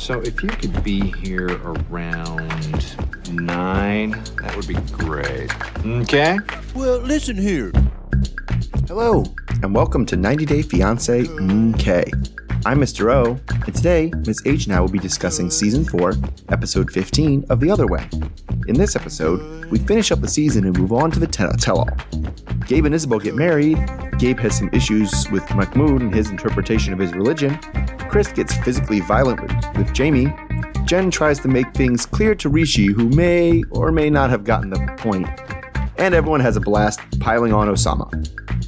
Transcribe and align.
So 0.00 0.18
if 0.22 0.42
you 0.42 0.48
could 0.48 0.82
be 0.82 1.12
here 1.18 1.60
around 1.62 2.48
nine, 3.30 4.12
that 4.40 4.56
would 4.56 4.66
be 4.66 4.74
great. 4.92 5.52
Okay? 5.84 6.38
Well, 6.74 7.00
listen 7.00 7.36
here. 7.36 7.70
Hello, 8.88 9.24
and 9.62 9.74
welcome 9.74 10.06
to 10.06 10.16
90 10.16 10.46
Day 10.46 10.62
Fiance 10.62 11.24
MK. 11.24 12.30
I'm 12.64 12.78
Mr. 12.80 13.12
O, 13.12 13.38
and 13.66 13.74
today 13.74 14.10
Ms. 14.26 14.40
H 14.46 14.66
and 14.66 14.74
I 14.74 14.80
will 14.80 14.88
be 14.88 14.98
discussing 14.98 15.50
Season 15.50 15.84
4, 15.84 16.14
Episode 16.48 16.90
15 16.90 17.44
of 17.50 17.60
The 17.60 17.70
Other 17.70 17.86
Way. 17.86 18.08
In 18.68 18.76
this 18.76 18.96
episode, 18.96 19.66
we 19.66 19.78
finish 19.80 20.10
up 20.10 20.22
the 20.22 20.28
season 20.28 20.64
and 20.64 20.78
move 20.78 20.94
on 20.94 21.10
to 21.10 21.20
the 21.20 21.26
tell 21.26 21.78
all. 21.78 21.90
Gabe 22.66 22.86
and 22.86 22.94
Isabel 22.94 23.18
get 23.18 23.34
married, 23.34 23.78
Gabe 24.18 24.38
has 24.38 24.56
some 24.56 24.70
issues 24.72 25.30
with 25.30 25.48
Mahmoud 25.54 26.00
and 26.00 26.14
his 26.14 26.30
interpretation 26.30 26.94
of 26.94 26.98
his 26.98 27.12
religion, 27.12 27.58
Kris 28.10 28.32
gets 28.32 28.56
physically 28.58 28.98
violent 28.98 29.40
with, 29.40 29.52
with 29.76 29.94
Jeyme, 29.94 30.34
Jenn 30.84 31.12
tries 31.12 31.38
to 31.38 31.48
make 31.48 31.72
things 31.74 32.04
clear 32.04 32.34
to 32.34 32.48
Rishi, 32.48 32.86
who 32.86 33.08
may 33.10 33.62
or 33.70 33.92
may 33.92 34.10
not 34.10 34.30
have 34.30 34.42
gotten 34.42 34.70
the 34.70 34.94
point. 34.98 35.28
and 35.96 36.12
everyone 36.12 36.40
has 36.40 36.56
a 36.56 36.60
blast 36.60 36.98
piling 37.20 37.52
on 37.52 37.68
Oussama. 37.68 38.10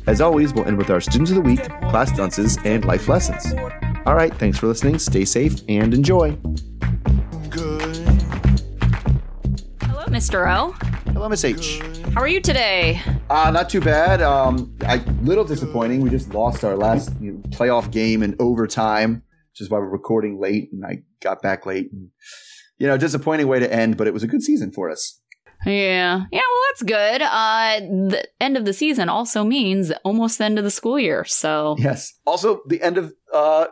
As 0.06 0.20
always, 0.20 0.54
we'll 0.54 0.66
end 0.66 0.78
with 0.78 0.90
our 0.90 1.00
Students 1.00 1.32
of 1.32 1.38
the 1.38 1.40
Week, 1.40 1.62
class 1.90 2.16
dunces, 2.16 2.56
and 2.64 2.84
life 2.84 3.08
lessons. 3.08 3.52
All 4.06 4.14
right, 4.14 4.32
thanks 4.34 4.58
for 4.58 4.68
listening. 4.68 5.00
Stay 5.00 5.24
safe 5.24 5.60
and 5.68 5.92
enjoy. 5.92 6.36
Hello, 9.80 10.06
Mr. 10.06 10.46
O. 10.56 10.70
Hello, 11.12 11.28
Miss 11.28 11.44
H. 11.44 11.80
How 12.14 12.20
are 12.20 12.28
you 12.28 12.40
today? 12.40 13.00
Uh, 13.30 13.50
not 13.50 13.70
too 13.70 13.80
bad. 13.80 14.22
Um, 14.22 14.72
a 14.82 14.98
little 15.22 15.44
disappointing. 15.44 16.00
We 16.00 16.10
just 16.10 16.32
lost 16.32 16.62
our 16.64 16.76
last 16.76 17.10
you 17.20 17.32
know, 17.32 17.38
playoff 17.48 17.90
game 17.90 18.22
in 18.22 18.36
overtime, 18.38 19.22
is 19.60 19.70
why 19.70 19.78
we're 19.78 19.88
recording 19.88 20.40
late, 20.40 20.70
and 20.72 20.84
I 20.84 21.02
got 21.20 21.42
back 21.42 21.66
late. 21.66 21.90
And, 21.92 22.10
you 22.78 22.86
know, 22.86 22.96
disappointing 22.96 23.46
way 23.48 23.58
to 23.60 23.72
end, 23.72 23.96
but 23.96 24.06
it 24.06 24.14
was 24.14 24.22
a 24.22 24.26
good 24.28 24.42
season 24.42 24.72
for 24.72 24.90
us. 24.90 25.20
Yeah. 25.64 26.24
Yeah, 26.32 26.40
well, 26.40 26.62
that's 26.70 26.82
good. 26.82 27.22
Uh, 27.22 27.78
the 28.10 28.26
end 28.40 28.56
of 28.56 28.64
the 28.64 28.72
season 28.72 29.08
also 29.08 29.44
means 29.44 29.92
almost 30.04 30.38
the 30.38 30.44
end 30.44 30.58
of 30.58 30.64
the 30.64 30.70
school 30.70 30.98
year. 30.98 31.24
So, 31.24 31.76
Yes. 31.78 32.12
Also, 32.26 32.62
the 32.66 32.82
end 32.82 32.98
of 32.98 33.12
uh, 33.32 33.66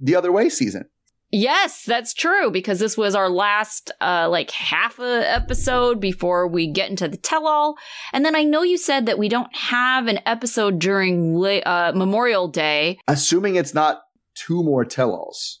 the 0.00 0.14
other 0.14 0.30
way 0.30 0.48
season. 0.48 0.84
yes, 1.32 1.84
that's 1.84 2.12
true 2.14 2.50
because 2.52 2.78
this 2.78 2.96
was 2.96 3.14
our 3.16 3.28
last, 3.30 3.90
uh, 4.00 4.28
like 4.30 4.50
half 4.52 4.98
a 5.00 5.28
episode 5.28 5.98
before 5.98 6.46
we 6.46 6.68
get 6.70 6.90
into 6.90 7.08
the 7.08 7.16
tell 7.16 7.48
all. 7.48 7.74
And 8.12 8.24
then 8.24 8.36
I 8.36 8.44
know 8.44 8.62
you 8.62 8.76
said 8.78 9.06
that 9.06 9.18
we 9.18 9.28
don't 9.28 9.52
have 9.56 10.06
an 10.06 10.20
episode 10.26 10.78
during 10.78 11.34
la- 11.34 11.64
uh, 11.66 11.92
Memorial 11.96 12.46
Day. 12.48 12.98
Assuming 13.08 13.56
it's 13.56 13.74
not 13.74 14.02
two 14.34 14.62
more 14.62 14.84
tell-alls. 14.84 15.60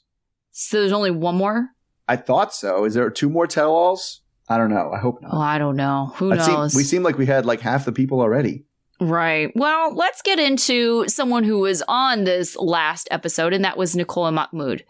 So 0.50 0.80
there's 0.80 0.92
only 0.92 1.10
one 1.10 1.36
more? 1.36 1.68
I 2.08 2.16
thought 2.16 2.54
so. 2.54 2.84
Is 2.84 2.94
there 2.94 3.08
two 3.10 3.30
more 3.30 3.46
tell-alls? 3.46 4.20
I 4.48 4.58
don't 4.58 4.70
know. 4.70 4.90
I 4.92 4.98
hope 4.98 5.22
not. 5.22 5.32
Oh, 5.32 5.40
I 5.40 5.58
don't 5.58 5.76
know. 5.76 6.12
Who 6.16 6.30
seem- 6.38 6.54
knows? 6.54 6.74
we 6.74 6.82
seem 6.82 7.02
like 7.02 7.16
we 7.16 7.26
had 7.26 7.46
like 7.46 7.60
half 7.60 7.84
the 7.84 7.92
people 7.92 8.20
already. 8.20 8.64
Right. 9.02 9.50
Well, 9.56 9.92
let's 9.96 10.22
get 10.22 10.38
into 10.38 11.08
someone 11.08 11.42
who 11.42 11.58
was 11.58 11.82
on 11.88 12.22
this 12.22 12.54
last 12.56 13.08
episode, 13.10 13.52
and 13.52 13.64
that 13.64 13.76
was 13.76 13.96
Nicole 13.96 14.26
and 14.26 14.36
Mahmoud. 14.36 14.84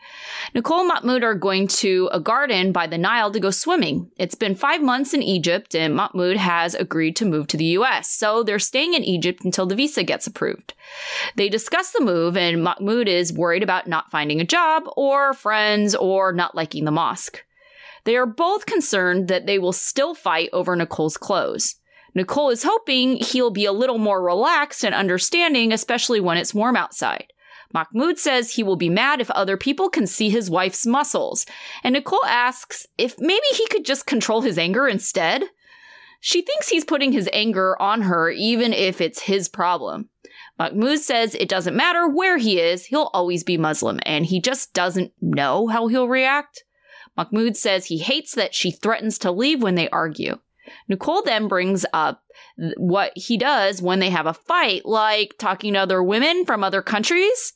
Nicole 0.54 0.80
and 0.80 0.88
Mahmoud 0.88 1.24
are 1.24 1.34
going 1.34 1.66
to 1.68 2.10
a 2.12 2.20
garden 2.20 2.72
by 2.72 2.86
the 2.86 2.98
Nile 2.98 3.32
to 3.32 3.40
go 3.40 3.50
swimming. 3.50 4.10
It's 4.18 4.34
been 4.34 4.54
five 4.54 4.82
months 4.82 5.14
in 5.14 5.22
Egypt, 5.22 5.74
and 5.74 5.94
Mahmoud 5.94 6.36
has 6.36 6.74
agreed 6.74 7.16
to 7.16 7.24
move 7.24 7.46
to 7.48 7.56
the 7.56 7.64
US, 7.78 8.10
so 8.10 8.42
they're 8.42 8.58
staying 8.58 8.92
in 8.92 9.02
Egypt 9.02 9.46
until 9.46 9.64
the 9.64 9.74
visa 9.74 10.02
gets 10.02 10.26
approved. 10.26 10.74
They 11.36 11.48
discuss 11.48 11.92
the 11.92 12.04
move, 12.04 12.36
and 12.36 12.62
Mahmoud 12.62 13.08
is 13.08 13.32
worried 13.32 13.62
about 13.62 13.88
not 13.88 14.10
finding 14.10 14.42
a 14.42 14.44
job, 14.44 14.84
or 14.94 15.32
friends, 15.32 15.94
or 15.94 16.34
not 16.34 16.54
liking 16.54 16.84
the 16.84 16.90
mosque. 16.90 17.42
They 18.04 18.16
are 18.16 18.26
both 18.26 18.66
concerned 18.66 19.28
that 19.28 19.46
they 19.46 19.58
will 19.58 19.72
still 19.72 20.14
fight 20.14 20.50
over 20.52 20.76
Nicole's 20.76 21.16
clothes. 21.16 21.76
Nicole 22.14 22.50
is 22.50 22.62
hoping 22.62 23.16
he'll 23.16 23.50
be 23.50 23.64
a 23.64 23.72
little 23.72 23.98
more 23.98 24.22
relaxed 24.22 24.84
and 24.84 24.94
understanding, 24.94 25.72
especially 25.72 26.20
when 26.20 26.36
it's 26.36 26.54
warm 26.54 26.76
outside. 26.76 27.32
Mahmoud 27.72 28.18
says 28.18 28.52
he 28.52 28.62
will 28.62 28.76
be 28.76 28.90
mad 28.90 29.20
if 29.20 29.30
other 29.30 29.56
people 29.56 29.88
can 29.88 30.06
see 30.06 30.28
his 30.28 30.50
wife's 30.50 30.84
muscles, 30.86 31.46
and 31.82 31.94
Nicole 31.94 32.24
asks 32.26 32.86
if 32.98 33.14
maybe 33.18 33.46
he 33.54 33.66
could 33.68 33.84
just 33.84 34.06
control 34.06 34.42
his 34.42 34.58
anger 34.58 34.86
instead. 34.86 35.44
She 36.20 36.42
thinks 36.42 36.68
he's 36.68 36.84
putting 36.84 37.12
his 37.12 37.28
anger 37.32 37.80
on 37.80 38.02
her, 38.02 38.30
even 38.30 38.72
if 38.72 39.00
it's 39.00 39.22
his 39.22 39.48
problem. 39.48 40.10
Mahmoud 40.58 41.00
says 41.00 41.34
it 41.34 41.48
doesn't 41.48 41.74
matter 41.74 42.06
where 42.08 42.36
he 42.36 42.60
is, 42.60 42.86
he'll 42.86 43.10
always 43.14 43.42
be 43.42 43.56
Muslim, 43.56 43.98
and 44.04 44.26
he 44.26 44.40
just 44.40 44.74
doesn't 44.74 45.12
know 45.20 45.66
how 45.68 45.88
he'll 45.88 46.08
react. 46.08 46.64
Mahmoud 47.16 47.56
says 47.56 47.86
he 47.86 47.98
hates 47.98 48.34
that 48.34 48.54
she 48.54 48.70
threatens 48.70 49.18
to 49.18 49.30
leave 49.30 49.62
when 49.62 49.74
they 49.74 49.88
argue. 49.88 50.38
Nicole 50.88 51.22
then 51.22 51.48
brings 51.48 51.84
up 51.92 52.22
what 52.76 53.12
he 53.14 53.36
does 53.36 53.82
when 53.82 53.98
they 53.98 54.10
have 54.10 54.26
a 54.26 54.34
fight, 54.34 54.84
like 54.84 55.34
talking 55.38 55.74
to 55.74 55.80
other 55.80 56.02
women 56.02 56.44
from 56.44 56.64
other 56.64 56.82
countries. 56.82 57.54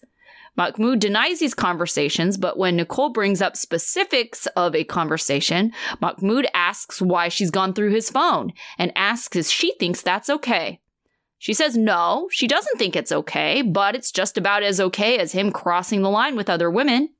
Mahmoud 0.56 1.00
denies 1.00 1.40
these 1.40 1.54
conversations, 1.54 2.38
but 2.38 2.58
when 2.58 2.76
Nicole 2.76 3.10
brings 3.10 3.42
up 3.42 3.56
specifics 3.56 4.46
of 4.56 4.74
a 4.74 4.84
conversation, 4.84 5.72
Mahmoud 6.00 6.46
asks 6.54 7.02
why 7.02 7.28
she's 7.28 7.50
gone 7.50 7.74
through 7.74 7.92
his 7.92 8.10
phone 8.10 8.52
and 8.78 8.90
asks 8.96 9.36
if 9.36 9.46
she 9.46 9.74
thinks 9.74 10.00
that's 10.00 10.30
okay. 10.30 10.80
She 11.38 11.52
says 11.52 11.76
no, 11.76 12.28
she 12.32 12.46
doesn't 12.46 12.78
think 12.78 12.96
it's 12.96 13.12
okay, 13.12 13.60
but 13.60 13.94
it's 13.94 14.10
just 14.10 14.38
about 14.38 14.62
as 14.62 14.80
okay 14.80 15.18
as 15.18 15.32
him 15.32 15.52
crossing 15.52 16.00
the 16.00 16.10
line 16.10 16.34
with 16.34 16.48
other 16.48 16.70
women. 16.70 17.10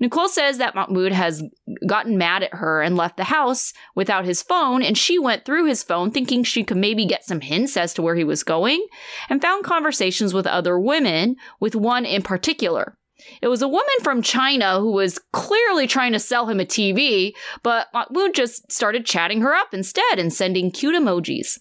Nicole 0.00 0.28
says 0.28 0.58
that 0.58 0.74
Mahmoud 0.74 1.12
has 1.12 1.42
gotten 1.86 2.18
mad 2.18 2.42
at 2.42 2.54
her 2.54 2.82
and 2.82 2.96
left 2.96 3.16
the 3.16 3.24
house 3.24 3.72
without 3.94 4.24
his 4.24 4.42
phone, 4.42 4.82
and 4.82 4.98
she 4.98 5.18
went 5.18 5.44
through 5.44 5.66
his 5.66 5.82
phone 5.82 6.10
thinking 6.10 6.42
she 6.42 6.64
could 6.64 6.76
maybe 6.76 7.06
get 7.06 7.24
some 7.24 7.40
hints 7.40 7.76
as 7.76 7.94
to 7.94 8.02
where 8.02 8.16
he 8.16 8.24
was 8.24 8.42
going, 8.42 8.86
and 9.28 9.40
found 9.40 9.64
conversations 9.64 10.34
with 10.34 10.46
other 10.46 10.78
women, 10.78 11.36
with 11.60 11.74
one 11.74 12.04
in 12.04 12.22
particular. 12.22 12.98
It 13.40 13.48
was 13.48 13.62
a 13.62 13.68
woman 13.68 13.94
from 14.02 14.22
China 14.22 14.78
who 14.78 14.92
was 14.92 15.18
clearly 15.32 15.86
trying 15.86 16.12
to 16.12 16.18
sell 16.18 16.46
him 16.46 16.60
a 16.60 16.64
TV, 16.64 17.32
but 17.62 17.88
Mahmoud 17.92 18.34
just 18.34 18.70
started 18.70 19.06
chatting 19.06 19.40
her 19.40 19.54
up 19.54 19.72
instead 19.72 20.18
and 20.18 20.32
sending 20.32 20.70
cute 20.70 20.94
emojis. 20.94 21.58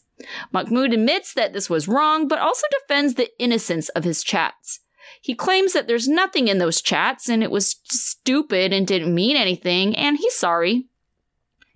Mahmoud 0.51 0.93
admits 0.93 1.33
that 1.33 1.53
this 1.53 1.69
was 1.69 1.87
wrong, 1.87 2.27
but 2.27 2.39
also 2.39 2.67
defends 2.71 3.15
the 3.15 3.29
innocence 3.39 3.89
of 3.89 4.03
his 4.03 4.23
chats. 4.23 4.81
He 5.25 5.33
claims 5.33 5.73
that 5.73 5.87
there's 5.87 6.07
nothing 6.07 6.49
in 6.49 6.59
those 6.59 6.83
chats 6.83 7.29
and 7.29 7.41
it 7.41 7.49
was 7.49 7.77
stupid 7.85 8.71
and 8.71 8.85
didn't 8.85 9.15
mean 9.15 9.35
anything, 9.35 9.95
and 9.95 10.19
he's 10.19 10.35
sorry. 10.35 10.85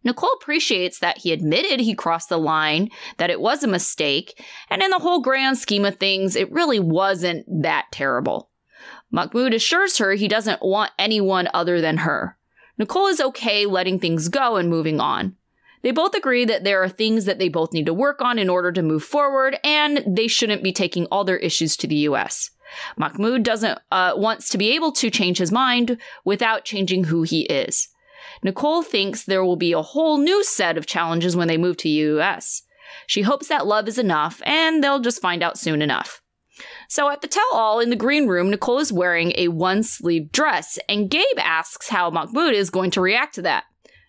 Nicole 0.03 0.29
appreciates 0.39 0.99
that 0.99 1.17
he 1.17 1.31
admitted 1.31 1.79
he 1.79 1.95
crossed 1.95 2.29
the 2.29 2.37
line, 2.37 2.91
that 3.17 3.31
it 3.31 3.41
was 3.41 3.63
a 3.63 3.67
mistake, 3.67 4.39
and 4.69 4.83
in 4.83 4.91
the 4.91 4.99
whole 4.99 5.19
grand 5.19 5.57
scheme 5.57 5.83
of 5.83 5.95
things, 5.95 6.35
it 6.35 6.51
really 6.51 6.79
wasn't 6.79 7.43
that 7.63 7.87
terrible. 7.91 8.51
Mahmoud 9.09 9.55
assures 9.55 9.97
her 9.97 10.13
he 10.13 10.27
doesn't 10.27 10.61
want 10.61 10.91
anyone 10.99 11.49
other 11.51 11.81
than 11.81 11.97
her. 11.97 12.37
Nicole 12.77 13.07
is 13.07 13.19
okay 13.19 13.65
letting 13.65 13.97
things 13.97 14.29
go 14.29 14.57
and 14.57 14.69
moving 14.69 14.99
on. 14.99 15.35
They 15.81 15.89
both 15.89 16.13
agree 16.13 16.45
that 16.45 16.65
there 16.65 16.83
are 16.83 16.89
things 16.89 17.25
that 17.25 17.39
they 17.39 17.49
both 17.49 17.73
need 17.73 17.87
to 17.87 17.95
work 17.95 18.21
on 18.21 18.37
in 18.37 18.47
order 18.47 18.71
to 18.71 18.83
move 18.83 19.03
forward, 19.03 19.57
and 19.63 20.03
they 20.05 20.27
shouldn't 20.27 20.61
be 20.61 20.71
taking 20.71 21.07
all 21.07 21.23
their 21.23 21.37
issues 21.37 21.75
to 21.77 21.87
the 21.87 21.95
US. 21.95 22.51
Mahmoud 22.97 23.43
doesn't 23.43 23.79
uh, 23.91 24.13
wants 24.15 24.49
to 24.49 24.57
be 24.57 24.75
able 24.75 24.91
to 24.93 25.09
change 25.09 25.37
his 25.37 25.51
mind 25.51 25.97
without 26.25 26.65
changing 26.65 27.05
who 27.05 27.23
he 27.23 27.41
is. 27.41 27.89
Nicole 28.43 28.83
thinks 28.83 29.23
there 29.23 29.43
will 29.43 29.55
be 29.55 29.73
a 29.73 29.81
whole 29.81 30.17
new 30.17 30.43
set 30.43 30.77
of 30.77 30.85
challenges 30.85 31.35
when 31.35 31.47
they 31.47 31.57
move 31.57 31.77
to 31.77 31.89
US. 31.89 32.63
She 33.07 33.21
hopes 33.21 33.47
that 33.47 33.67
love 33.67 33.87
is 33.87 33.97
enough, 33.97 34.41
and 34.45 34.83
they'll 34.83 34.99
just 34.99 35.21
find 35.21 35.43
out 35.43 35.57
soon 35.57 35.81
enough. 35.81 36.21
So 36.87 37.09
at 37.09 37.21
the 37.21 37.27
tell 37.27 37.47
all 37.53 37.79
in 37.79 37.89
the 37.89 37.95
green 37.95 38.27
room, 38.27 38.49
Nicole 38.49 38.79
is 38.79 38.91
wearing 38.91 39.33
a 39.35 39.47
one 39.47 39.83
sleeve 39.83 40.31
dress, 40.31 40.77
and 40.89 41.09
Gabe 41.09 41.23
asks 41.37 41.89
how 41.89 42.09
Mahmoud 42.09 42.53
is 42.53 42.69
going 42.69 42.91
to 42.91 43.01
react 43.01 43.35
to 43.35 43.41
that. 43.43 43.65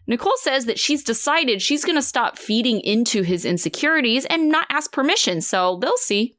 Nicole 0.06 0.36
says 0.38 0.64
that 0.64 0.78
she's 0.78 1.04
decided 1.04 1.62
she's 1.62 1.84
going 1.84 1.96
to 1.96 2.02
stop 2.02 2.36
feeding 2.36 2.80
into 2.80 3.22
his 3.22 3.44
insecurities 3.44 4.24
and 4.26 4.48
not 4.48 4.66
ask 4.68 4.92
permission, 4.92 5.40
so 5.40 5.78
they'll 5.80 5.96
see. 5.96 6.36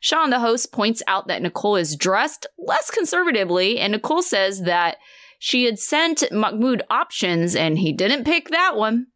Shaun, 0.00 0.30
the 0.30 0.40
host, 0.40 0.72
points 0.72 1.02
out 1.06 1.28
that 1.28 1.42
Nicole 1.42 1.76
is 1.76 1.96
dressed 1.96 2.46
less 2.58 2.90
conservatively, 2.90 3.78
and 3.78 3.92
Nicole 3.92 4.22
says 4.22 4.62
that 4.62 4.98
she 5.38 5.64
had 5.64 5.78
sent 5.78 6.24
Mahmoud 6.32 6.82
options 6.90 7.54
and 7.54 7.78
he 7.78 7.92
didn't 7.92 8.24
pick 8.24 8.48
that 8.50 8.76
one. 8.76 9.08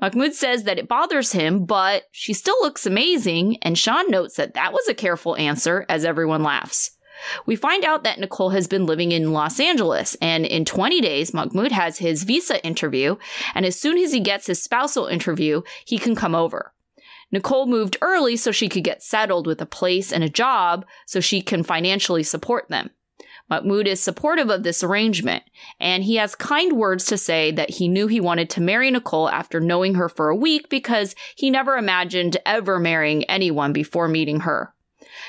Mahmoud 0.00 0.34
says 0.34 0.64
that 0.64 0.78
it 0.78 0.88
bothers 0.88 1.32
him, 1.32 1.64
but 1.64 2.04
she 2.12 2.32
still 2.32 2.56
looks 2.60 2.86
amazing, 2.86 3.58
and 3.62 3.76
Shaun 3.76 4.10
notes 4.10 4.36
that 4.36 4.54
that 4.54 4.72
was 4.72 4.88
a 4.88 4.94
careful 4.94 5.36
answer 5.36 5.84
as 5.88 6.04
everyone 6.04 6.42
laughs. 6.42 6.92
We 7.46 7.56
find 7.56 7.84
out 7.84 8.04
that 8.04 8.20
Nicole 8.20 8.50
has 8.50 8.68
been 8.68 8.86
living 8.86 9.10
in 9.10 9.32
Los 9.32 9.58
Angeles, 9.58 10.16
and 10.22 10.46
in 10.46 10.64
20 10.64 11.00
days, 11.00 11.34
Mahmoud 11.34 11.72
has 11.72 11.98
his 11.98 12.22
visa 12.22 12.64
interview, 12.64 13.16
and 13.56 13.66
as 13.66 13.78
soon 13.78 13.98
as 13.98 14.12
he 14.12 14.20
gets 14.20 14.46
his 14.46 14.62
spousal 14.62 15.06
interview, 15.06 15.62
he 15.84 15.98
can 15.98 16.14
come 16.14 16.34
over. 16.34 16.72
Nicole 17.30 17.66
moved 17.66 17.96
early 18.00 18.36
so 18.36 18.50
she 18.50 18.68
could 18.68 18.84
get 18.84 19.02
settled 19.02 19.46
with 19.46 19.60
a 19.60 19.66
place 19.66 20.12
and 20.12 20.24
a 20.24 20.28
job 20.28 20.86
so 21.06 21.20
she 21.20 21.42
can 21.42 21.62
financially 21.62 22.22
support 22.22 22.68
them. 22.68 22.90
Mahmoud 23.50 23.86
is 23.86 24.02
supportive 24.02 24.50
of 24.50 24.62
this 24.62 24.82
arrangement, 24.84 25.42
and 25.80 26.04
he 26.04 26.16
has 26.16 26.34
kind 26.34 26.74
words 26.74 27.06
to 27.06 27.16
say 27.16 27.50
that 27.50 27.70
he 27.70 27.88
knew 27.88 28.06
he 28.06 28.20
wanted 28.20 28.50
to 28.50 28.60
marry 28.60 28.90
Nicole 28.90 29.30
after 29.30 29.58
knowing 29.58 29.94
her 29.94 30.08
for 30.08 30.28
a 30.28 30.36
week 30.36 30.68
because 30.68 31.14
he 31.34 31.50
never 31.50 31.76
imagined 31.76 32.36
ever 32.44 32.78
marrying 32.78 33.24
anyone 33.24 33.72
before 33.72 34.06
meeting 34.06 34.40
her. 34.40 34.74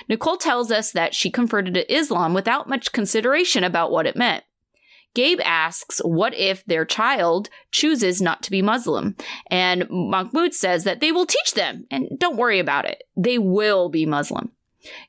Nicole 0.10 0.38
tells 0.38 0.72
us 0.72 0.92
that 0.92 1.16
she 1.16 1.32
converted 1.32 1.74
to 1.76 1.94
Islam 1.94 2.34
without 2.34 2.68
much 2.68 2.92
consideration 2.92 3.64
about 3.64 3.92
what 3.92 4.06
it 4.06 4.16
meant. 4.16 4.44
Gabe 5.16 5.40
asks 5.44 6.00
what 6.04 6.34
if 6.36 6.64
their 6.66 6.86
child 6.86 7.50
chooses 7.72 8.22
not 8.22 8.44
to 8.44 8.52
be 8.52 8.62
Muslim? 8.62 9.16
And 9.48 9.88
Mahmoud 9.90 10.54
says 10.54 10.84
that 10.84 11.00
they 11.00 11.12
will 11.12 11.26
teach 11.26 11.54
them, 11.54 11.86
and 11.90 12.08
don't 12.18 12.38
worry 12.38 12.60
about 12.60 12.86
it. 12.86 13.04
They 13.18 13.38
will 13.38 13.90
be 13.90 14.06
Muslim. 14.06 14.52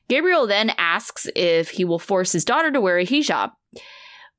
Gabriel 0.07 0.47
then 0.47 0.71
asks 0.77 1.27
if 1.35 1.71
he 1.71 1.85
will 1.85 1.99
force 1.99 2.31
his 2.31 2.45
daughter 2.45 2.71
to 2.71 2.81
wear 2.81 2.97
a 2.97 3.05
hijab. 3.05 3.51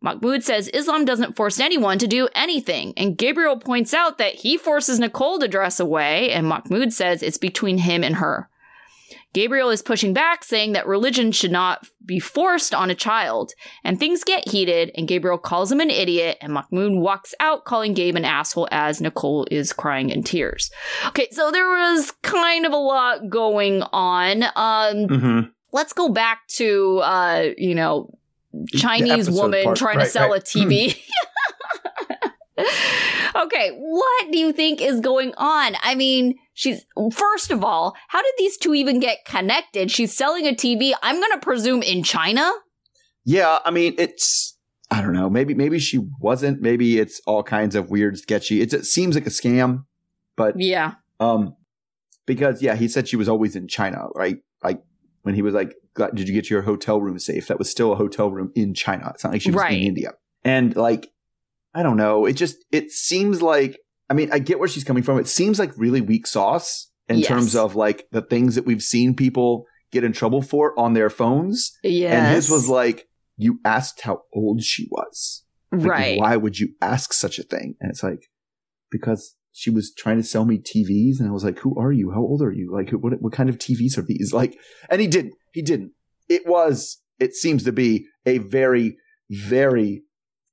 Mahmoud 0.03 0.43
says 0.43 0.69
Islam 0.69 1.05
doesn't 1.05 1.37
force 1.37 1.61
anyone 1.61 1.99
to 1.99 2.09
do 2.09 2.29
anything, 2.35 2.93
and 2.97 3.17
Gabriel 3.17 3.57
points 3.57 3.95
out 3.95 4.19
that 4.19 4.35
he 4.35 4.57
forces 4.57 4.99
Nicole 4.99 5.39
to 5.39 5.47
dress 5.47 5.79
away, 5.79 6.31
and 6.33 6.47
Mahmoud 6.47 6.93
says 6.93 7.23
it's 7.23 7.39
between 7.39 7.79
him 7.79 8.03
and 8.03 8.17
her. 8.17 8.49
Gabriel 9.35 9.71
is 9.71 9.81
pushing 9.83 10.13
back, 10.13 10.45
saying 10.45 10.73
that 10.73 10.87
religion 10.87 11.33
should 11.33 11.51
not 11.53 11.87
be 12.05 12.19
forced 12.19 12.75
on 12.75 12.91
a 12.91 12.95
child. 12.95 13.53
And 13.85 13.99
things 13.99 14.25
get 14.25 14.47
heated, 14.49 14.91
and 14.97 15.09
Gabriel 15.09 15.39
calls 15.39 15.73
him 15.73 15.81
an 15.81 15.89
idiot, 15.91 16.37
and 16.41 16.53
Mahmoud 16.53 16.93
walks 17.01 17.35
out, 17.41 17.65
calling 17.65 17.95
Gabe 17.95 18.17
an 18.17 18.25
asshole 18.25 18.69
as 18.71 19.01
Nicole 19.01 19.47
is 19.51 19.73
crying 19.73 20.11
in 20.11 20.23
tears. 20.23 20.71
Okay, 21.09 21.29
so 21.31 21.51
there 21.51 21.69
was 21.69 22.13
kind 22.23 22.67
of 22.67 22.73
a 22.73 22.77
lot 22.77 23.29
going 23.31 23.83
on. 23.93 24.43
Um, 24.43 25.09
Mm-hmm. 25.09 25.41
let's 25.73 25.93
go 25.93 26.09
back 26.11 26.47
to, 26.49 26.99
uh, 26.99 27.47
you 27.57 27.75
know, 27.75 28.11
Chinese 28.75 29.31
woman 29.31 29.65
part. 29.65 29.77
trying 29.79 29.97
Right, 29.97 30.05
to 30.05 30.11
sell 30.11 30.31
right. 30.31 30.41
a 30.43 30.45
TV. 30.45 30.99
okay, 33.37 33.71
what 33.79 34.31
do 34.33 34.39
you 34.39 34.53
think 34.53 34.81
is 34.81 35.01
going 35.01 35.33
on? 35.37 35.75
I 35.83 35.95
mean, 35.95 36.35
she's 36.55 36.85
first 37.13 37.51
of 37.51 37.65
all, 37.65 37.95
how 38.09 38.23
did 38.23 38.33
these 38.39 38.57
two 38.59 38.75
even 38.75 39.01
get 39.01 39.25
connected? 39.27 39.91
She's 39.91 40.15
selling 40.17 40.47
a 40.47 40.53
TV. 40.53 40.93
I'm 41.03 41.17
going 41.21 41.33
to 41.33 41.39
presume 41.39 41.83
in 41.83 42.03
China. 42.03 42.51
Yeah, 43.25 43.59
I 43.65 43.71
mean, 43.71 43.95
it's 43.99 44.57
I 44.91 45.01
don't 45.01 45.13
know. 45.15 45.31
Maybe 45.31 45.55
maybe 45.55 45.79
she 45.79 46.01
wasn't. 46.21 46.61
Maybe 46.61 46.99
it's 46.99 47.21
all 47.27 47.43
kinds 47.43 47.75
of 47.75 47.91
weird, 47.91 48.19
sketchy. 48.19 48.61
It's, 48.61 48.75
it 48.75 48.85
seems 48.85 49.15
like 49.15 49.27
a 49.27 49.31
scam, 49.31 49.85
but 50.37 50.55
Yeah. 50.59 50.95
um, 51.21 51.57
because 52.27 52.61
yeah, 52.63 52.75
he 52.75 52.89
said 52.89 53.09
she 53.09 53.17
was 53.17 53.29
always 53.29 53.57
in 53.57 53.69
China, 53.69 54.09
right? 54.15 54.39
Like 54.63 54.83
when 55.23 55.35
he 55.35 55.43
was 55.43 55.55
like, 55.55 55.75
"Did 56.15 56.29
you 56.29 56.35
get 56.35 56.51
your 56.51 56.63
hotel 56.63 57.01
room 57.01 57.19
safe?" 57.19 57.47
That 57.47 57.59
was 57.59 57.71
still 57.71 57.93
a 57.93 57.97
hotel 57.97 58.31
room 58.31 58.53
in 58.55 58.75
China. 58.75 59.11
It's 59.15 59.25
not 59.25 59.33
like 59.33 59.43
she 59.43 59.51
was 59.51 59.61
Right. 59.63 59.73
in 59.81 59.87
India. 59.87 60.13
And 60.45 60.75
like, 60.75 61.09
I 61.75 61.83
don't 61.83 61.97
know. 61.97 62.27
It 62.27 62.35
just 62.35 62.57
it 62.71 62.91
seems 62.91 63.43
like. 63.43 63.79
I 64.11 64.15
mean, 64.15 64.31
I 64.31 64.41
get 64.41 64.59
where 64.59 64.69
she's 64.69 64.85
coming 64.85 65.03
from. 65.03 65.19
It 65.19 65.27
seems 65.29 65.59
like 65.59 65.73
really 65.79 66.03
weak 66.03 66.27
sauce 66.27 66.91
in 67.09 67.19
Yes. 67.19 67.29
terms 67.29 67.57
of 67.57 67.75
like 67.75 68.07
the 68.13 68.21
things 68.21 68.57
that 68.57 68.67
we've 68.67 68.83
seen 68.83 69.15
people 69.15 69.65
get 69.91 70.05
in 70.05 70.13
trouble 70.13 70.43
for 70.43 70.79
on 70.79 70.93
their 70.93 71.09
phones. 71.09 71.73
Yes. 71.83 72.13
And 72.13 72.35
his 72.35 72.51
was 72.51 72.69
like, 72.69 73.07
you 73.39 73.59
asked 73.65 74.03
how 74.03 74.23
old 74.35 74.63
she 74.63 74.87
was. 74.91 75.45
Like, 75.71 75.89
right. 75.89 76.19
Why 76.19 76.37
would 76.37 76.59
you 76.59 76.75
ask 76.83 77.15
such 77.15 77.39
a 77.39 77.43
thing? 77.43 77.77
And 77.81 77.91
it's 77.91 78.03
like, 78.03 78.27
because 78.91 79.35
she 79.53 79.71
was 79.71 79.95
trying 79.97 80.19
to 80.19 80.23
sell 80.23 80.45
me 80.45 80.59
TVs. 80.59 81.19
And 81.19 81.27
I 81.29 81.33
was 81.33 81.45
like, 81.45 81.61
who 81.61 81.75
are 81.79 81.93
you? 81.93 82.11
How 82.11 82.21
old 82.21 82.43
are 82.43 82.53
you? 82.53 82.71
Like, 82.71 82.91
what, 82.91 83.15
what 83.23 83.33
kind 83.33 83.49
of 83.49 83.57
TVs 83.57 83.97
are 83.97 84.03
these? 84.03 84.31
Like, 84.35 84.59
and 84.91 85.01
he 85.01 85.07
didn't. 85.07 85.35
He 85.53 85.63
didn't. 85.63 85.93
It 86.29 86.47
was, 86.47 86.99
it 87.19 87.35
seems 87.35 87.65
to 87.65 87.73
be 87.73 88.07
a 88.27 88.39
very, 88.39 88.97
very 89.31 90.03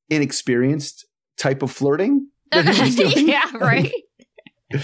inexperienced 0.09 1.05
type 1.39 1.63
of 1.63 1.71
flirting. 1.71 2.27
that 2.51 2.67
he 2.67 2.81
was 2.81 2.95
doing. 3.13 3.27
yeah, 3.29 3.49
right. 3.57 3.91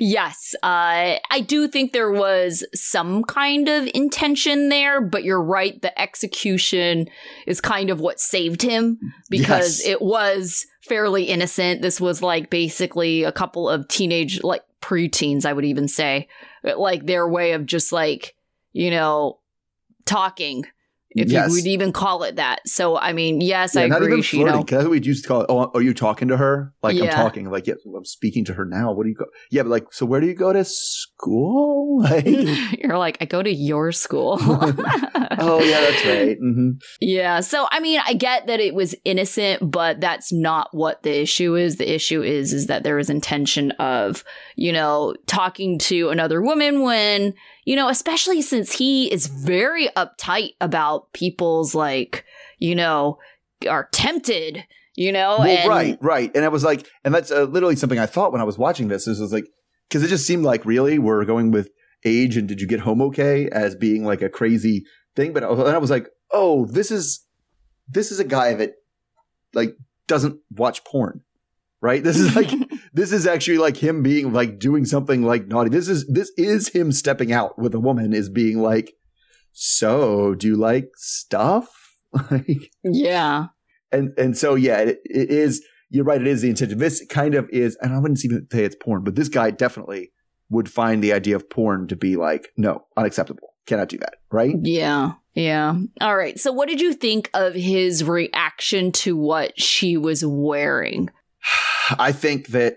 yes, 0.00 0.54
uh, 0.62 1.18
I 1.30 1.44
do 1.46 1.68
think 1.68 1.92
there 1.92 2.10
was 2.10 2.64
some 2.74 3.22
kind 3.24 3.68
of 3.68 3.88
intention 3.94 4.68
there, 4.68 5.00
but 5.00 5.24
you're 5.24 5.42
right. 5.42 5.80
The 5.80 5.96
execution 6.00 7.06
is 7.46 7.60
kind 7.60 7.90
of 7.90 8.00
what 8.00 8.18
saved 8.20 8.62
him 8.62 8.98
because 9.30 9.80
Yes. 9.80 9.86
it 9.88 10.02
was 10.02 10.66
fairly 10.82 11.24
innocent. 11.24 11.80
This 11.82 12.00
was 12.00 12.22
like 12.22 12.50
basically 12.50 13.22
a 13.22 13.32
couple 13.32 13.68
of 13.68 13.86
teenage, 13.88 14.42
like 14.42 14.62
preteens, 14.80 15.44
I 15.46 15.52
would 15.52 15.64
even 15.64 15.88
say, 15.88 16.28
like 16.62 17.06
their 17.06 17.28
way 17.28 17.52
of 17.52 17.66
just 17.66 17.92
like, 17.92 18.34
you 18.72 18.90
know, 18.90 19.38
talking. 20.06 20.64
If 21.16 21.30
Yes. 21.30 21.48
you 21.48 21.54
would 21.54 21.66
even 21.66 21.92
call 21.92 22.24
it 22.24 22.36
that. 22.36 22.66
So, 22.68 22.98
I 22.98 23.12
mean, 23.12 23.40
yes, 23.40 23.74
Yeah, 23.76 23.82
I 23.82 23.86
not 23.86 24.02
agree. 24.02 24.12
even 24.14 24.22
she, 24.22 24.36
you 24.38 24.42
flirting. 24.42 24.60
know, 24.60 24.64
'cause 24.64 24.78
that's 24.78 24.88
we 24.88 25.00
used 25.00 25.22
to 25.24 25.28
call 25.28 25.40
it. 25.42 25.46
Oh, 25.48 25.70
are 25.74 25.80
you 25.82 25.94
talking 25.94 26.28
to 26.28 26.36
her? 26.36 26.72
Like 26.82 26.96
I'm 27.00 27.08
talking. 27.08 27.50
Like 27.50 27.66
yeah, 27.68 27.74
I'm 27.96 28.04
speaking 28.04 28.44
to 28.46 28.54
her 28.54 28.64
now. 28.64 28.92
What 28.92 29.04
do 29.04 29.10
you 29.10 29.14
go? 29.14 29.26
Yeah, 29.50 29.62
but 29.62 29.68
like, 29.70 29.86
so 29.92 30.06
where 30.06 30.20
do 30.20 30.26
you 30.26 30.34
go 30.34 30.52
to 30.52 30.64
school? 30.64 31.82
Like, 32.04 32.26
You're 32.78 32.98
like, 32.98 33.16
I 33.20 33.24
go 33.24 33.42
to 33.42 33.52
your 33.52 33.92
school. 33.92 34.36
oh 34.40 35.62
yeah, 35.62 35.80
that's 35.80 36.04
right. 36.04 36.36
hmm 36.38 36.70
Yeah. 37.00 37.40
So, 37.40 37.66
I 37.70 37.78
mean, 37.80 38.00
I 38.04 38.14
get 38.14 38.46
that 38.48 38.58
it 38.60 38.74
was 38.74 38.94
innocent, 39.04 39.70
but 39.70 40.00
that's 40.00 40.32
not 40.32 40.68
what 40.72 41.02
the 41.02 41.20
issue 41.22 41.54
is. 41.56 41.76
The 41.76 41.94
issue 41.94 42.22
is, 42.22 42.52
is 42.52 42.66
that 42.66 42.82
there 42.82 42.96
was 42.96 43.10
intention 43.10 43.70
of, 43.72 44.24
you 44.56 44.72
know, 44.72 45.14
talking 45.26 45.78
to 45.80 46.10
another 46.10 46.42
woman 46.42 46.82
when, 46.82 47.34
you 47.64 47.76
know, 47.76 47.88
especially 47.88 48.42
since 48.42 48.72
he 48.72 49.10
is 49.12 49.26
very 49.26 49.88
uptight 49.96 50.50
about 50.60 51.12
people's 51.12 51.74
like, 51.74 52.24
you 52.58 52.74
know, 52.74 53.18
are 53.68 53.88
tempted, 53.92 54.64
you 54.96 55.12
know, 55.12 55.36
Well, 55.38 55.48
and 55.48 55.68
right, 55.68 55.98
right. 56.00 56.30
And 56.34 56.44
I 56.44 56.48
was 56.48 56.64
like, 56.64 56.86
and 57.04 57.14
that's 57.14 57.30
uh, 57.30 57.44
literally 57.44 57.76
something 57.76 57.98
I 57.98 58.06
thought 58.06 58.32
when 58.32 58.40
I 58.40 58.44
was 58.44 58.58
watching 58.58 58.88
this. 58.88 59.04
This 59.06 59.18
was 59.18 59.32
like, 59.32 59.46
because 59.88 60.02
it 60.02 60.08
just 60.08 60.26
seemed 60.26 60.44
like 60.44 60.64
really 60.64 60.98
we're 60.98 61.24
going 61.24 61.50
with 61.50 61.70
age 62.04 62.36
and 62.36 62.46
did 62.46 62.60
you 62.60 62.66
get 62.66 62.80
home 62.80 63.00
okay 63.02 63.48
as 63.50 63.74
being 63.74 64.04
like 64.04 64.20
a 64.22 64.28
crazy 64.28 64.84
thing. 65.16 65.32
But 65.32 65.44
I 65.44 65.50
was- 65.50 65.58
and 65.60 65.68
I 65.74 65.78
was 65.78 65.90
like, 65.90 66.08
oh, 66.30 66.66
this 66.66 66.90
is 66.90 67.24
this 67.88 68.10
is 68.10 68.18
a 68.18 68.24
guy 68.24 68.54
that 68.54 68.72
like 69.52 69.76
doesn't 70.06 70.38
watch 70.50 70.84
porn, 70.84 71.22
right? 71.84 72.02
This 72.02 72.16
is 72.16 72.34
like 72.34 72.50
this 72.94 73.12
is 73.12 73.26
actually 73.26 73.58
like 73.58 73.76
him 73.76 74.02
being 74.02 74.32
like 74.32 74.58
doing 74.58 74.86
something 74.86 75.22
like 75.22 75.46
naughty. 75.46 75.68
This 75.68 75.86
is 75.86 76.06
this 76.06 76.32
is 76.38 76.68
him 76.68 76.90
stepping 76.90 77.30
out 77.30 77.58
with 77.58 77.74
a 77.74 77.78
woman 77.78 78.14
is 78.14 78.30
being 78.30 78.58
like, 78.58 78.94
so 79.52 80.34
do 80.34 80.48
you 80.48 80.56
like 80.56 80.88
stuff? 80.96 81.98
like 82.30 82.70
yeah. 82.82 83.48
and 83.92 84.12
and 84.16 84.36
so 84.36 84.54
yeah, 84.54 84.78
it, 84.78 85.00
it 85.04 85.30
is. 85.30 85.62
You're 85.90 86.04
right. 86.04 86.20
It 86.20 86.26
is 86.26 86.40
the 86.40 86.48
intention. 86.48 86.78
This 86.78 87.04
kind 87.08 87.34
of 87.34 87.48
is, 87.50 87.76
and 87.80 87.94
I 87.94 87.98
wouldn't 87.98 88.24
even 88.24 88.48
say 88.50 88.64
it's 88.64 88.74
porn, 88.74 89.04
but 89.04 89.14
this 89.14 89.28
guy 89.28 89.50
definitely 89.50 90.10
would 90.48 90.68
find 90.68 91.04
the 91.04 91.12
idea 91.12 91.36
of 91.36 91.48
porn 91.50 91.86
to 91.88 91.96
be 91.96 92.16
like, 92.16 92.48
no, 92.56 92.86
unacceptable. 92.96 93.54
Cannot 93.66 93.90
do 93.90 93.98
that. 93.98 94.14
Right? 94.32 94.56
Yeah. 94.60 95.12
Yeah. 95.34 95.76
All 96.00 96.16
right. 96.16 96.38
So, 96.40 96.50
what 96.50 96.68
did 96.68 96.80
you 96.80 96.94
think 96.94 97.30
of 97.34 97.54
his 97.54 98.02
reaction 98.02 98.90
to 98.92 99.16
what 99.16 99.60
she 99.60 99.96
was 99.96 100.24
wearing? 100.24 101.10
I 101.98 102.12
think 102.12 102.48
that 102.48 102.76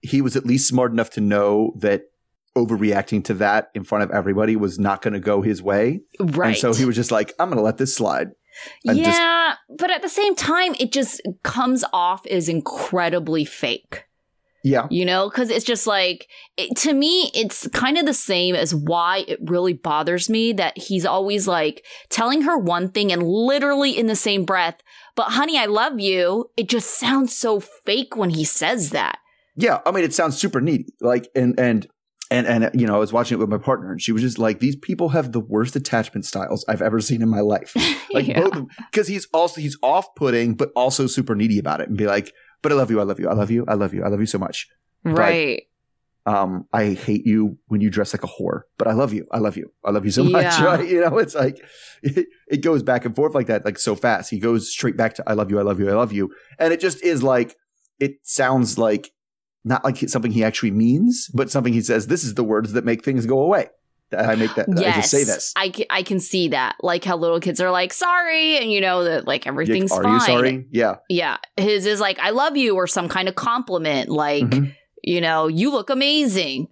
he 0.00 0.20
was 0.20 0.36
at 0.36 0.44
least 0.44 0.68
smart 0.68 0.92
enough 0.92 1.10
to 1.10 1.20
know 1.20 1.72
that 1.78 2.04
overreacting 2.56 3.24
to 3.24 3.34
that 3.34 3.70
in 3.74 3.84
front 3.84 4.04
of 4.04 4.10
everybody 4.10 4.54
was 4.54 4.78
not 4.78 5.02
going 5.02 5.14
to 5.14 5.20
go 5.20 5.42
his 5.42 5.62
way. 5.62 6.02
Right. 6.20 6.48
And 6.48 6.56
so 6.56 6.72
he 6.72 6.84
was 6.84 6.94
just 6.94 7.10
like, 7.10 7.32
I'm 7.38 7.48
going 7.48 7.58
to 7.58 7.64
let 7.64 7.78
this 7.78 7.94
slide. 7.94 8.30
and 8.84 8.98
just- 8.98 9.10
yeah, 9.10 9.54
but 9.68 9.90
at 9.90 10.02
the 10.02 10.08
same 10.08 10.36
time, 10.36 10.74
it 10.78 10.92
just 10.92 11.20
comes 11.42 11.84
off 11.92 12.26
as 12.26 12.48
incredibly 12.48 13.44
fake. 13.44 14.04
Yeah. 14.62 14.86
You 14.90 15.04
know, 15.04 15.28
because 15.28 15.50
it's 15.50 15.64
just 15.64 15.86
like, 15.86 16.26
it, 16.56 16.74
to 16.78 16.94
me, 16.94 17.30
it's 17.34 17.68
kind 17.68 17.98
of 17.98 18.06
the 18.06 18.14
same 18.14 18.54
as 18.54 18.74
why 18.74 19.24
it 19.28 19.38
really 19.42 19.74
bothers 19.74 20.30
me 20.30 20.54
that 20.54 20.78
he's 20.78 21.04
always 21.04 21.46
like 21.46 21.84
telling 22.08 22.42
her 22.42 22.56
one 22.56 22.88
thing 22.88 23.12
and 23.12 23.22
literally 23.22 23.90
in 23.90 24.06
the 24.06 24.16
same 24.16 24.46
breath, 24.46 24.80
but 25.16 25.30
honey, 25.32 25.58
I 25.58 25.66
love 25.66 26.00
you. 26.00 26.50
It 26.56 26.68
just 26.68 26.98
sounds 26.98 27.34
so 27.34 27.60
fake 27.60 28.16
when 28.16 28.30
he 28.30 28.44
says 28.44 28.90
that. 28.90 29.18
Yeah, 29.56 29.80
I 29.86 29.90
mean, 29.92 30.04
it 30.04 30.12
sounds 30.14 30.36
super 30.36 30.60
needy. 30.60 30.86
Like, 31.00 31.28
and 31.34 31.58
and 31.58 31.86
and 32.30 32.46
and 32.46 32.70
you 32.80 32.86
know, 32.86 32.96
I 32.96 32.98
was 32.98 33.12
watching 33.12 33.36
it 33.36 33.40
with 33.40 33.48
my 33.48 33.58
partner, 33.58 33.92
and 33.92 34.00
she 34.02 34.10
was 34.12 34.22
just 34.22 34.38
like, 34.38 34.58
"These 34.58 34.76
people 34.76 35.10
have 35.10 35.32
the 35.32 35.40
worst 35.40 35.76
attachment 35.76 36.24
styles 36.26 36.64
I've 36.68 36.82
ever 36.82 37.00
seen 37.00 37.22
in 37.22 37.28
my 37.28 37.40
life." 37.40 37.74
Like, 38.12 38.28
Yeah. 38.28 38.42
both 38.48 38.66
because 38.92 39.08
he's 39.08 39.26
also 39.32 39.60
he's 39.60 39.76
off-putting, 39.82 40.54
but 40.54 40.70
also 40.76 41.08
super 41.08 41.34
needy 41.34 41.58
about 41.58 41.80
it, 41.80 41.88
and 41.88 41.98
be 41.98 42.06
like, 42.06 42.32
"But 42.62 42.70
I 42.70 42.76
love 42.76 42.88
you, 42.90 43.00
I 43.00 43.02
love 43.02 43.18
you, 43.18 43.28
I 43.28 43.32
love 43.34 43.50
you, 43.50 43.64
I 43.66 43.74
love 43.74 43.92
you, 43.92 44.04
I 44.04 44.08
love 44.08 44.20
you 44.20 44.26
so 44.26 44.38
much." 44.38 44.68
right. 45.02 45.64
Um, 46.26 46.66
I 46.72 46.90
hate 46.94 47.26
you 47.26 47.58
when 47.66 47.80
you 47.82 47.90
dress 47.90 48.14
like 48.14 48.24
a 48.24 48.26
whore, 48.26 48.62
but 48.78 48.88
I 48.88 48.92
love 48.92 49.12
you, 49.12 49.26
I 49.30 49.38
love 49.38 49.56
you, 49.58 49.70
I 49.84 49.90
love 49.90 50.04
you 50.06 50.10
so 50.10 50.24
much. 50.24 50.42
Yeah. 50.44 50.64
Right? 50.64 50.88
You 50.94 51.00
know, 51.02 51.18
it's 51.18 51.34
like 51.34 51.62
it, 52.02 52.26
it 52.48 52.62
goes 52.62 52.82
back 52.82 53.04
and 53.04 53.14
forth 53.14 53.34
like 53.34 53.46
that, 53.48 53.64
like 53.64 53.78
so 53.78 53.94
fast. 53.94 54.30
He 54.30 54.38
goes 54.38 54.70
straight 54.70 54.96
back 54.96 55.14
to 55.14 55.24
"I 55.26 55.34
love 55.34 55.50
you, 55.50 55.58
I 55.58 55.62
love 55.62 55.80
you, 55.80 55.90
I 55.90 55.94
love 55.94 56.12
you," 56.12 56.30
and 56.58 56.72
it 56.72 56.80
just 56.80 57.02
is 57.02 57.22
like 57.22 57.56
it 58.00 58.16
sounds 58.22 58.78
like 58.78 59.10
not 59.64 59.84
like 59.84 59.96
something 60.08 60.30
he 60.32 60.42
actually 60.44 60.70
means, 60.70 61.28
but 61.34 61.50
something 61.50 61.72
he 61.72 61.80
says, 61.80 62.06
this 62.06 62.22
is 62.24 62.34
the 62.34 62.44
words 62.44 62.72
that 62.72 62.84
make 62.84 63.02
things 63.04 63.24
go 63.26 63.40
away. 63.40 63.68
that 64.10 64.28
I 64.28 64.34
make 64.34 64.54
that 64.56 64.66
that 64.74 64.86
I 64.86 64.92
just 64.96 65.10
say 65.10 65.24
this. 65.24 65.52
I 65.56 65.70
can, 65.70 65.86
I 65.90 66.02
can 66.02 66.20
see 66.20 66.48
that. 66.48 66.76
Like 66.82 67.02
how 67.04 67.16
little 67.16 67.40
kids 67.40 67.60
are 67.60 67.70
like, 67.70 67.92
sorry, 67.92 68.58
and 68.58 68.70
you 68.70 68.80
know 68.80 69.04
that 69.04 69.26
like 69.26 69.46
everything's 69.46 69.90
are 69.92 70.02
fine. 70.02 70.14
you 70.14 70.20
sorry? 70.20 70.66
Yeah. 70.70 70.96
Yeah. 71.08 71.36
His 71.56 71.86
is 71.86 72.00
like, 72.00 72.18
I 72.18 72.30
love 72.30 72.56
you, 72.56 72.74
or 72.76 72.86
some 72.86 73.08
kind 73.08 73.28
of 73.28 73.34
compliment, 73.34 74.08
like, 74.10 74.44
Mhm. 74.44 74.74
You 75.06 75.20
know, 75.20 75.46
you 75.46 75.70
look 75.70 75.90
amazing. 75.90 76.68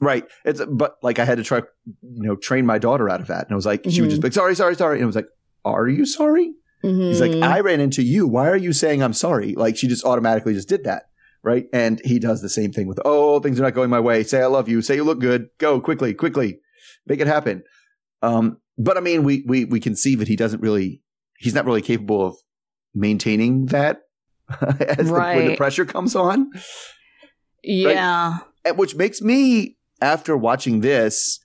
Right. 0.00 0.24
It's 0.44 0.60
but 0.64 0.96
like 1.02 1.18
I 1.18 1.24
had 1.24 1.38
to 1.38 1.44
try, 1.44 1.58
you 1.58 2.22
know, 2.22 2.36
train 2.36 2.66
my 2.66 2.78
daughter 2.78 3.08
out 3.08 3.20
of 3.20 3.28
that, 3.28 3.44
and 3.44 3.52
I 3.52 3.56
was 3.56 3.66
like, 3.66 3.84
she 3.88 4.00
would 4.02 4.10
just 4.10 4.20
be 4.20 4.26
like, 4.26 4.34
sorry, 4.34 4.54
sorry, 4.54 4.74
sorry, 4.74 4.96
and 4.96 5.04
I 5.04 5.06
was 5.06 5.16
like, 5.16 5.28
are 5.64 5.88
you 5.88 6.04
sorry? 6.04 6.52
He's 6.82 7.20
like, 7.20 7.32
Mhm. 7.32 7.42
I 7.42 7.60
ran 7.60 7.80
into 7.80 8.02
you. 8.02 8.28
Why 8.28 8.48
are 8.48 8.56
you 8.56 8.72
saying 8.72 9.02
I'm 9.02 9.14
sorry? 9.14 9.54
Like 9.54 9.76
she 9.76 9.88
just 9.88 10.04
automatically 10.04 10.52
just 10.54 10.68
did 10.68 10.84
that. 10.84 11.04
Right. 11.42 11.66
And 11.72 12.00
he 12.04 12.18
does 12.20 12.42
the 12.42 12.48
same 12.48 12.72
thing 12.72 12.86
with, 12.86 13.00
oh, 13.04 13.40
things 13.40 13.58
are 13.58 13.62
not 13.64 13.74
going 13.74 13.90
my 13.90 13.98
way. 13.98 14.22
Say 14.22 14.40
I 14.42 14.46
love 14.46 14.68
you. 14.68 14.82
Say 14.82 14.96
you 14.96 15.02
look 15.04 15.18
good. 15.18 15.48
Go 15.58 15.80
quickly, 15.80 16.12
quickly. 16.14 16.60
Make 17.06 17.20
it 17.20 17.26
happen. 17.26 17.62
Um, 18.22 18.58
but 18.78 18.96
I 18.96 19.00
mean, 19.00 19.24
we 19.24 19.42
we 19.46 19.64
we 19.64 19.80
can 19.80 19.96
see 19.96 20.14
that 20.16 20.28
he 20.28 20.36
doesn't 20.36 20.60
really 20.60 21.02
he's 21.38 21.54
not 21.54 21.64
really 21.64 21.82
capable 21.82 22.24
of 22.26 22.36
maintaining 22.94 23.66
that 23.66 24.02
as 24.60 25.08
the, 25.08 25.12
when 25.12 25.48
the 25.48 25.56
pressure 25.56 25.86
comes 25.86 26.14
on. 26.14 26.50
Yeah. 27.66 28.38
And 28.64 28.78
which 28.78 28.94
makes 28.94 29.20
me, 29.22 29.76
after 30.00 30.36
watching 30.36 30.80
this, 30.80 31.40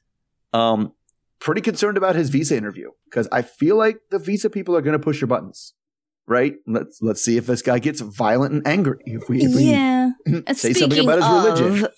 um, 0.54 0.94
pretty 1.40 1.62
concerned 1.62 1.98
about 1.98 2.16
his 2.16 2.30
visa 2.30 2.56
interview 2.56 2.90
because 3.06 3.28
I 3.32 3.42
feel 3.42 3.76
like 3.76 3.98
the 4.12 4.20
visa 4.20 4.50
people 4.50 4.76
are 4.76 4.82
going 4.82 4.94
to 4.98 5.04
push 5.04 5.20
your 5.22 5.28
buttons, 5.28 5.74
right? 6.28 6.56
Let's 6.68 7.02
let's 7.02 7.22
see 7.24 7.38
if 7.38 7.48
this 7.48 7.62
guy 7.62 7.80
gets 7.80 8.02
violent 8.02 8.54
and 8.54 8.68
angry. 8.68 8.98
If 9.06 9.28
we, 9.30 9.44
if 9.44 9.56
we 9.56 9.64
yeah. 9.64 10.12
Say 10.54 10.74
something 10.74 11.04
about 11.04 11.20
his 11.20 11.62
religion. 11.62 11.86
of- 11.86 11.92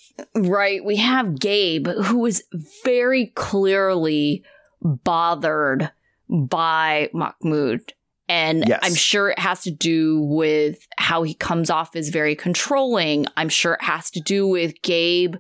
Right. 0.50 0.84
We 0.84 0.98
have 0.98 1.40
Gabe, 1.40 1.88
who 1.88 2.26
is 2.26 2.44
very 2.84 3.28
clearly 3.36 4.44
bothered 4.82 5.92
by 6.30 7.10
Mahmoud. 7.14 7.94
And 8.30 8.64
Yes. 8.68 8.80
I'm 8.84 8.96
sure 8.96 9.30
it 9.30 9.40
has 9.40 9.62
to 9.64 9.72
do 9.72 10.22
with 10.22 10.80
how 10.98 11.24
he 11.24 11.34
comes 11.34 11.70
off 11.70 11.96
as 11.96 12.10
very 12.10 12.36
controlling. 12.36 13.26
I'm 13.38 13.50
sure 13.50 13.74
it 13.74 13.84
has 13.84 14.10
to 14.12 14.22
do 14.22 14.48
with 14.48 14.74
Gabe 14.82 15.36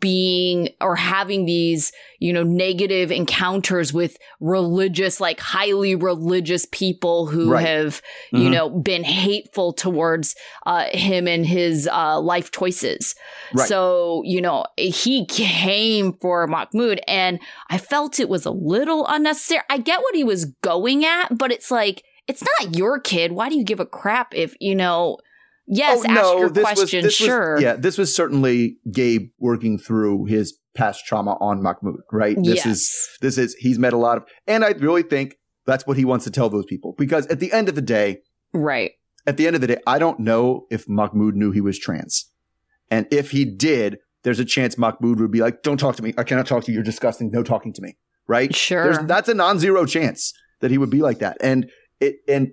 being 0.00 0.68
or 0.80 0.96
having 0.96 1.46
these, 1.46 1.92
you 2.18 2.32
know, 2.32 2.42
negative 2.42 3.12
encounters 3.12 3.92
with 3.92 4.16
religious, 4.40 5.20
like 5.20 5.38
highly 5.38 5.94
religious 5.94 6.66
people 6.72 7.26
who 7.26 7.50
Right. 7.52 7.64
have, 7.64 8.02
you 8.32 8.48
Mhm. 8.48 8.50
know, 8.50 8.68
been 8.68 9.04
hateful 9.04 9.72
towards 9.72 10.34
uh, 10.66 10.86
him 10.90 11.28
and 11.28 11.46
his 11.46 11.88
uh, 11.92 12.20
life 12.20 12.50
choices. 12.50 13.14
Right. 13.54 13.68
So, 13.68 14.22
you 14.24 14.40
know, 14.40 14.64
he 14.76 15.24
came 15.26 16.14
for 16.20 16.48
Mahmoud 16.48 17.00
and 17.06 17.38
I 17.70 17.78
felt 17.78 18.18
it 18.18 18.28
was 18.28 18.44
a 18.44 18.50
little 18.50 19.06
unnecessary. 19.06 19.62
I 19.70 19.78
get 19.78 20.00
what 20.00 20.16
he 20.16 20.24
was 20.24 20.46
going 20.62 21.04
at, 21.04 21.38
but 21.38 21.52
it's 21.52 21.70
like, 21.70 22.02
it's 22.26 22.42
not 22.42 22.76
your 22.76 22.98
kid. 23.00 23.32
Why 23.32 23.48
do 23.48 23.56
you 23.56 23.64
give 23.64 23.80
a 23.80 23.86
crap 23.86 24.34
if, 24.34 24.54
you 24.60 24.74
know, 24.74 25.18
yes, 25.66 26.02
Oh, 26.04 26.10
ask 26.10 26.38
your 26.38 26.50
this 26.50 26.64
was- 26.64 26.74
question, 26.78 27.04
was- 27.04 27.14
sure. 27.14 27.60
yeah, 27.60 27.74
this 27.74 27.98
was 27.98 28.14
certainly 28.14 28.78
Gabe 28.90 29.30
working 29.38 29.78
through 29.78 30.26
his 30.26 30.58
past 30.74 31.06
trauma 31.06 31.36
on 31.40 31.62
Mahmoud, 31.62 32.00
right? 32.12 32.36
This 32.36 32.64
yes. 32.64 32.66
is 32.66 33.08
this 33.20 33.38
is 33.38 33.54
he's 33.54 33.78
met 33.78 33.92
a 33.92 33.96
lot 33.96 34.18
of, 34.18 34.24
and 34.46 34.64
I 34.64 34.70
really 34.72 35.02
think 35.02 35.36
that's 35.64 35.86
what 35.86 35.96
he 35.96 36.04
wants 36.04 36.24
to 36.26 36.30
tell 36.30 36.48
those 36.50 36.66
people 36.66 36.94
because 36.98 37.26
at 37.28 37.40
the 37.40 37.50
end 37.52 37.68
of 37.68 37.74
the 37.74 37.82
day, 37.82 38.18
right. 38.52 38.92
at 39.26 39.36
the 39.36 39.46
end 39.46 39.56
of 39.56 39.62
the 39.62 39.66
day, 39.68 39.78
I 39.86 39.98
don't 39.98 40.20
know 40.20 40.66
if 40.70 40.88
Mahmoud 40.88 41.34
knew 41.34 41.50
he 41.50 41.60
was 41.60 41.78
trans. 41.78 42.26
And 42.90 43.06
if 43.10 43.30
he 43.32 43.44
did, 43.44 43.98
there's 44.22 44.38
a 44.38 44.44
chance 44.44 44.78
Mahmoud 44.78 45.18
would 45.18 45.30
be 45.32 45.40
like, 45.40 45.62
don't 45.62 45.78
talk 45.78 45.96
to 45.96 46.02
me. 46.02 46.14
I 46.16 46.22
cannot 46.24 46.46
talk 46.46 46.64
to 46.64 46.70
you. 46.70 46.76
You're 46.76 46.84
disgusting. 46.84 47.30
No 47.32 47.42
talking 47.42 47.72
to 47.72 47.82
me. 47.82 47.96
Right? 48.28 48.54
Sure. 48.54 48.84
There's, 48.84 49.06
that's 49.06 49.28
a 49.28 49.34
non-zero 49.34 49.86
chance 49.86 50.32
that 50.60 50.70
he 50.70 50.78
would 50.78 50.90
be 50.90 51.00
like 51.00 51.18
that. 51.18 51.36
And 51.40 51.70
it, 52.00 52.16
and 52.28 52.52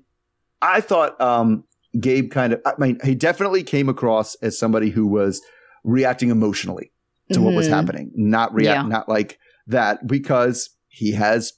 I 0.61 0.81
thought, 0.81 1.19
um, 1.21 1.63
Gabe 1.99 2.31
kind 2.31 2.53
of, 2.53 2.61
I 2.65 2.73
mean, 2.77 2.97
he 3.03 3.15
definitely 3.15 3.63
came 3.63 3.89
across 3.89 4.35
as 4.41 4.57
somebody 4.57 4.89
who 4.89 5.05
was 5.05 5.41
reacting 5.83 6.29
emotionally 6.29 6.91
to 7.31 7.41
what 7.41 7.53
was 7.53 7.67
Mhm. 7.67 7.71
happening, 7.71 8.11
not 8.15 8.53
react, 8.53 8.83
Yeah. 8.85 8.87
not 8.89 9.07
like 9.09 9.37
that 9.67 10.07
because 10.07 10.69
he 10.87 11.11
has 11.11 11.53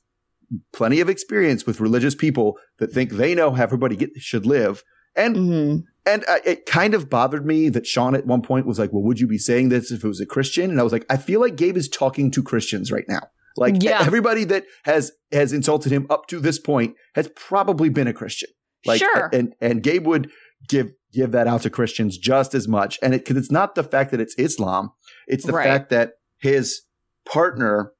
plenty 0.74 1.00
of 1.00 1.10
experience 1.10 1.66
with 1.66 1.80
religious 1.80 2.16
people 2.16 2.58
that 2.80 2.92
think 2.92 3.12
they 3.12 3.34
know 3.36 3.52
how 3.52 3.64
everybody 3.64 3.96
get, 3.96 4.10
should 4.18 4.46
live. 4.46 4.84
And 5.16 5.36
Mhm. 5.36 5.84
and 6.08 6.24
uh, 6.28 6.38
it 6.46 6.68
kind 6.68 6.94
of 6.94 7.10
bothered 7.10 7.46
me 7.48 7.68
that 7.70 7.88
Shaun 7.88 8.14
at 8.16 8.28
one 8.28 8.44
point 8.44 8.68
was 8.68 8.78
like, 8.78 8.94
"Well, 8.94 9.02
would 9.04 9.20
you 9.20 9.26
be 9.26 9.40
saying 9.40 9.70
this 9.70 9.92
if 9.92 10.04
it 10.04 10.08
was 10.08 10.22
a 10.22 10.26
Christian?" 10.26 10.70
And 10.70 10.80
I 10.80 10.84
was 10.84 10.94
like, 10.94 11.06
"I 11.10 11.18
feel 11.18 11.40
like 11.40 11.56
Gabe 11.56 11.76
is 11.78 11.90
talking 11.90 12.30
to 12.32 12.44
Christians 12.44 12.92
right 12.92 13.06
now. 13.08 13.22
Like 13.58 13.82
Yeah. 13.82 14.02
everybody 14.06 14.44
that 14.46 14.66
has 14.84 15.12
has 15.32 15.54
insulted 15.54 15.92
him 15.92 16.06
up 16.10 16.28
to 16.28 16.40
this 16.40 16.60
point 16.60 16.96
has 17.16 17.30
probably 17.36 17.90
been 17.90 18.08
a 18.08 18.14
Christian. 18.14 18.50
Like, 18.86 19.00
Sure. 19.00 19.30
and 19.34 19.54
and 19.62 19.82
Gabe 19.82 20.06
would 20.06 20.30
give 20.68 20.92
give 21.14 21.32
that 21.32 21.48
out 21.48 21.62
to 21.62 21.70
Christians 21.70 22.18
just 22.18 22.54
as 22.54 22.68
much. 22.68 23.00
And 23.02 23.14
it 23.14 23.20
because 23.24 23.38
it's 23.38 23.52
not 23.52 23.76
the 23.76 23.84
fact 23.84 24.12
that 24.12 24.20
it's 24.20 24.36
Islam, 24.38 24.92
it's 25.28 25.46
the 25.46 25.54
Right. 25.54 25.64
fact 25.66 25.90
that 25.92 26.14
his 26.38 26.82
partner 27.26 27.94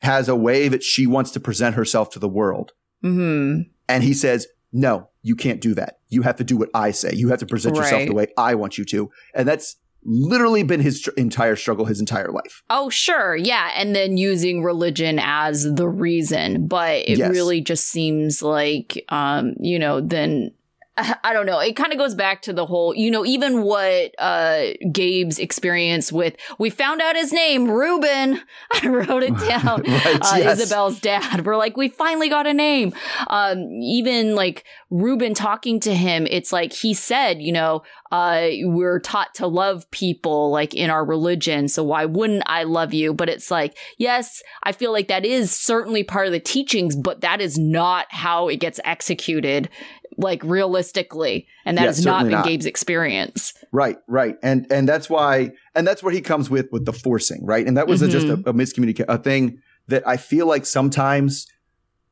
has 0.00 0.28
a 0.28 0.34
way 0.36 0.68
that 0.68 0.82
she 0.82 1.06
wants 1.06 1.30
to 1.32 1.40
present 1.40 1.74
herself 1.76 2.10
to 2.10 2.18
the 2.18 2.28
world. 2.28 2.72
Mhm. 3.04 3.66
And 3.88 4.02
he 4.04 4.14
says, 4.14 4.46
No, 4.74 5.10
you 5.20 5.36
can't 5.36 5.60
do 5.60 5.74
that. 5.74 5.98
You 6.08 6.22
have 6.22 6.36
to 6.36 6.44
do 6.44 6.56
what 6.56 6.70
I 6.72 6.92
say. 6.92 7.10
You 7.12 7.28
have 7.28 7.38
to 7.40 7.46
present 7.46 7.76
yourself 7.76 8.06
the 8.06 8.14
way 8.14 8.28
I 8.38 8.54
want 8.54 8.78
you 8.78 8.86
to. 8.86 9.10
And 9.34 9.46
that's 9.46 9.76
literally 10.04 10.62
been 10.62 10.80
his 10.80 10.98
str- 10.98 11.10
entire 11.16 11.56
struggle 11.56 11.84
his 11.86 12.00
entire 12.00 12.30
life. 12.30 12.62
Oh, 12.70 12.90
sure. 12.90 13.36
Yeah. 13.36 13.70
And 13.76 13.94
then 13.94 14.16
using 14.16 14.62
religion 14.62 15.18
as 15.22 15.64
the 15.74 15.88
reason. 15.88 16.66
But 16.66 17.08
it 17.08 17.18
Yes. 17.18 17.30
really 17.30 17.60
just 17.60 17.86
seems 17.88 18.42
like, 18.42 19.04
um, 19.08 19.54
you 19.60 19.78
know, 19.78 20.00
then 20.00 20.52
I 21.24 21.32
don't 21.32 21.46
know. 21.46 21.58
It 21.58 21.74
kind 21.74 21.92
of 21.92 21.98
goes 21.98 22.14
back 22.14 22.42
to 22.42 22.52
the 22.52 22.66
whole, 22.66 22.94
you 22.94 23.10
know, 23.10 23.24
even 23.24 23.62
what 23.62 24.14
uh 24.18 24.72
Gabe's 24.90 25.38
experience 25.38 26.12
with 26.12 26.36
we 26.58 26.68
found 26.68 27.00
out 27.00 27.16
his 27.16 27.32
name, 27.32 27.70
Ruben. 27.70 28.40
I 28.72 28.88
wrote 28.88 29.22
it 29.22 29.38
down. 29.48 29.82
Right, 29.82 30.18
uh, 30.20 30.36
yes. 30.36 30.60
Isabel's 30.60 31.00
dad. 31.00 31.46
We're 31.46 31.56
like, 31.56 31.76
we 31.76 31.88
finally 31.88 32.28
got 32.28 32.46
a 32.46 32.52
name. 32.52 32.92
Um, 33.28 33.70
even 33.82 34.34
like 34.34 34.64
Ruben 34.90 35.32
talking 35.32 35.80
to 35.80 35.94
him, 35.94 36.26
it's 36.30 36.52
like 36.52 36.72
he 36.74 36.92
said, 36.92 37.40
you 37.40 37.52
know, 37.52 37.82
uh, 38.12 38.48
we're 38.64 39.00
taught 39.00 39.34
to 39.36 39.46
love 39.46 39.90
people 39.90 40.50
like 40.50 40.74
in 40.74 40.90
our 40.90 41.02
religion. 41.02 41.66
So 41.66 41.82
why 41.82 42.04
wouldn't 42.04 42.42
I 42.44 42.64
love 42.64 42.92
you? 42.92 43.14
But 43.14 43.30
it's 43.30 43.50
like, 43.50 43.76
yes, 43.96 44.42
I 44.64 44.72
feel 44.72 44.92
like 44.92 45.08
that 45.08 45.24
is 45.24 45.50
certainly 45.50 46.04
part 46.04 46.26
of 46.26 46.32
the 46.32 46.40
teachings, 46.40 46.94
but 46.94 47.22
that 47.22 47.40
is 47.40 47.56
not 47.58 48.06
how 48.10 48.48
it 48.48 48.56
gets 48.56 48.78
executed, 48.84 49.70
like 50.16 50.42
realistically. 50.44 51.46
And 51.64 51.76
that 51.78 51.82
Yeah, 51.82 51.88
has 51.88 52.04
not 52.04 52.22
been 52.24 52.32
not. 52.32 52.44
Gabe's 52.46 52.66
experience. 52.66 53.54
Right, 53.72 53.96
right. 54.08 54.36
And 54.42 54.66
and 54.70 54.88
that's 54.88 55.08
why 55.10 55.52
and 55.74 55.86
that's 55.86 56.02
where 56.02 56.12
he 56.12 56.20
comes 56.20 56.50
with 56.50 56.68
with 56.72 56.84
the 56.84 56.92
forcing, 56.92 57.44
right? 57.44 57.66
And 57.66 57.76
that 57.76 57.86
was 57.88 58.02
a, 58.02 58.08
just 58.08 58.26
a, 58.28 58.34
a 58.34 58.52
miscommunication, 58.52 59.06
a 59.08 59.18
thing 59.18 59.58
that 59.88 60.06
I 60.06 60.16
feel 60.16 60.46
like 60.46 60.66
sometimes 60.66 61.46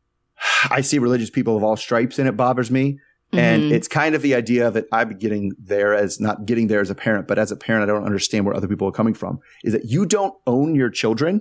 I 0.70 0.80
see 0.80 0.98
religious 0.98 1.30
people 1.30 1.56
of 1.56 1.62
all 1.62 1.76
stripes 1.76 2.18
and 2.18 2.28
it 2.28 2.36
bothers 2.36 2.70
me. 2.70 2.98
And 3.32 3.62
Mhm. 3.64 3.70
it's 3.72 3.86
kind 3.86 4.16
of 4.16 4.22
the 4.22 4.34
idea 4.34 4.72
that 4.72 4.86
I'm 4.90 5.16
getting 5.16 5.52
there 5.56 5.94
as 5.94 6.18
not 6.18 6.46
getting 6.46 6.66
there 6.66 6.80
as 6.80 6.90
a 6.90 6.96
parent, 6.96 7.28
but 7.28 7.38
as 7.38 7.52
a 7.52 7.56
parent, 7.56 7.88
I 7.88 7.92
don't 7.92 8.04
understand 8.04 8.44
where 8.44 8.56
other 8.56 8.66
people 8.66 8.88
are 8.88 8.92
coming 8.92 9.14
from. 9.14 9.38
Is 9.62 9.72
that 9.72 9.84
you 9.84 10.04
don't 10.04 10.34
own 10.48 10.74
your 10.74 10.90
children. 10.90 11.40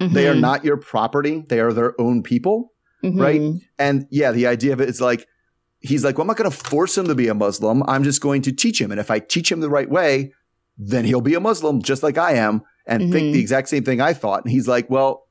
They 0.00 0.28
are 0.28 0.34
Mhm. 0.34 0.40
not 0.40 0.64
your 0.64 0.76
property. 0.76 1.44
They 1.48 1.60
are 1.60 1.72
their 1.72 2.00
own 2.00 2.22
people. 2.22 2.72
Mhm. 3.04 3.20
right? 3.20 3.42
And 3.78 4.06
yeah, 4.10 4.32
the 4.32 4.48
idea 4.48 4.72
of 4.72 4.80
it 4.80 4.88
is 4.88 5.00
like, 5.00 5.28
he's 5.80 6.04
like, 6.04 6.16
well, 6.16 6.22
I'm 6.22 6.28
not 6.28 6.36
going 6.36 6.50
to 6.50 6.56
force 6.56 6.96
him 6.98 7.06
to 7.08 7.14
be 7.14 7.28
a 7.28 7.34
Muslim. 7.34 7.82
I'm 7.88 8.04
just 8.04 8.20
going 8.20 8.42
to 8.42 8.52
teach 8.52 8.80
him. 8.80 8.90
And 8.90 8.98
if 9.00 9.10
I 9.10 9.18
teach 9.18 9.50
him 9.50 9.60
the 9.60 9.70
right 9.70 9.88
way, 9.88 10.32
then 10.76 11.04
he'll 11.04 11.20
be 11.20 11.34
a 11.34 11.40
Muslim 11.40 11.82
just 11.82 12.02
like 12.02 12.18
I 12.18 12.32
am 12.34 12.62
and 12.86 13.02
Mhm. 13.04 13.12
think 13.12 13.32
the 13.34 13.40
exact 13.40 13.68
same 13.68 13.84
thing 13.84 14.00
I 14.00 14.12
thought. 14.12 14.44
And 14.44 14.50
he's 14.52 14.68
like, 14.68 14.88
well, 14.90 15.24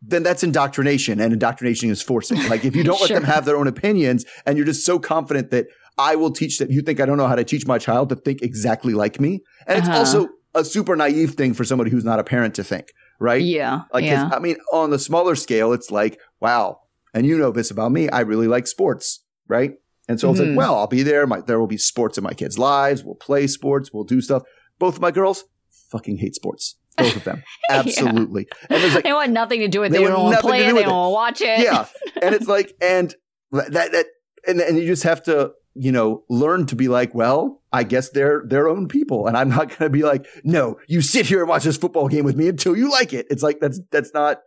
then 0.00 0.22
that's 0.22 0.42
indoctrination 0.44 1.20
and 1.20 1.32
indoctrination 1.32 1.90
is 1.90 2.00
forcing. 2.02 2.38
Like 2.48 2.64
if 2.64 2.76
you 2.76 2.84
don't 2.88 3.00
let 3.00 3.10
them 3.10 3.24
have 3.24 3.44
their 3.44 3.56
own 3.56 3.66
opinions 3.66 4.24
and 4.46 4.56
you're 4.56 4.66
just 4.66 4.84
so 4.86 4.98
confident 4.98 5.50
that 5.50 5.66
I 5.96 6.14
will 6.14 6.30
teach 6.30 6.58
that 6.58 6.70
you 6.70 6.80
think 6.82 7.00
I 7.00 7.06
don't 7.06 7.16
know 7.18 7.26
how 7.26 7.34
to 7.34 7.42
teach 7.44 7.66
my 7.66 7.78
child 7.78 8.08
to 8.10 8.16
think 8.16 8.40
exactly 8.42 8.94
like 8.94 9.18
me. 9.20 9.40
And 9.66 9.78
it's 9.78 9.88
Uh-huh. 9.88 9.98
also 9.98 10.28
a 10.54 10.64
super 10.64 10.94
naive 10.96 11.34
thing 11.34 11.54
for 11.54 11.64
somebody 11.64 11.90
who's 11.90 12.04
not 12.04 12.20
a 12.20 12.24
parent 12.24 12.54
to 12.54 12.64
think, 12.64 12.92
right? 13.18 13.42
Yeah. 13.42 13.80
Like, 13.92 14.04
yeah. 14.04 14.30
I 14.32 14.38
mean, 14.38 14.56
on 14.72 14.90
the 14.90 14.98
smaller 14.98 15.34
scale, 15.34 15.72
it's 15.72 15.90
like, 15.90 16.18
wow. 16.40 16.78
And 17.12 17.26
you 17.26 17.36
know 17.36 17.50
this 17.50 17.70
about 17.72 17.90
me. 17.90 18.08
I 18.08 18.20
really 18.20 18.46
like 18.46 18.66
sports, 18.68 19.24
right? 19.48 19.72
And 20.08 20.18
so 20.18 20.28
I 20.28 20.30
was 20.30 20.40
like, 20.40 20.48
mm-hmm. 20.48 20.56
well, 20.56 20.74
I'll 20.74 20.86
be 20.86 21.02
there. 21.02 21.26
My, 21.26 21.40
there 21.42 21.60
will 21.60 21.66
be 21.66 21.76
sports 21.76 22.16
in 22.16 22.24
my 22.24 22.32
kids' 22.32 22.58
lives. 22.58 23.04
We'll 23.04 23.14
play 23.14 23.46
sports. 23.46 23.92
We'll 23.92 24.04
do 24.04 24.20
stuff. 24.20 24.42
Both 24.78 24.96
of 24.96 25.02
my 25.02 25.10
girls 25.10 25.44
fucking 25.90 26.16
hate 26.18 26.34
sports. 26.34 26.76
Both 26.96 27.16
of 27.16 27.24
them. 27.24 27.42
Yeah. 27.70 27.80
Absolutely. 27.80 28.48
And 28.70 28.82
there's 28.82 28.94
like, 28.94 29.04
they 29.04 29.12
want 29.12 29.32
nothing 29.32 29.60
to 29.60 29.68
do 29.68 29.80
with 29.80 29.92
it. 29.92 29.98
They 29.98 30.04
they 30.04 30.10
don't 30.10 30.24
want 30.24 30.36
to 30.36 30.40
play 30.40 30.64
it. 30.64 30.74
They 30.74 30.82
don't 30.82 30.90
want 30.90 31.10
to 31.10 31.14
watch 31.14 31.40
it. 31.42 31.60
yeah. 31.60 31.86
And 32.22 32.34
it's 32.34 32.48
like, 32.48 32.74
and 32.80 33.14
that, 33.52 33.92
that, 33.92 34.06
and, 34.46 34.60
and 34.60 34.78
you 34.78 34.86
just 34.86 35.02
have 35.02 35.22
to, 35.24 35.52
you 35.74 35.92
know, 35.92 36.24
learn 36.30 36.64
to 36.66 36.74
be 36.76 36.88
like, 36.88 37.14
well, 37.14 37.62
I 37.72 37.84
guess 37.84 38.08
they're 38.08 38.42
their 38.46 38.68
own 38.68 38.88
people. 38.88 39.26
And 39.26 39.36
I'm 39.36 39.50
not 39.50 39.68
going 39.68 39.80
to 39.80 39.90
be 39.90 40.02
like, 40.02 40.26
no, 40.42 40.78
you 40.88 41.02
sit 41.02 41.26
here 41.26 41.40
and 41.40 41.48
watch 41.48 41.64
this 41.64 41.76
football 41.76 42.08
game 42.08 42.24
with 42.24 42.36
me 42.36 42.48
until 42.48 42.74
you 42.74 42.90
like 42.90 43.12
it. 43.12 43.26
It's 43.28 43.42
like, 43.42 43.60
that's, 43.60 43.80
that's 43.90 44.12
not 44.14 44.38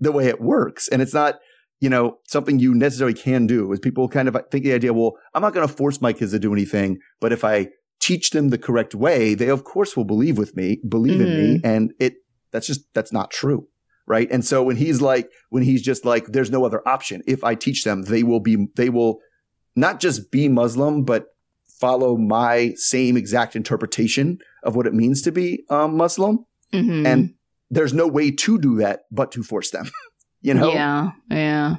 the 0.00 0.12
way 0.12 0.26
it 0.26 0.40
works. 0.40 0.88
And 0.88 1.00
it's 1.00 1.14
not, 1.14 1.36
you 1.80 1.90
know, 1.90 2.18
something 2.26 2.58
you 2.58 2.74
necessarily 2.74 3.14
can 3.14 3.46
do 3.46 3.70
is 3.72 3.80
people 3.80 4.08
kind 4.08 4.28
of 4.28 4.36
think 4.50 4.64
the 4.64 4.72
idea, 4.72 4.92
well, 4.92 5.16
I'm 5.34 5.42
not 5.42 5.52
going 5.52 5.66
to 5.66 5.72
force 5.72 6.00
my 6.00 6.12
kids 6.12 6.32
to 6.32 6.38
do 6.38 6.52
anything, 6.52 6.98
but 7.20 7.32
if 7.32 7.44
I 7.44 7.68
teach 8.00 8.30
them 8.30 8.48
the 8.48 8.58
correct 8.58 8.94
way, 8.94 9.34
they 9.34 9.48
of 9.48 9.64
course 9.64 9.96
will 9.96 10.04
believe 10.04 10.38
with 10.38 10.56
me, 10.56 10.80
believe 10.88 11.20
mm-hmm. 11.20 11.30
in 11.30 11.52
me. 11.52 11.58
Mm-hmm. 11.58 11.66
And 11.66 11.92
it, 11.98 12.14
that's 12.50 12.66
just, 12.66 12.82
that's 12.94 13.12
not 13.12 13.30
true. 13.30 13.68
Right. 14.06 14.30
And 14.30 14.44
so 14.44 14.62
when 14.62 14.76
he's 14.76 15.02
like, 15.02 15.28
when 15.50 15.64
he's 15.64 15.82
just 15.82 16.04
like, 16.04 16.26
there's 16.26 16.50
no 16.50 16.64
other 16.64 16.86
option. 16.86 17.22
If 17.26 17.42
I 17.42 17.56
teach 17.56 17.82
them, 17.82 18.02
they 18.02 18.22
will 18.22 18.38
be, 18.38 18.68
they 18.76 18.88
will 18.88 19.18
not 19.74 19.98
just 19.98 20.30
be 20.30 20.48
Muslim, 20.48 21.02
but 21.02 21.26
follow 21.80 22.16
my 22.16 22.72
same 22.76 23.16
exact 23.16 23.56
interpretation 23.56 24.38
of 24.62 24.76
what 24.76 24.86
it 24.86 24.94
means 24.94 25.22
to 25.22 25.32
be 25.32 25.64
um, 25.68 25.96
Muslim. 25.96 26.46
Mm-hmm. 26.72 27.06
And 27.06 27.34
there's 27.70 27.92
no 27.92 28.06
way 28.06 28.30
to 28.30 28.58
do 28.58 28.76
that 28.76 29.00
but 29.10 29.32
to 29.32 29.42
force 29.42 29.70
them. 29.70 29.90
you 30.46 30.54
know? 30.54 30.72
Yeah, 30.72 31.10
yeah. 31.28 31.76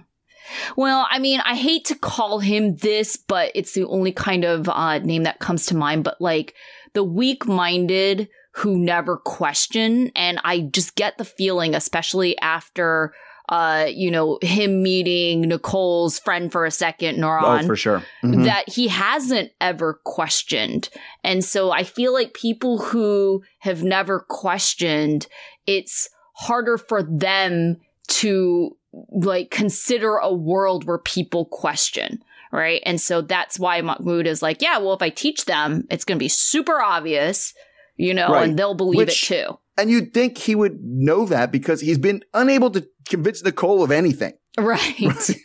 Well, 0.75 1.07
I 1.09 1.19
mean, 1.19 1.39
I 1.41 1.55
hate 1.55 1.85
to 1.85 1.95
call 1.95 2.39
him 2.39 2.75
this, 2.75 3.15
but 3.15 3.51
it's 3.55 3.73
the 3.73 3.85
only 3.85 4.11
kind 4.11 4.43
of 4.43 4.67
uh, 4.67 4.99
name 4.99 5.23
that 5.23 5.39
comes 5.39 5.65
to 5.67 5.75
mind. 5.75 6.03
But 6.03 6.19
like 6.19 6.53
the 6.93 7.03
weak 7.03 7.47
minded 7.47 8.29
who 8.55 8.77
never 8.77 9.17
question. 9.17 10.11
And 10.15 10.39
I 10.43 10.61
just 10.61 10.95
get 10.95 11.17
the 11.17 11.25
feeling, 11.25 11.75
especially 11.75 12.37
after 12.39 13.13
uh, 13.49 13.85
you 13.89 14.11
know, 14.11 14.37
him 14.41 14.83
meeting 14.83 15.41
Nicole's 15.41 16.19
friend 16.19 16.51
for 16.51 16.65
a 16.65 16.71
second, 16.71 17.17
Noran. 17.17 17.63
Oh, 17.63 17.65
for 17.65 17.77
sure. 17.77 18.03
Mm-hmm. 18.21 18.43
That 18.43 18.67
he 18.67 18.89
hasn't 18.89 19.51
ever 19.61 20.01
questioned. 20.03 20.89
And 21.23 21.45
so 21.45 21.71
I 21.71 21.83
feel 21.83 22.11
like 22.11 22.33
people 22.33 22.77
who 22.77 23.43
have 23.59 23.83
never 23.83 24.19
questioned, 24.19 25.27
it's 25.65 26.09
harder 26.33 26.77
for 26.77 27.01
them 27.01 27.77
to 28.17 28.77
like 29.11 29.51
consider 29.51 30.17
a 30.17 30.33
world 30.33 30.85
where 30.85 30.97
people 30.97 31.45
question. 31.45 32.19
Right. 32.51 32.81
And 32.85 32.99
so 32.99 33.21
that's 33.21 33.59
why 33.59 33.81
Mahmoud 33.81 34.25
is 34.25 34.41
like, 34.41 34.61
yeah, 34.61 34.77
well, 34.77 34.93
if 34.93 35.01
I 35.01 35.09
teach 35.09 35.45
them, 35.45 35.85
it's 35.89 36.05
going 36.05 36.17
to 36.17 36.23
be 36.23 36.29
super 36.29 36.81
obvious, 36.81 37.53
you 37.97 38.13
know, 38.13 38.29
right. 38.29 38.47
and 38.47 38.57
they'll 38.57 38.73
believe 38.73 38.97
Which, 38.97 39.31
it 39.31 39.45
too. 39.45 39.59
And 39.77 39.91
you'd 39.91 40.13
think 40.13 40.37
he 40.37 40.55
would 40.55 40.81
know 40.81 41.25
that 41.25 41.51
because 41.51 41.81
he's 41.81 41.97
been 41.97 42.23
unable 42.33 42.71
to 42.71 42.87
convince 43.07 43.43
Nicole 43.43 43.83
of 43.83 43.91
anything. 43.91 44.33
Right. 44.57 44.99
right? 44.99 45.29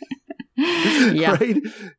yeah. 0.55 1.35
Right? 1.35 1.57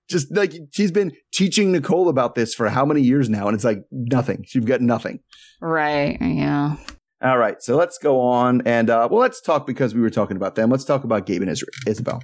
Just 0.08 0.34
like 0.34 0.54
she's 0.70 0.92
been 0.92 1.12
teaching 1.32 1.72
Nicole 1.72 2.08
about 2.08 2.34
this 2.34 2.54
for 2.54 2.68
how 2.68 2.84
many 2.84 3.02
years 3.02 3.28
now, 3.28 3.48
and 3.48 3.54
it's 3.54 3.64
like 3.64 3.84
nothing. 3.90 4.44
She's 4.46 4.64
got 4.64 4.80
nothing. 4.80 5.20
Right. 5.60 6.16
Yeah. 6.20 6.76
All 7.24 7.38
right. 7.38 7.62
So 7.62 7.74
let's 7.74 7.96
go 7.96 8.20
on. 8.20 8.60
And 8.66 8.90
uh, 8.90 9.08
well, 9.10 9.20
let's 9.20 9.40
talk 9.40 9.66
because 9.66 9.94
we 9.94 10.02
were 10.02 10.10
talking 10.10 10.36
about 10.36 10.56
them. 10.56 10.70
Let's 10.70 10.84
talk 10.84 11.04
about 11.04 11.24
Gabe 11.24 11.40
and 11.40 11.50
Isabel. 11.86 12.22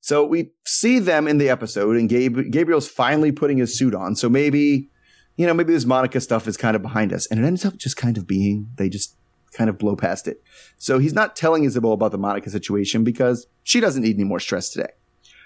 So 0.00 0.26
we 0.26 0.50
see 0.66 0.98
them 0.98 1.26
in 1.26 1.38
the 1.38 1.48
episode, 1.48 1.96
and 1.96 2.08
Gabe 2.08 2.50
Gabriel's 2.50 2.86
finally 2.86 3.32
putting 3.32 3.56
his 3.56 3.76
suit 3.76 3.94
on. 3.94 4.14
So 4.14 4.28
maybe, 4.28 4.90
you 5.36 5.46
know, 5.46 5.54
maybe 5.54 5.72
this 5.72 5.86
Monica 5.86 6.20
stuff 6.20 6.46
is 6.46 6.58
kind 6.58 6.76
of 6.76 6.82
behind 6.82 7.14
us. 7.14 7.26
And 7.26 7.40
it 7.40 7.46
ends 7.46 7.64
up 7.64 7.78
just 7.78 7.96
kind 7.96 8.18
of 8.18 8.26
being 8.26 8.68
they 8.76 8.90
just 8.90 9.16
kind 9.54 9.70
of 9.70 9.78
blow 9.78 9.96
past 9.96 10.28
it. 10.28 10.42
So 10.76 10.98
he's 10.98 11.14
not 11.14 11.34
telling 11.34 11.64
Isabel 11.64 11.92
about 11.92 12.12
the 12.12 12.18
Monica 12.18 12.50
situation 12.50 13.04
because 13.04 13.46
she 13.64 13.80
doesn't 13.80 14.02
need 14.02 14.16
any 14.16 14.24
more 14.24 14.38
stress 14.38 14.68
today. 14.68 14.90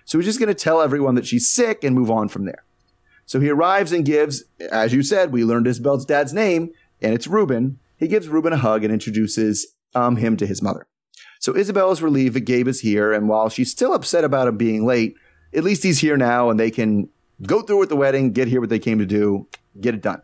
So 0.04 0.18
he's 0.18 0.26
just 0.26 0.40
going 0.40 0.48
to 0.48 0.54
tell 0.54 0.82
everyone 0.82 1.14
that 1.14 1.26
she's 1.26 1.48
sick 1.48 1.84
and 1.84 1.94
move 1.94 2.10
on 2.10 2.28
from 2.28 2.44
there. 2.44 2.64
So 3.24 3.38
he 3.38 3.48
arrives 3.48 3.92
and 3.92 4.04
gives, 4.04 4.42
as 4.72 4.92
you 4.92 5.04
said, 5.04 5.30
we 5.30 5.44
learned 5.44 5.68
Isabel's 5.68 6.04
dad's 6.04 6.32
name, 6.32 6.70
and 7.00 7.14
it's 7.14 7.28
Ruben. 7.28 7.78
He 8.00 8.08
gives 8.08 8.28
Ruben 8.28 8.52
a 8.52 8.56
hug 8.56 8.82
and 8.82 8.92
introduces 8.92 9.66
um, 9.94 10.16
him 10.16 10.36
to 10.38 10.46
his 10.46 10.62
mother. 10.62 10.86
So 11.38 11.56
Isabel 11.56 11.92
is 11.92 12.02
relieved 12.02 12.34
that 12.34 12.40
Gabe 12.40 12.66
is 12.66 12.80
here, 12.80 13.12
and 13.12 13.28
while 13.28 13.48
she's 13.48 13.70
still 13.70 13.94
upset 13.94 14.24
about 14.24 14.48
him 14.48 14.56
being 14.56 14.84
late, 14.84 15.14
at 15.54 15.64
least 15.64 15.82
he's 15.82 16.00
here 16.00 16.16
now 16.16 16.50
and 16.50 16.58
they 16.58 16.70
can 16.70 17.08
go 17.42 17.62
through 17.62 17.78
with 17.78 17.88
the 17.88 17.96
wedding, 17.96 18.32
get 18.32 18.48
here 18.48 18.60
what 18.60 18.70
they 18.70 18.78
came 18.78 18.98
to 18.98 19.06
do, 19.06 19.48
get 19.80 19.94
it 19.94 20.02
done. 20.02 20.22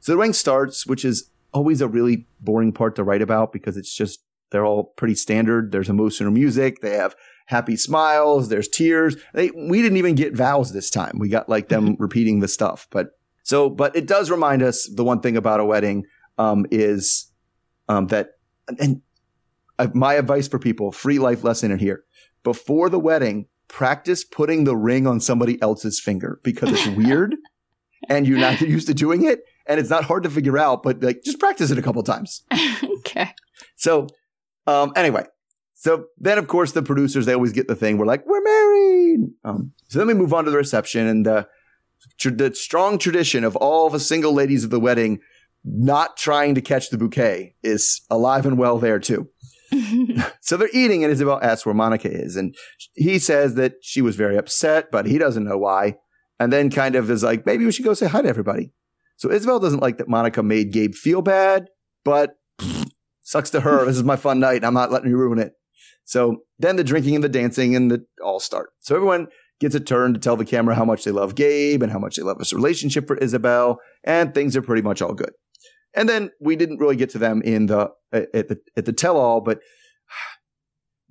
So 0.00 0.12
the 0.12 0.18
wedding 0.18 0.32
starts, 0.32 0.86
which 0.86 1.04
is 1.04 1.30
always 1.52 1.80
a 1.80 1.88
really 1.88 2.26
boring 2.40 2.72
part 2.72 2.96
to 2.96 3.04
write 3.04 3.22
about 3.22 3.52
because 3.52 3.76
it's 3.76 3.94
just 3.94 4.24
they're 4.50 4.64
all 4.64 4.84
pretty 4.84 5.14
standard. 5.14 5.72
There's 5.72 5.88
emotional 5.88 6.30
music. 6.30 6.80
They 6.80 6.94
have 6.94 7.14
happy 7.46 7.76
smiles. 7.76 8.48
There's 8.48 8.68
tears. 8.68 9.16
They, 9.34 9.50
we 9.50 9.82
didn't 9.82 9.98
even 9.98 10.14
get 10.14 10.36
vows 10.36 10.72
this 10.72 10.90
time. 10.90 11.18
We 11.18 11.28
got 11.28 11.48
like 11.48 11.68
them 11.68 11.96
repeating 11.98 12.40
the 12.40 12.48
stuff. 12.48 12.86
But 12.90 13.10
so, 13.42 13.68
but 13.68 13.96
it 13.96 14.06
does 14.06 14.30
remind 14.30 14.62
us 14.62 14.88
the 14.94 15.04
one 15.04 15.20
thing 15.20 15.36
about 15.36 15.60
a 15.60 15.64
wedding 15.64 16.04
um, 16.38 16.66
is 16.70 17.30
um, 17.88 18.06
that, 18.08 18.30
and 18.78 19.02
my 19.94 20.14
advice 20.14 20.48
for 20.48 20.58
people, 20.58 20.92
free 20.92 21.18
life 21.18 21.44
lesson 21.44 21.70
in 21.70 21.78
here. 21.78 22.04
Before 22.42 22.88
the 22.88 22.98
wedding, 22.98 23.46
practice 23.68 24.24
putting 24.24 24.64
the 24.64 24.76
ring 24.76 25.06
on 25.06 25.20
somebody 25.20 25.60
else's 25.62 26.00
finger 26.00 26.40
because 26.42 26.70
it's 26.70 26.86
weird 26.96 27.36
and 28.08 28.26
you're 28.26 28.38
not 28.38 28.60
used 28.60 28.86
to 28.88 28.94
doing 28.94 29.24
it 29.24 29.44
and 29.66 29.78
it's 29.78 29.90
not 29.90 30.04
hard 30.04 30.22
to 30.24 30.30
figure 30.30 30.58
out, 30.58 30.82
but 30.82 31.02
like 31.02 31.22
just 31.22 31.38
practice 31.38 31.70
it 31.70 31.78
a 31.78 31.82
couple 31.82 32.02
times. 32.02 32.42
okay. 32.98 33.30
So, 33.76 34.08
um, 34.66 34.92
anyway, 34.96 35.24
so 35.74 36.06
then 36.18 36.38
of 36.38 36.48
course 36.48 36.72
the 36.72 36.82
producers 36.82 37.26
they 37.26 37.34
always 37.34 37.52
get 37.52 37.68
the 37.68 37.76
thing. 37.76 37.98
We're 37.98 38.06
like, 38.06 38.26
we're 38.26 38.42
married. 38.42 39.30
Um, 39.44 39.72
so 39.88 39.98
then 39.98 40.08
we 40.08 40.14
move 40.14 40.34
on 40.34 40.44
to 40.44 40.50
the 40.50 40.56
reception 40.56 41.06
and 41.06 41.26
uh, 41.26 41.44
the 42.24 42.54
strong 42.54 42.98
tradition 42.98 43.44
of 43.44 43.56
all 43.56 43.88
the 43.88 44.00
single 44.00 44.32
ladies 44.32 44.64
of 44.64 44.70
the 44.70 44.80
wedding 44.80 45.20
not 45.64 46.16
trying 46.16 46.54
to 46.54 46.60
catch 46.60 46.90
the 46.90 46.98
bouquet 46.98 47.54
is 47.62 48.02
alive 48.10 48.46
and 48.46 48.58
well 48.58 48.78
there 48.78 48.98
too. 48.98 49.28
so 50.40 50.56
they're 50.56 50.68
eating, 50.72 51.02
and 51.02 51.12
Isabel 51.12 51.40
asks 51.42 51.64
where 51.64 51.74
Monica 51.74 52.10
is, 52.10 52.36
and 52.36 52.54
he 52.94 53.18
says 53.18 53.54
that 53.54 53.74
she 53.80 54.02
was 54.02 54.16
very 54.16 54.36
upset, 54.36 54.90
but 54.90 55.06
he 55.06 55.18
doesn't 55.18 55.44
know 55.44 55.58
why. 55.58 55.96
And 56.38 56.52
then 56.52 56.70
kind 56.70 56.96
of 56.96 57.10
is 57.10 57.22
like, 57.22 57.46
maybe 57.46 57.64
we 57.64 57.72
should 57.72 57.84
go 57.84 57.94
say 57.94 58.08
hi 58.08 58.22
to 58.22 58.28
everybody. 58.28 58.72
So 59.16 59.30
Isabel 59.30 59.60
doesn't 59.60 59.80
like 59.80 59.98
that 59.98 60.08
Monica 60.08 60.42
made 60.42 60.72
Gabe 60.72 60.94
feel 60.94 61.22
bad, 61.22 61.68
but 62.04 62.34
sucks 63.22 63.50
to 63.50 63.60
her. 63.60 63.84
this 63.84 63.96
is 63.96 64.02
my 64.02 64.16
fun 64.16 64.40
night. 64.40 64.64
I'm 64.64 64.74
not 64.74 64.90
letting 64.90 65.10
you 65.10 65.16
ruin 65.16 65.38
it. 65.38 65.52
So 66.04 66.42
then 66.58 66.76
the 66.76 66.84
drinking 66.84 67.14
and 67.14 67.24
the 67.24 67.28
dancing 67.28 67.76
and 67.76 67.90
the 67.90 68.04
all 68.22 68.40
start. 68.40 68.70
So 68.80 68.96
everyone 68.96 69.28
gets 69.60 69.76
a 69.76 69.80
turn 69.80 70.12
to 70.12 70.18
tell 70.18 70.36
the 70.36 70.44
camera 70.44 70.74
how 70.74 70.84
much 70.84 71.04
they 71.04 71.12
love 71.12 71.36
Gabe 71.36 71.82
and 71.82 71.92
how 71.92 72.00
much 72.00 72.16
they 72.16 72.22
love 72.22 72.38
his 72.38 72.52
relationship 72.52 73.06
for 73.06 73.16
Isabel, 73.18 73.78
and 74.02 74.34
things 74.34 74.56
are 74.56 74.62
pretty 74.62 74.82
much 74.82 75.00
all 75.00 75.14
good. 75.14 75.30
And 75.94 76.08
then 76.08 76.30
we 76.40 76.56
didn't 76.56 76.78
really 76.78 76.96
get 76.96 77.10
to 77.10 77.18
them 77.18 77.42
in 77.42 77.66
the 77.66 77.90
at 78.12 78.48
the 78.48 78.60
at 78.76 78.84
the 78.84 78.92
tell 78.92 79.16
all, 79.16 79.40
but 79.40 79.60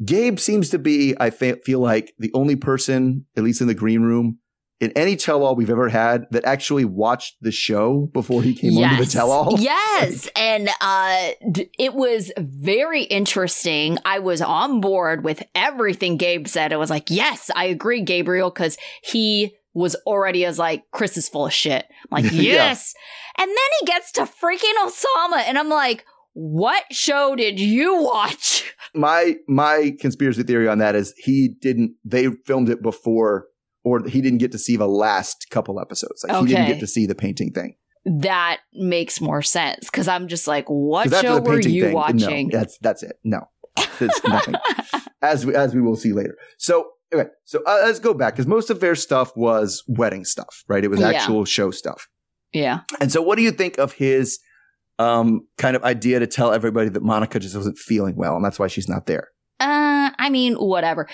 Gabe 0.03 0.39
seems 0.39 0.69
to 0.69 0.79
be, 0.79 1.15
I 1.19 1.29
feel 1.29 1.79
like, 1.79 2.13
the 2.17 2.31
only 2.33 2.55
person, 2.55 3.25
at 3.37 3.43
least 3.43 3.61
in 3.61 3.67
the 3.67 3.75
green 3.75 4.01
room, 4.01 4.39
in 4.79 4.91
any 4.95 5.15
tell 5.15 5.43
all 5.43 5.55
we've 5.55 5.69
ever 5.69 5.89
had 5.89 6.25
that 6.31 6.43
actually 6.43 6.85
watched 6.85 7.35
the 7.41 7.51
show 7.51 8.09
before 8.13 8.41
he 8.41 8.55
came 8.55 8.71
yes. 8.71 8.91
onto 8.91 9.05
the 9.05 9.11
tell 9.11 9.31
all. 9.31 9.57
Yes. 9.59 10.27
and 10.35 10.69
uh, 10.81 11.29
it 11.77 11.93
was 11.93 12.31
very 12.39 13.03
interesting. 13.03 13.99
I 14.03 14.17
was 14.17 14.41
on 14.41 14.81
board 14.81 15.23
with 15.23 15.43
everything 15.53 16.17
Gabe 16.17 16.47
said. 16.47 16.71
It 16.71 16.77
was 16.77 16.89
like, 16.89 17.11
yes, 17.11 17.51
I 17.55 17.65
agree, 17.65 18.01
Gabriel, 18.01 18.49
because 18.49 18.77
he 19.03 19.53
was 19.73 19.95
already 20.05 20.45
as 20.45 20.59
like, 20.59 20.83
Kris 20.91 21.17
is 21.17 21.29
full 21.29 21.45
of 21.45 21.53
shit. 21.53 21.85
I'm 22.11 22.23
like, 22.23 22.31
yes. 22.33 22.93
yeah. 23.37 23.43
And 23.43 23.49
then 23.49 23.57
he 23.79 23.85
gets 23.85 24.11
to 24.13 24.21
freaking 24.21 24.73
Oussama, 24.83 25.43
and 25.47 25.57
I'm 25.57 25.69
like, 25.69 26.05
what 26.33 26.83
show 26.91 27.35
did 27.35 27.59
you 27.59 28.01
watch? 28.01 28.73
My 28.93 29.37
my 29.47 29.95
conspiracy 30.01 30.43
theory 30.43 30.67
on 30.67 30.79
that 30.79 30.95
is 30.95 31.13
he 31.17 31.55
didn't 31.61 31.93
they 32.03 32.27
filmed 32.45 32.67
it 32.67 32.81
before 32.81 33.45
or 33.85 34.05
he 34.05 34.19
didn't 34.19 34.39
get 34.39 34.51
to 34.51 34.57
see 34.57 34.75
the 34.75 34.87
last 34.87 35.47
couple 35.49 35.79
episodes. 35.79 36.25
Like 36.27 36.35
okay. 36.35 36.47
he 36.49 36.55
didn't 36.55 36.67
get 36.67 36.79
to 36.81 36.87
see 36.87 37.05
the 37.05 37.15
painting 37.15 37.53
thing. 37.53 37.75
That 38.03 38.59
makes 38.73 39.21
more 39.21 39.41
sense 39.41 39.85
because 39.89 40.09
I'm 40.09 40.27
just 40.27 40.45
like, 40.45 40.65
what 40.67 41.09
show 41.09 41.39
were 41.39 41.61
you 41.61 41.85
thing, 41.85 41.93
watching? 41.93 42.49
No, 42.49 42.59
that's 42.59 42.77
that's 42.79 43.01
it. 43.01 43.17
No, 43.23 43.47
it's 43.77 44.23
nothing. 44.27 44.55
as 45.21 45.45
we, 45.45 45.55
as 45.55 45.73
we 45.73 45.81
will 45.81 45.95
see 45.95 46.11
later. 46.11 46.35
So 46.57 46.89
okay, 47.13 47.29
so 47.45 47.61
uh, 47.65 47.81
let's 47.85 47.99
go 47.99 48.13
back 48.13 48.33
because 48.33 48.47
most 48.47 48.69
of 48.69 48.79
their 48.79 48.95
stuff 48.95 49.35
was 49.35 49.83
wedding 49.87 50.25
stuff, 50.25 50.63
right? 50.67 50.83
It 50.83 50.89
was 50.89 51.01
actual 51.01 51.39
yeah. 51.39 51.45
show 51.45 51.71
stuff. 51.71 52.07
Yeah. 52.53 52.81
And 52.99 53.11
so, 53.11 53.21
what 53.21 53.37
do 53.37 53.43
you 53.43 53.51
think 53.51 53.77
of 53.77 53.93
his 53.93 54.39
um, 54.99 55.47
kind 55.57 55.75
of 55.75 55.83
idea 55.83 56.19
to 56.19 56.27
tell 56.27 56.53
everybody 56.53 56.89
that 56.89 57.03
Monica 57.03 57.39
just 57.39 57.55
wasn't 57.55 57.77
feeling 57.77 58.15
well, 58.15 58.35
and 58.35 58.43
that's 58.43 58.59
why 58.59 58.67
she's 58.67 58.89
not 58.89 59.05
there? 59.05 59.29
Uh, 59.59 60.09
I 60.17 60.29
mean, 60.29 60.55
whatever. 60.55 61.07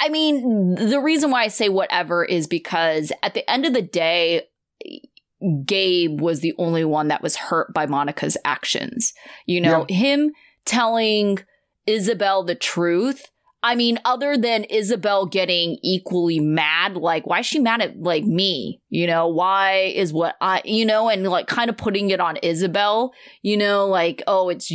I 0.00 0.08
mean, 0.08 0.74
the 0.74 1.00
reason 1.00 1.30
why 1.30 1.44
I 1.44 1.48
say 1.48 1.68
whatever 1.68 2.24
is 2.24 2.46
because 2.46 3.12
at 3.22 3.34
the 3.34 3.48
end 3.48 3.66
of 3.66 3.72
the 3.72 3.82
day, 3.82 4.42
Gabe 5.64 6.20
was 6.20 6.40
the 6.40 6.54
only 6.58 6.84
one 6.84 7.08
that 7.08 7.22
was 7.22 7.36
hurt 7.36 7.72
by 7.72 7.86
Monica's 7.86 8.36
actions. 8.44 9.12
You 9.46 9.60
know, 9.60 9.86
yeah. 9.88 9.96
him 9.96 10.32
telling 10.64 11.38
Isabel 11.86 12.42
the 12.42 12.54
truth 12.54 13.28
I 13.66 13.76
mean, 13.76 13.98
other 14.04 14.36
than 14.36 14.64
Isabel 14.64 15.24
getting 15.24 15.78
equally 15.82 16.38
mad, 16.38 16.98
like, 16.98 17.26
why 17.26 17.38
is 17.40 17.46
she 17.46 17.58
mad 17.58 17.80
at, 17.80 17.98
like, 17.98 18.22
me? 18.24 18.82
You 18.90 19.06
know, 19.06 19.26
why 19.28 19.92
is 19.96 20.12
what 20.12 20.36
I, 20.40 20.60
you 20.66 20.84
know, 20.84 21.08
and 21.08 21.24
like 21.26 21.46
kind 21.46 21.70
of 21.70 21.76
putting 21.78 22.10
it 22.10 22.20
on 22.20 22.36
Isabel, 22.42 23.12
you 23.40 23.56
know, 23.56 23.86
like, 23.88 24.22
oh, 24.26 24.50
it's 24.50 24.70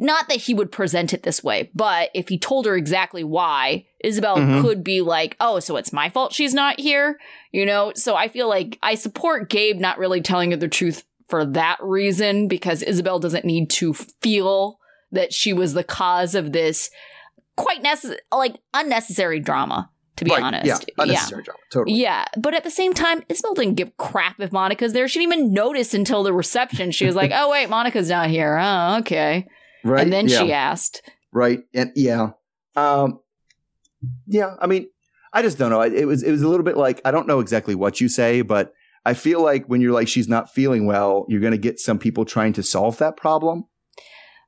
not 0.00 0.28
that 0.28 0.38
he 0.38 0.54
would 0.54 0.72
present 0.72 1.12
it 1.12 1.22
this 1.24 1.44
way, 1.44 1.70
but 1.74 2.08
if 2.14 2.28
he 2.30 2.38
told 2.38 2.64
her 2.64 2.74
exactly 2.74 3.22
why, 3.22 3.84
Isabel 4.02 4.36
Mhm. 4.38 4.62
could 4.62 4.82
be 4.82 5.02
like, 5.02 5.36
oh, 5.38 5.60
so 5.60 5.76
it's 5.76 5.92
my 5.92 6.08
fault 6.08 6.32
she's 6.32 6.54
not 6.54 6.80
here, 6.80 7.18
you 7.52 7.66
know? 7.66 7.92
So 7.94 8.16
I 8.16 8.28
feel 8.28 8.48
like 8.48 8.78
I 8.82 8.94
support 8.94 9.50
Gabe 9.50 9.78
not 9.78 9.98
really 9.98 10.22
telling 10.22 10.52
her 10.52 10.56
the 10.56 10.68
truth 10.68 11.04
for 11.28 11.44
that 11.44 11.76
reason 11.82 12.48
because 12.48 12.82
Isabel 12.82 13.18
doesn't 13.18 13.44
need 13.44 13.68
to 13.70 13.92
feel 13.92 14.78
that 15.12 15.32
she 15.34 15.52
was 15.52 15.74
the 15.74 15.84
cause 15.84 16.34
of 16.34 16.52
this 16.52 16.90
quite 17.56 17.82
necessary, 17.82 18.20
like 18.32 18.56
unnecessary 18.74 19.40
drama, 19.40 19.90
to 20.16 20.24
be 20.24 20.30
Right, 20.30 20.42
honest. 20.42 20.66
Yeah, 20.66 20.78
unnecessary 21.02 21.42
drama. 21.42 21.58
Totally. 21.70 21.98
Yeah, 21.98 22.24
but 22.38 22.54
at 22.54 22.64
the 22.64 22.70
same 22.70 22.94
time, 22.94 23.22
Isabel 23.28 23.54
didn't 23.54 23.74
give 23.74 23.96
crap 23.96 24.40
if 24.40 24.52
Monica's 24.52 24.92
there. 24.92 25.08
She 25.08 25.20
didn't 25.20 25.32
even 25.34 25.52
notice 25.52 25.94
until 25.94 26.22
the 26.22 26.32
reception. 26.32 26.90
She 26.90 27.06
was 27.06 27.14
like, 27.14 27.30
"Oh 27.34 27.50
wait, 27.50 27.68
Monica's 27.68 28.08
not 28.08 28.30
here. 28.30 28.58
Oh, 28.60 28.98
okay." 29.00 29.46
Right. 29.84 30.02
And 30.02 30.12
then 30.12 30.28
yeah. 30.28 30.38
she 30.38 30.52
asked, 30.52 31.02
right 31.32 31.60
and 31.74 31.90
yeah 31.96 32.30
um 32.76 33.18
yeah 34.26 34.54
i 34.60 34.66
mean 34.66 34.86
i 35.32 35.42
just 35.42 35.58
don't 35.58 35.70
know 35.70 35.80
it 35.80 36.04
was 36.04 36.22
it 36.22 36.30
was 36.30 36.42
a 36.42 36.48
little 36.48 36.64
bit 36.64 36.76
like 36.76 37.00
i 37.04 37.10
don't 37.10 37.26
know 37.26 37.40
exactly 37.40 37.74
what 37.74 38.00
you 38.00 38.08
say 38.08 38.42
but 38.42 38.72
i 39.04 39.14
feel 39.14 39.42
like 39.42 39.66
when 39.66 39.80
you're 39.80 39.92
like 39.92 40.08
she's 40.08 40.28
not 40.28 40.52
feeling 40.52 40.86
well 40.86 41.24
you're 41.28 41.40
going 41.40 41.52
to 41.52 41.58
get 41.58 41.80
some 41.80 41.98
people 41.98 42.24
trying 42.24 42.52
to 42.52 42.62
solve 42.62 42.98
that 42.98 43.16
problem 43.16 43.64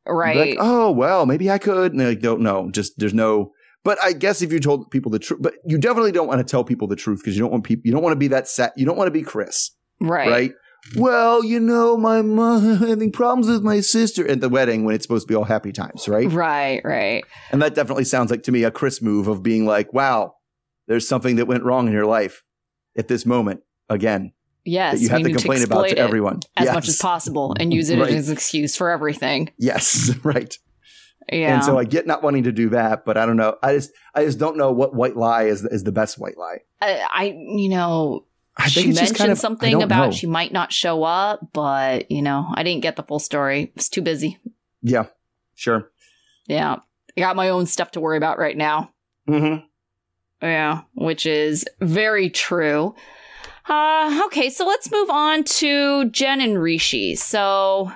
"Right, 0.06 0.36
like 0.36 0.56
oh 0.60 0.90
well 0.90 1.26
maybe 1.26 1.50
i 1.50 1.58
could 1.58 1.92
and 1.92 2.00
they're 2.00 2.10
like 2.10 2.20
don't 2.20 2.40
know 2.40 2.70
just 2.70 2.98
there's 2.98 3.14
no 3.14 3.52
but 3.84 3.98
i 4.02 4.12
guess 4.12 4.42
if 4.42 4.52
you 4.52 4.60
told 4.60 4.90
people 4.90 5.10
the 5.10 5.18
truth 5.18 5.40
but 5.42 5.54
you 5.66 5.78
definitely 5.78 6.12
don't 6.12 6.28
want 6.28 6.38
to 6.38 6.50
tell 6.50 6.64
people 6.64 6.88
the 6.88 6.96
truth 6.96 7.20
because 7.20 7.36
you 7.36 7.42
don't 7.42 7.50
want 7.50 7.64
people 7.64 7.82
you 7.86 7.92
don't 7.92 8.02
want 8.02 8.12
to 8.12 8.18
be 8.18 8.28
that 8.28 8.48
set 8.48 8.72
you 8.76 8.84
don't 8.84 8.96
want 8.96 9.06
to 9.06 9.12
be 9.12 9.22
kris 9.22 9.70
right, 10.00 10.28
right? 10.28 10.52
Well, 10.96 11.42
you 11.42 11.60
know, 11.60 11.96
my 11.96 12.20
mom 12.20 12.76
having 12.86 13.10
problems 13.10 13.48
with 13.48 13.62
my 13.62 13.80
sister 13.80 14.28
at 14.28 14.40
the 14.40 14.50
wedding 14.50 14.84
when 14.84 14.94
it's 14.94 15.04
supposed 15.04 15.26
to 15.26 15.32
be 15.32 15.34
all 15.34 15.44
happy 15.44 15.72
times, 15.72 16.08
right? 16.08 16.30
right, 16.30 16.82
right." 16.84 17.24
And 17.50 17.62
that 17.62 17.74
definitely 17.74 18.04
sounds 18.04 18.30
like 18.30 18.42
to 18.42 18.52
me 18.52 18.64
a 18.64 18.70
Kris 18.70 19.00
move 19.00 19.26
of 19.26 19.42
being 19.42 19.64
like, 19.64 19.94
wow, 19.94 20.34
there's 20.86 21.08
something 21.08 21.36
that 21.36 21.46
went 21.46 21.64
wrong 21.64 21.86
in 21.86 21.94
your 21.94 22.04
life 22.04 22.42
at 22.96 23.08
this 23.08 23.24
moment 23.24 23.60
again 23.88 24.32
Yes, 24.64 24.94
that 24.94 25.00
you 25.02 25.08
have 25.10 25.22
to 25.22 25.30
complain 25.32 25.62
about 25.62 25.84
exploit 25.84 25.96
to 25.96 25.98
everyone 26.00 26.40
as 26.56 26.66
Yes. 26.66 26.74
much 26.74 26.88
as 26.88 26.96
possible 26.96 27.54
and 27.58 27.72
use 27.72 27.90
it 27.90 27.98
Right. 27.98 28.12
as 28.12 28.28
an 28.28 28.34
excuse 28.34 28.76
for 28.76 28.90
everything. 28.90 29.50
Yes, 29.58 30.10
right. 30.24 30.56
Yeah, 31.32 31.54
And 31.54 31.64
so 31.64 31.78
I 31.78 31.84
get 31.84 32.06
not 32.06 32.22
wanting 32.22 32.42
to 32.44 32.52
do 32.52 32.68
that, 32.70 33.04
but 33.06 33.16
I 33.16 33.24
don't 33.24 33.36
know. 33.38 33.56
I 33.62 33.74
just 33.74 33.90
I 34.14 34.24
just 34.24 34.38
don't 34.38 34.56
know 34.58 34.72
what 34.72 34.94
white 34.94 35.16
lie 35.16 35.44
is 35.44 35.64
is 35.64 35.82
the 35.84 35.92
best 35.92 36.18
white 36.18 36.36
lie. 36.36 36.58
I, 36.82 37.06
I, 37.12 37.24
you 37.24 37.70
know, 37.70 38.26
I 38.58 38.68
she 38.68 38.88
it's 38.90 38.98
mentioned 38.98 39.18
kind 39.18 39.32
of 39.32 39.38
something 39.38 39.82
about 39.82 40.06
know. 40.06 40.10
she 40.12 40.26
might 40.26 40.52
not 40.52 40.70
show 40.72 41.02
up, 41.02 41.40
but 41.54 42.10
you 42.10 42.20
know, 42.20 42.46
I 42.54 42.62
didn't 42.62 42.82
get 42.82 42.96
the 42.96 43.02
full 43.02 43.18
story. 43.20 43.62
I 43.62 43.72
was 43.74 43.88
too 43.88 44.02
busy. 44.02 44.38
yeah, 44.82 45.06
sure. 45.54 45.90
Yeah, 46.46 46.76
I 47.16 47.20
got 47.20 47.36
my 47.36 47.48
own 47.48 47.64
stuff 47.66 47.92
to 47.92 48.00
worry 48.00 48.18
about 48.18 48.38
right 48.38 48.56
now. 48.56 48.90
Mm-hmm. 49.26 49.64
Yeah, 50.42 50.82
which 50.94 51.24
is 51.24 51.64
very 51.80 52.28
true. 52.28 52.94
Uh, 53.66 54.22
okay, 54.26 54.50
so 54.50 54.66
let's 54.66 54.92
move 54.92 55.08
on 55.08 55.44
to 55.44 56.10
Jenn 56.10 56.40
and 56.40 56.60
Rishi. 56.60 57.14
So 57.14 57.92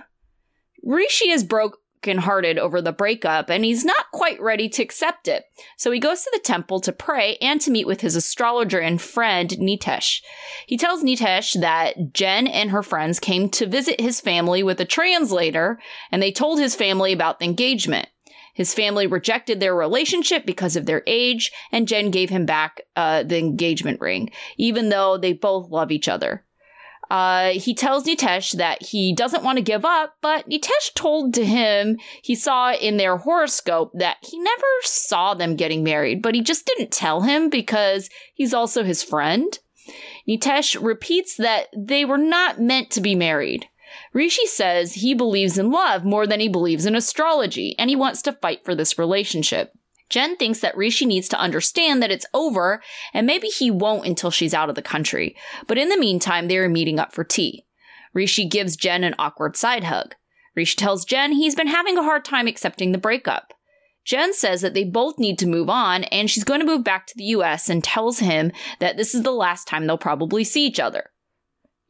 Rishi 0.83 1.31
is 1.31 1.44
brokenhearted 1.44 2.59
over 2.59 2.81
the 2.81 2.92
breakup 2.92 3.50
and 3.50 3.64
he's 3.64 3.85
not 3.85 4.11
quite 4.12 4.40
ready 4.40 4.68
to 4.70 4.83
accept 4.83 5.28
it. 5.28 5.44
So 5.76 5.90
he 5.90 6.00
goes 6.00 6.22
to 6.22 6.31
the 6.33 6.40
temple 6.40 6.81
to 6.81 6.92
pray 6.92 7.37
and 7.42 7.61
to 7.61 7.70
meet 7.70 7.87
with 7.87 8.00
his 8.00 8.16
astrologer 8.16 8.78
and 8.78 9.00
friend 9.00 9.50
Nitesh. 9.50 10.22
He 10.66 10.78
tells 10.78 11.02
Nitesh 11.02 11.61
that 11.61 12.14
Jenn 12.14 12.46
and 12.46 12.70
her 12.70 12.83
friends 12.83 13.20
came 13.20 13.50
to 13.50 13.66
visit 13.66 14.00
his 14.00 14.20
family 14.20 14.62
with 14.62 14.81
a 14.81 14.87
translator 14.87 15.78
and 16.11 16.22
they 16.22 16.33
told 16.33 16.59
his 16.59 16.74
family 16.74 17.12
about 17.12 17.40
the 17.40 17.44
engagement. 17.44 18.09
His 18.59 18.75
family 18.75 19.07
rejected 19.07 19.61
their 19.61 19.73
relationship 19.73 20.44
because 20.44 20.75
of 20.75 20.85
their 20.85 21.05
age, 21.07 21.53
and 21.71 21.87
Jenn 21.87 22.11
gave 22.11 22.29
him 22.29 22.44
back 22.44 22.81
uh, 22.97 23.23
the 23.23 23.38
engagement 23.38 24.01
ring, 24.01 24.31
even 24.57 24.88
though 24.88 25.16
they 25.16 25.33
both 25.33 25.71
love 25.71 25.92
each 25.92 26.09
other. 26.09 26.44
Uh, 27.09 27.51
he 27.51 27.73
tells 27.73 28.05
Nitesh 28.05 28.57
that 28.57 28.83
he 28.83 29.14
doesn't 29.14 29.44
want 29.44 29.59
to 29.59 29.62
give 29.62 29.85
up, 29.85 30.14
but 30.21 30.51
Nitesh 30.51 30.92
told 30.97 31.35
to 31.35 31.47
him 31.47 31.99
he 32.21 32.35
saw 32.35 32.73
in 32.73 32.97
their 32.97 33.18
horoscope 33.18 33.92
that 33.94 34.16
he 34.23 34.37
never 34.40 34.66
saw 34.83 35.35
them 35.35 35.55
getting 35.55 35.85
married, 35.85 36.21
but 36.21 36.35
he 36.35 36.40
just 36.40 36.66
didn't 36.66 36.90
tell 36.90 37.21
him 37.21 37.49
because 37.49 38.11
he's 38.35 38.53
also 38.53 38.83
his 38.83 39.05
friend. 39.05 39.61
Nitesh 40.29 40.77
repeats 40.83 41.37
that 41.37 41.68
they 41.77 42.05
were 42.05 42.18
not 42.18 42.61
meant 42.61 42.90
to 42.90 43.01
be 43.01 43.14
married. 43.14 43.68
Rishi 44.12 44.47
says 44.47 44.94
he 44.94 45.14
believes 45.14 45.59
in 45.59 45.71
love 45.71 46.05
more 46.05 46.27
than 46.27 46.40
he 46.40 46.49
believes 46.49 46.87
in 46.87 46.94
astrology, 46.94 47.75
and 47.79 47.90
he 47.90 47.97
wants 47.97 48.23
to 48.23 48.33
fight 48.33 48.64
for 48.64 48.75
this 48.75 48.99
relationship. 48.99 49.73
Jenn 50.09 50.37
thinks 50.37 50.61
that 50.61 50.77
Rishi 50.77 51.05
needs 51.05 51.29
to 51.29 51.38
understand 51.38 52.03
that 52.03 52.11
it's 52.11 52.27
over, 52.33 52.83
and 53.12 53.27
maybe 53.27 53.49
he 53.49 53.71
won't 53.71 54.07
until 54.07 54.31
she's 54.31 54.55
out 54.55 54.71
of 54.71 54.75
the 54.75 54.83
country. 54.83 55.37
But 55.66 55.77
in 55.77 55.90
the 55.90 55.99
meantime, 55.99 56.49
they 56.49 56.57
are 56.57 56.68
meeting 56.68 56.99
up 56.99 57.12
for 57.12 57.25
tea. 57.25 57.66
Rishi 58.14 58.47
gives 58.47 58.77
Jenn 58.77 59.05
an 59.05 59.14
awkward 59.18 59.57
side 59.57 59.85
hug. 59.85 60.14
Rishi 60.57 60.77
tells 60.77 61.05
Jenn 61.05 61.33
he's 61.33 61.55
been 61.55 61.66
having 61.66 61.99
a 61.99 62.03
hard 62.03 62.25
time 62.25 62.47
accepting 62.47 62.92
the 62.92 62.99
breakup. 62.99 63.53
Jenn 64.05 64.33
says 64.33 64.62
that 64.62 64.73
they 64.73 64.85
both 64.85 65.18
need 65.18 65.38
to 65.40 65.47
move 65.47 65.68
on, 65.68 66.05
and 66.05 66.31
she's 66.31 66.44
going 66.44 66.61
to 66.61 66.66
move 66.66 66.83
back 66.83 67.07
to 67.07 67.14
the 67.14 67.25
US 67.25 67.68
and 67.68 67.85
tells 67.85 68.21
him 68.21 68.51
that 68.81 68.97
this 68.97 69.14
is 69.14 69.23
the 69.23 69.31
last 69.31 69.68
time 69.68 69.87
they'll 69.87 69.99
probably 69.99 70.44
see 70.44 70.64
each 70.64 70.81
other 70.81 71.11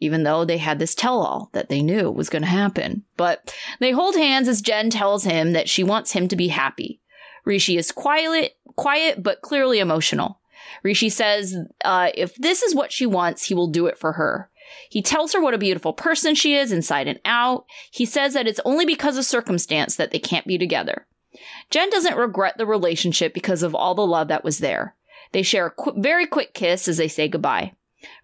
even 0.00 0.22
though 0.22 0.44
they 0.44 0.58
had 0.58 0.78
this 0.78 0.94
tell 0.94 1.20
all 1.20 1.50
that 1.52 1.68
they 1.68 1.82
knew 1.82 2.10
was 2.10 2.28
going 2.28 2.42
to 2.42 2.48
happen. 2.48 3.04
But 3.16 3.54
they 3.80 3.90
hold 3.90 4.16
hands 4.16 4.48
as 4.48 4.62
Jenn 4.62 4.90
tells 4.90 5.24
him 5.24 5.52
that 5.52 5.68
she 5.68 5.82
wants 5.82 6.12
him 6.12 6.28
to 6.28 6.36
be 6.36 6.48
happy. 6.48 7.00
Rishi 7.44 7.76
is 7.76 7.92
quiet, 7.92 8.56
quiet 8.76 9.22
but 9.22 9.40
clearly 9.42 9.78
emotional. 9.78 10.40
Rishi 10.82 11.08
says 11.08 11.56
uh, 11.84 12.10
if 12.14 12.34
this 12.36 12.62
is 12.62 12.74
what 12.74 12.92
she 12.92 13.06
wants, 13.06 13.44
he 13.44 13.54
will 13.54 13.68
do 13.68 13.86
it 13.86 13.98
for 13.98 14.12
her. 14.12 14.50
He 14.90 15.02
tells 15.02 15.32
her 15.32 15.40
what 15.40 15.54
a 15.54 15.58
beautiful 15.58 15.92
person 15.92 16.34
she 16.34 16.54
is 16.54 16.72
inside 16.72 17.08
and 17.08 17.20
out. 17.24 17.64
He 17.90 18.04
says 18.04 18.34
that 18.34 18.46
it's 18.46 18.60
only 18.64 18.84
because 18.84 19.16
of 19.16 19.24
circumstance 19.24 19.96
that 19.96 20.10
they 20.10 20.18
can't 20.18 20.46
be 20.46 20.58
together. 20.58 21.06
Jenn 21.70 21.90
doesn't 21.90 22.16
regret 22.16 22.58
the 22.58 22.66
relationship 22.66 23.34
because 23.34 23.62
of 23.62 23.74
all 23.74 23.94
the 23.94 24.06
love 24.06 24.28
that 24.28 24.44
was 24.44 24.58
there. 24.58 24.94
They 25.32 25.42
share 25.42 25.66
a 25.66 25.70
qu- 25.70 26.00
very 26.00 26.26
quick 26.26 26.54
kiss 26.54 26.88
as 26.88 26.96
they 26.96 27.08
say 27.08 27.28
goodbye. 27.28 27.72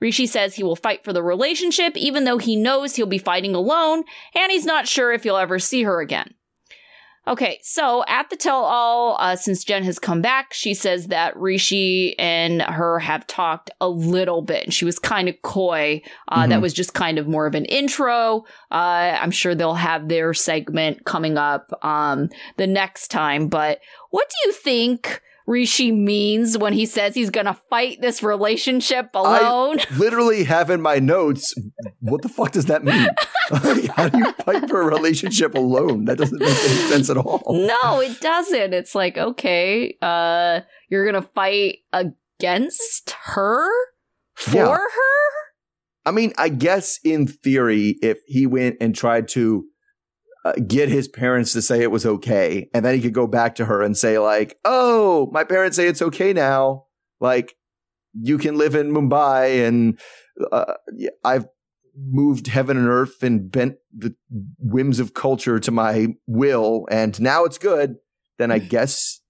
Rishi 0.01 0.27
says 0.27 0.55
he 0.55 0.63
will 0.63 0.77
fight 0.77 1.05
for 1.05 1.13
the 1.13 1.23
relationship 1.23 1.97
even 1.97 2.25
though 2.25 2.39
he 2.39 2.57
knows 2.57 2.97
he'll 2.97 3.07
be 3.07 3.19
fighting 3.19 3.55
alone 3.55 4.05
and 4.35 4.51
he's 4.53 4.67
not 4.67 4.87
sure 4.89 5.13
if 5.13 5.23
he'll 5.25 5.37
ever 5.37 5.59
see 5.59 5.83
her 5.83 6.01
again. 6.01 6.35
Okay, 7.27 7.59
so 7.63 8.05
at 8.07 8.29
the 8.29 8.37
tell 8.37 8.65
all, 8.65 9.17
uh, 9.19 9.35
since 9.35 9.65
Jenn 9.65 9.83
has 9.85 9.99
come 9.99 10.21
back, 10.21 10.53
she 10.53 10.75
says 10.75 11.07
that 11.07 11.35
Rishi 11.39 12.15
and 12.19 12.61
her 12.61 12.99
have 12.99 13.27
talked 13.27 13.71
a 13.81 13.89
little 13.89 14.43
bit. 14.43 14.65
And 14.65 14.75
she 14.75 14.85
was 14.85 14.99
kind 14.99 15.27
of 15.31 15.41
coy. 15.41 16.03
Uh, 16.29 16.47
That 16.47 16.59
Mhm. 16.59 16.63
was 16.63 16.75
just 16.75 16.93
kind 16.93 17.19
of 17.19 17.27
more 17.27 17.47
of 17.47 17.55
an 17.55 17.65
intro. 17.65 18.45
Uh, 18.71 19.17
I'm 19.19 19.31
sure 19.31 19.55
they'll 19.55 19.73
have 19.73 20.09
their 20.09 20.35
segment 20.35 21.07
coming 21.07 21.39
up 21.39 21.73
um, 21.83 22.29
the 22.59 22.67
next 22.67 23.09
time. 23.09 23.49
But 23.49 23.81
what 24.11 24.29
do 24.29 24.49
you 24.49 24.53
think 24.53 25.23
Rishi 25.47 25.93
means 25.93 26.57
when 26.57 26.73
he 26.73 26.87
says 26.87 27.15
he's 27.15 27.31
going 27.31 27.47
to 27.47 27.59
fight 27.69 28.01
this 28.01 28.23
relationship 28.23 29.11
alone? 29.15 29.79
I 29.81 29.85
Literally 29.99 30.45
have 30.45 30.71
in 30.71 30.81
my 30.81 30.99
notes, 30.99 31.55
what 32.01 32.23
the 32.23 32.29
fuck 32.31 32.53
does 32.53 32.67
that 32.67 32.83
mean? 32.85 33.07
How 33.97 34.09
do 34.09 34.19
you 34.19 34.33
fight 34.33 34.69
for 34.71 34.81
a 34.81 34.87
relationship 34.87 35.55
alone? 35.55 36.07
That 36.07 36.17
doesn't 36.17 36.39
make 36.39 36.49
any 36.49 36.57
sense 36.89 37.11
at 37.11 37.19
all. 37.19 37.43
no, 37.51 38.01
it 38.01 38.19
doesn't. 38.21 38.73
It's 38.73 38.95
like, 38.95 39.19
okay, 39.19 39.97
uh, 40.01 40.61
you're 40.89 41.05
gonna 41.05 41.29
fight 41.35 41.79
against 41.93 43.15
her? 43.25 43.69
For 44.35 44.57
Yeah. 44.57 44.69
her? 44.79 44.89
I 46.07 46.11
mean, 46.11 46.33
I 46.39 46.49
guess 46.49 46.99
in 47.05 47.27
theory, 47.27 47.97
if 48.03 48.19
he 48.27 48.47
went 48.47 48.77
and 48.81 48.95
tried 48.95 49.29
to 49.29 49.65
uh, 50.45 50.53
get 50.67 50.89
his 50.89 51.09
parents 51.09 51.53
to 51.53 51.63
say 51.63 51.81
it 51.83 51.91
was 51.91 52.05
okay, 52.07 52.69
and 52.75 52.85
then 52.85 52.95
he 52.95 53.01
could 53.01 53.15
go 53.15 53.27
back 53.27 53.55
to 53.57 53.65
her 53.65 53.83
and 53.83 53.97
say, 53.97 54.19
like, 54.19 54.59
oh, 54.65 55.29
my 55.33 55.45
parents 55.45 55.77
say 55.77 55.87
it's 55.87 56.03
okay 56.03 56.33
now. 56.33 56.85
Like, 57.21 57.55
you 58.13 58.39
can 58.39 58.57
live 58.59 58.75
in 58.75 58.93
Mumbai, 58.93 59.67
and 59.67 59.99
uh, 60.53 60.75
I've 61.25 61.47
moved 61.97 62.49
heaven 62.49 62.77
and 62.77 62.89
earth 62.89 63.23
and 63.23 63.51
bent 63.51 63.77
the 63.97 64.15
whims 64.59 64.99
of 65.01 65.15
culture 65.15 65.59
to 65.61 65.71
my 65.71 66.09
will, 66.27 66.87
and 66.91 67.19
now 67.21 67.45
it's 67.45 67.59
good. 67.59 67.97
Then 68.39 68.51
I 68.51 68.59
guess 68.75 69.21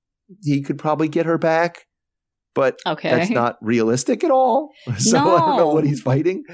he 0.42 0.62
could 0.62 0.78
probably 0.78 1.08
get 1.08 1.26
her 1.26 1.38
back. 1.38 1.86
But 2.54 2.78
Okay. 2.86 3.10
that's 3.10 3.30
not 3.30 3.56
realistic 3.60 4.22
at 4.24 4.30
all. 4.30 4.70
So 4.98 5.18
I 5.18 5.40
don't 5.40 5.56
know 5.56 5.68
No. 5.68 5.74
what 5.74 5.84
he's 5.84 6.00
fighting. 6.00 6.44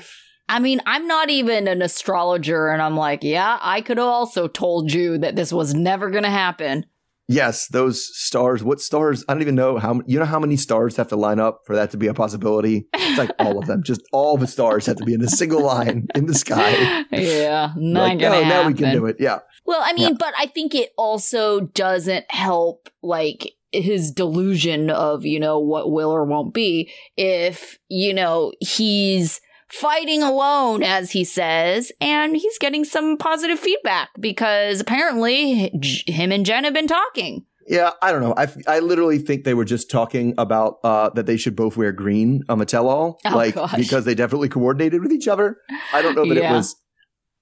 I 0.51 0.59
mean, 0.59 0.83
I'm 0.85 1.07
not 1.07 1.31
even 1.31 1.69
an 1.69 1.81
astrologer, 1.81 2.69
and 2.69 2.83
I'm 2.83 2.97
like, 2.97 3.23
yeah, 3.23 3.59
I 3.63 3.81
could 3.81 3.99
have 3.99 4.07
also 4.07 4.49
told 4.49 4.93
you 4.93 5.17
that 5.19 5.37
this 5.37 5.53
was 5.53 5.75
never 5.75 6.11
gonna 6.11 6.29
happen. 6.31 6.87
Yes, 7.29 7.69
those 7.69 8.05
stars. 8.19 8.65
What 8.65 8.81
stars? 8.81 9.25
I 9.29 9.35
don't 9.35 9.43
even 9.43 9.55
know 9.55 9.79
how. 9.79 10.01
You 10.07 10.19
know 10.19 10.25
how 10.25 10.41
many 10.41 10.57
stars 10.57 10.97
have 10.97 11.07
to 11.09 11.17
line 11.17 11.39
up 11.39 11.61
for 11.65 11.77
that 11.77 11.93
to 11.93 11.97
be 11.97 12.09
a 12.09 12.15
possibility? 12.15 12.89
It's 12.93 13.17
like 13.19 13.31
all 13.39 13.61
of 13.61 13.67
them. 13.69 13.85
Just 13.85 14.03
all 14.13 14.37
the 14.37 14.49
stars 14.49 14.87
have 14.87 14.97
to 14.97 15.05
be 15.05 15.15
in 15.15 15.23
a 15.23 15.29
single 15.29 15.63
line 15.65 16.09
in 16.17 16.27
the 16.27 16.35
sky. 16.35 17.05
yeah, 17.13 17.73
not 17.77 18.09
like, 18.09 18.19
gonna 18.19 18.39
oh, 18.39 18.43
now 18.43 18.67
we 18.67 18.75
can 18.75 18.93
do 18.93 19.07
it. 19.07 19.17
Yeah. 19.21 19.39
Well, 19.65 19.81
I 19.85 19.93
mean, 19.93 20.09
Yeah. 20.09 20.17
but 20.19 20.35
I 20.37 20.47
think 20.47 20.75
it 20.75 20.91
also 20.99 21.61
doesn't 21.61 22.25
help 22.29 22.89
like 23.05 23.53
his 23.71 24.11
delusion 24.11 24.91
of, 24.91 25.25
you 25.25 25.39
know, 25.39 25.61
what 25.61 25.93
will 25.93 26.11
or 26.11 26.25
won't 26.25 26.53
be 26.53 26.91
if, 27.17 27.79
you 27.89 28.13
know, 28.13 28.53
he's 28.59 29.41
fighting 29.73 30.23
alone, 30.23 30.83
as 30.83 31.13
he 31.13 31.25
says, 31.25 31.93
and 32.01 32.37
he's 32.37 32.59
getting 32.59 32.85
some 32.85 33.17
positive 33.17 33.59
feedback 33.59 34.11
because 34.19 34.81
apparently 34.81 35.71
J- 35.79 36.13
him 36.13 36.33
and 36.33 36.45
Jenn 36.47 36.65
have 36.65 36.75
been 36.75 36.87
talking. 36.89 37.45
Yeah, 37.67 37.91
I 38.03 38.11
don't 38.11 38.21
know. 38.23 38.35
I, 38.37 38.49
I 38.67 38.79
literally 38.81 39.19
think 39.19 39.45
they 39.45 39.55
were 39.55 39.65
just 39.65 39.91
talking 39.91 40.35
about 40.39 40.79
uh, 40.83 41.11
that 41.11 41.27
they 41.27 41.37
should 41.37 41.55
both 41.55 41.77
wear 41.77 41.93
green 41.93 42.43
on 42.49 42.59
the 42.59 42.67
tell-all, 42.67 43.21
Oh, 43.27 43.37
like 43.37 43.55
gosh. 43.55 43.77
because 43.77 44.05
they 44.05 44.15
definitely 44.15 44.49
coordinated 44.49 45.03
with 45.03 45.13
each 45.13 45.29
other. 45.29 45.57
I 45.93 46.03
don't 46.03 46.17
know 46.17 46.27
that 46.27 46.37
Yeah. 46.37 46.53
it 46.53 46.57
was 46.57 46.75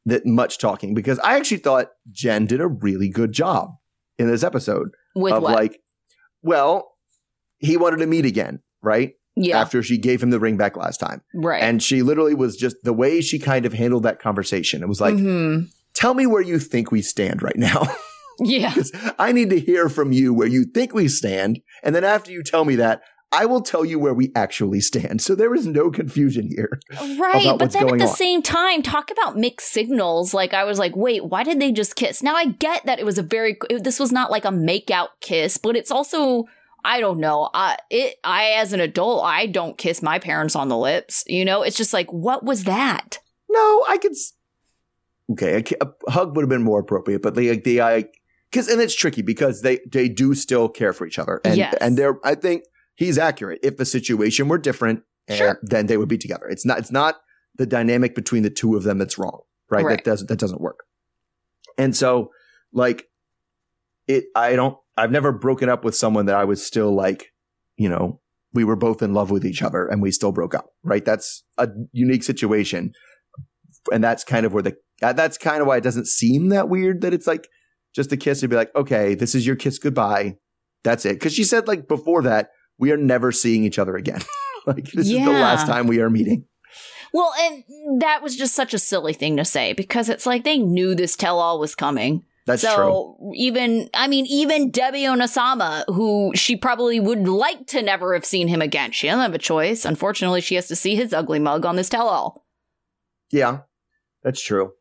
that 0.04 0.26
much 0.26 0.58
talking 0.58 0.92
because 0.94 1.18
I 1.20 1.36
actually 1.36 1.58
thought 1.58 1.88
Jenn 2.10 2.46
did 2.46 2.60
a 2.60 2.66
really 2.66 3.08
good 3.08 3.32
job 3.32 3.70
in 4.18 4.28
this 4.30 4.42
episode 4.42 4.88
With 5.14 5.32
of 5.32 5.42
what? 5.42 5.54
like, 5.54 5.78
well, 6.42 6.90
he 7.58 7.76
wanted 7.76 7.98
to 7.98 8.06
meet 8.06 8.26
again, 8.26 8.60
right? 8.82 9.12
Yeah, 9.42 9.61
After 9.61 9.83
she 9.83 9.98
gave 9.98 10.22
him 10.22 10.31
the 10.31 10.40
ring 10.40 10.57
back 10.57 10.77
last 10.77 10.98
time, 10.98 11.22
right. 11.35 11.62
and 11.62 11.83
she 11.83 12.03
literally 12.03 12.35
was 12.35 12.57
just 12.57 12.77
the 12.85 12.92
way 12.92 13.20
she 13.20 13.38
kind 13.38 13.64
of 13.66 13.72
handled 13.72 14.03
that 14.05 14.18
conversation. 14.20 14.83
It 14.83 14.88
was 14.88 15.01
like, 15.01 15.14
Mhm. 15.14 15.68
tell 15.94 16.14
me 16.14 16.27
where 16.27 16.42
you 16.42 16.59
think 16.59 16.90
we 16.90 17.03
stand 17.03 17.42
right 17.42 17.57
now. 17.57 17.87
yeah. 18.40 18.68
because 18.74 18.92
I 19.18 19.33
need 19.33 19.51
to 19.51 19.61
hear 19.61 19.88
from 19.88 20.12
you 20.12 20.33
where 20.35 20.48
you 20.48 20.64
think 20.64 20.94
we 20.94 21.09
stand. 21.09 21.61
And 21.83 21.94
then 21.94 22.05
after 22.05 22.31
you 22.31 22.42
tell 22.42 22.64
me 22.64 22.77
that, 22.77 23.03
I 23.31 23.44
will 23.44 23.61
tell 23.61 23.85
you 23.85 23.98
where 23.98 24.14
we 24.14 24.33
actually 24.35 24.81
stand. 24.81 25.20
So 25.20 25.35
there 25.35 25.55
is 25.55 25.66
no 25.66 25.90
confusion 25.90 26.48
here. 26.48 26.81
Right, 27.18 27.59
but 27.59 27.72
then 27.72 27.87
at 27.90 27.98
the 27.98 28.05
on. 28.09 28.14
same 28.14 28.40
time, 28.42 28.81
talk 28.83 29.11
about 29.11 29.37
mixed 29.37 29.70
signals. 29.70 30.33
Like 30.33 30.55
I 30.55 30.64
was 30.64 30.79
like, 30.79 30.96
wait, 30.96 31.27
why 31.27 31.44
did 31.44 31.61
they 31.61 31.70
just 31.70 31.94
kiss? 31.94 32.22
Now 32.22 32.35
I 32.37 32.46
get 32.46 32.87
that 32.87 32.98
it 32.98 33.05
was 33.05 33.18
a 33.18 33.22
very 33.22 33.59
this 33.81 34.01
was 34.01 34.12
not 34.12 34.31
like 34.31 34.46
a 34.46 34.51
makeout 34.51 35.09
kiss, 35.20 35.59
but 35.59 35.77
it's 35.77 35.90
also 35.90 36.46
I 36.88 37.01
don't 37.01 37.18
know. 37.20 37.51
I 37.53 37.77
it 37.90 38.16
I 38.24 38.51
as 38.57 38.72
an 38.72 38.81
adult, 38.81 39.24
I 39.24 39.46
don't 39.46 39.77
kiss 39.77 40.03
my 40.03 40.18
parents 40.18 40.57
on 40.57 40.68
the 40.68 40.77
lips. 40.77 41.22
You 41.27 41.44
know, 41.44 41.62
it's 41.62 41.77
just 41.77 41.92
like, 41.92 42.11
what 42.12 42.44
was 42.44 42.64
that? 42.64 43.18
No, 43.51 43.85
I 43.88 43.98
could. 43.98 44.12
s- 44.12 44.33
Okay, 45.31 45.62
a, 45.83 45.87
a 46.07 46.11
hug 46.11 46.35
would 46.35 46.42
have 46.42 46.48
been 46.48 46.62
more 46.62 46.81
appropriate, 46.81 47.20
but 47.22 47.35
the 47.35 47.57
the 47.61 47.83
I 47.83 48.05
because 48.51 48.66
and 48.68 48.81
it's 48.81 48.94
tricky 48.94 49.20
because 49.20 49.61
they 49.61 49.81
they 49.92 50.09
do 50.09 50.35
still 50.35 50.68
care 50.70 50.94
for 50.94 51.07
each 51.07 51.18
other, 51.18 51.40
and 51.44 51.57
Yes. 51.59 51.74
and 51.83 51.98
they're 51.98 52.18
I 52.24 52.35
think 52.35 52.64
he's 52.96 53.18
accurate. 53.18 53.61
If 53.62 53.77
the 53.77 53.85
situation 53.85 54.48
were 54.48 54.57
different, 54.57 55.03
eh, 55.29 55.37
Sure. 55.37 55.59
then 55.62 55.87
they 55.87 55.98
would 55.98 56.09
be 56.09 56.16
together. 56.16 56.48
It's 56.48 56.64
not 56.64 56.79
it's 56.79 56.90
not 56.90 57.16
the 57.57 57.66
dynamic 57.66 58.14
between 58.14 58.42
the 58.42 58.48
two 58.51 58.74
of 58.74 58.85
them 58.85 58.96
that's 58.96 59.18
wrong, 59.18 59.40
right? 59.68 59.85
Right. 59.85 59.96
That 59.98 60.05
doesn't 60.11 60.29
that 60.29 60.38
doesn't 60.38 60.62
work. 60.62 60.85
And 61.77 61.94
so, 61.94 62.31
like, 62.72 63.07
it 64.07 64.24
I 64.35 64.57
don't 64.57 64.79
I've 64.98 65.12
never 65.12 65.32
broken 65.32 65.68
up 65.68 65.84
with 65.84 65.94
someone 65.94 66.26
that 66.26 66.34
I 66.34 66.44
was 66.44 66.64
still 66.64 66.94
like, 66.94 67.32
you 67.76 67.88
know, 67.88 68.20
we 68.52 68.64
were 68.64 68.76
both 68.76 69.02
in 69.02 69.14
love 69.14 69.30
with 69.30 69.44
each 69.44 69.62
other 69.62 69.87
and 69.87 70.02
we 70.02 70.11
still 70.11 70.32
broke 70.32 70.54
up, 70.54 70.70
right? 70.82 71.04
That's 71.04 71.44
a 71.58 71.68
unique 71.92 72.24
situation, 72.24 72.92
and 73.92 74.02
that's 74.02 74.24
kind 74.24 74.44
of 74.44 74.52
where 74.52 74.62
the 74.62 74.76
that's 75.00 75.38
kind 75.38 75.61
of 75.61 75.68
why 75.68 75.76
it 75.76 75.84
doesn't 75.84 76.08
seem 76.08 76.48
that 76.48 76.68
weird 76.68 77.02
that 77.02 77.14
it's 77.14 77.26
like 77.26 77.48
just 77.94 78.12
a 78.12 78.16
kiss 78.16 78.40
to 78.40 78.48
be 78.48 78.56
like, 78.56 78.74
okay, 78.74 79.14
this 79.14 79.34
is 79.34 79.46
your 79.46 79.54
kiss 79.54 79.78
goodbye. 79.78 80.37
That's 80.82 81.04
it. 81.04 81.14
Because 81.14 81.32
she 81.32 81.44
said 81.44 81.68
like 81.68 81.87
before 81.87 82.22
that, 82.22 82.50
we 82.78 82.90
are 82.90 82.96
never 82.96 83.30
seeing 83.30 83.64
each 83.64 83.78
other 83.78 83.96
again. 83.96 84.20
like 84.66 84.90
this 84.90 85.06
is 85.06 85.12
the 85.12 85.30
last 85.30 85.66
time 85.66 85.87
we 85.87 86.00
are 86.00 86.11
meeting. 86.11 86.44
Well, 87.12 87.32
and 87.40 88.00
that 88.00 88.22
was 88.22 88.37
just 88.37 88.54
such 88.54 88.74
a 88.74 88.78
silly 88.78 89.14
thing 89.14 89.37
to 89.37 89.44
say 89.44 89.72
because 89.72 90.08
it's 90.08 90.26
like 90.26 90.44
they 90.44 90.58
knew 90.58 90.94
this 90.94 91.16
tell 91.16 91.38
all 91.38 91.58
was 91.58 91.74
coming. 91.74 92.24
That's 92.48 92.62
so 92.62 93.16
true. 93.18 93.32
even 93.34 93.90
I 93.94 94.08
mean, 94.08 94.26
even 94.26 94.70
Debbie 94.70 95.02
Onasama, 95.02 95.84
who 95.87 96.32
she 96.34 96.56
probably 96.56 96.98
would 96.98 97.28
like 97.28 97.66
to 97.68 97.82
never 97.82 98.14
have 98.14 98.24
seen 98.24 98.48
him 98.48 98.62
again. 98.62 98.90
She 98.92 99.06
doesn't 99.06 99.20
have 99.20 99.34
a 99.34 99.38
choice. 99.38 99.84
Unfortunately, 99.84 100.40
she 100.40 100.54
has 100.54 100.66
to 100.68 100.76
see 100.76 100.96
his 100.96 101.12
ugly 101.12 101.38
mug 101.38 101.66
on 101.66 101.76
this 101.76 101.88
tell 101.88 102.08
all. 102.08 102.46
Yeah, 103.30 103.58
that's 104.22 104.42
true. 104.42 104.72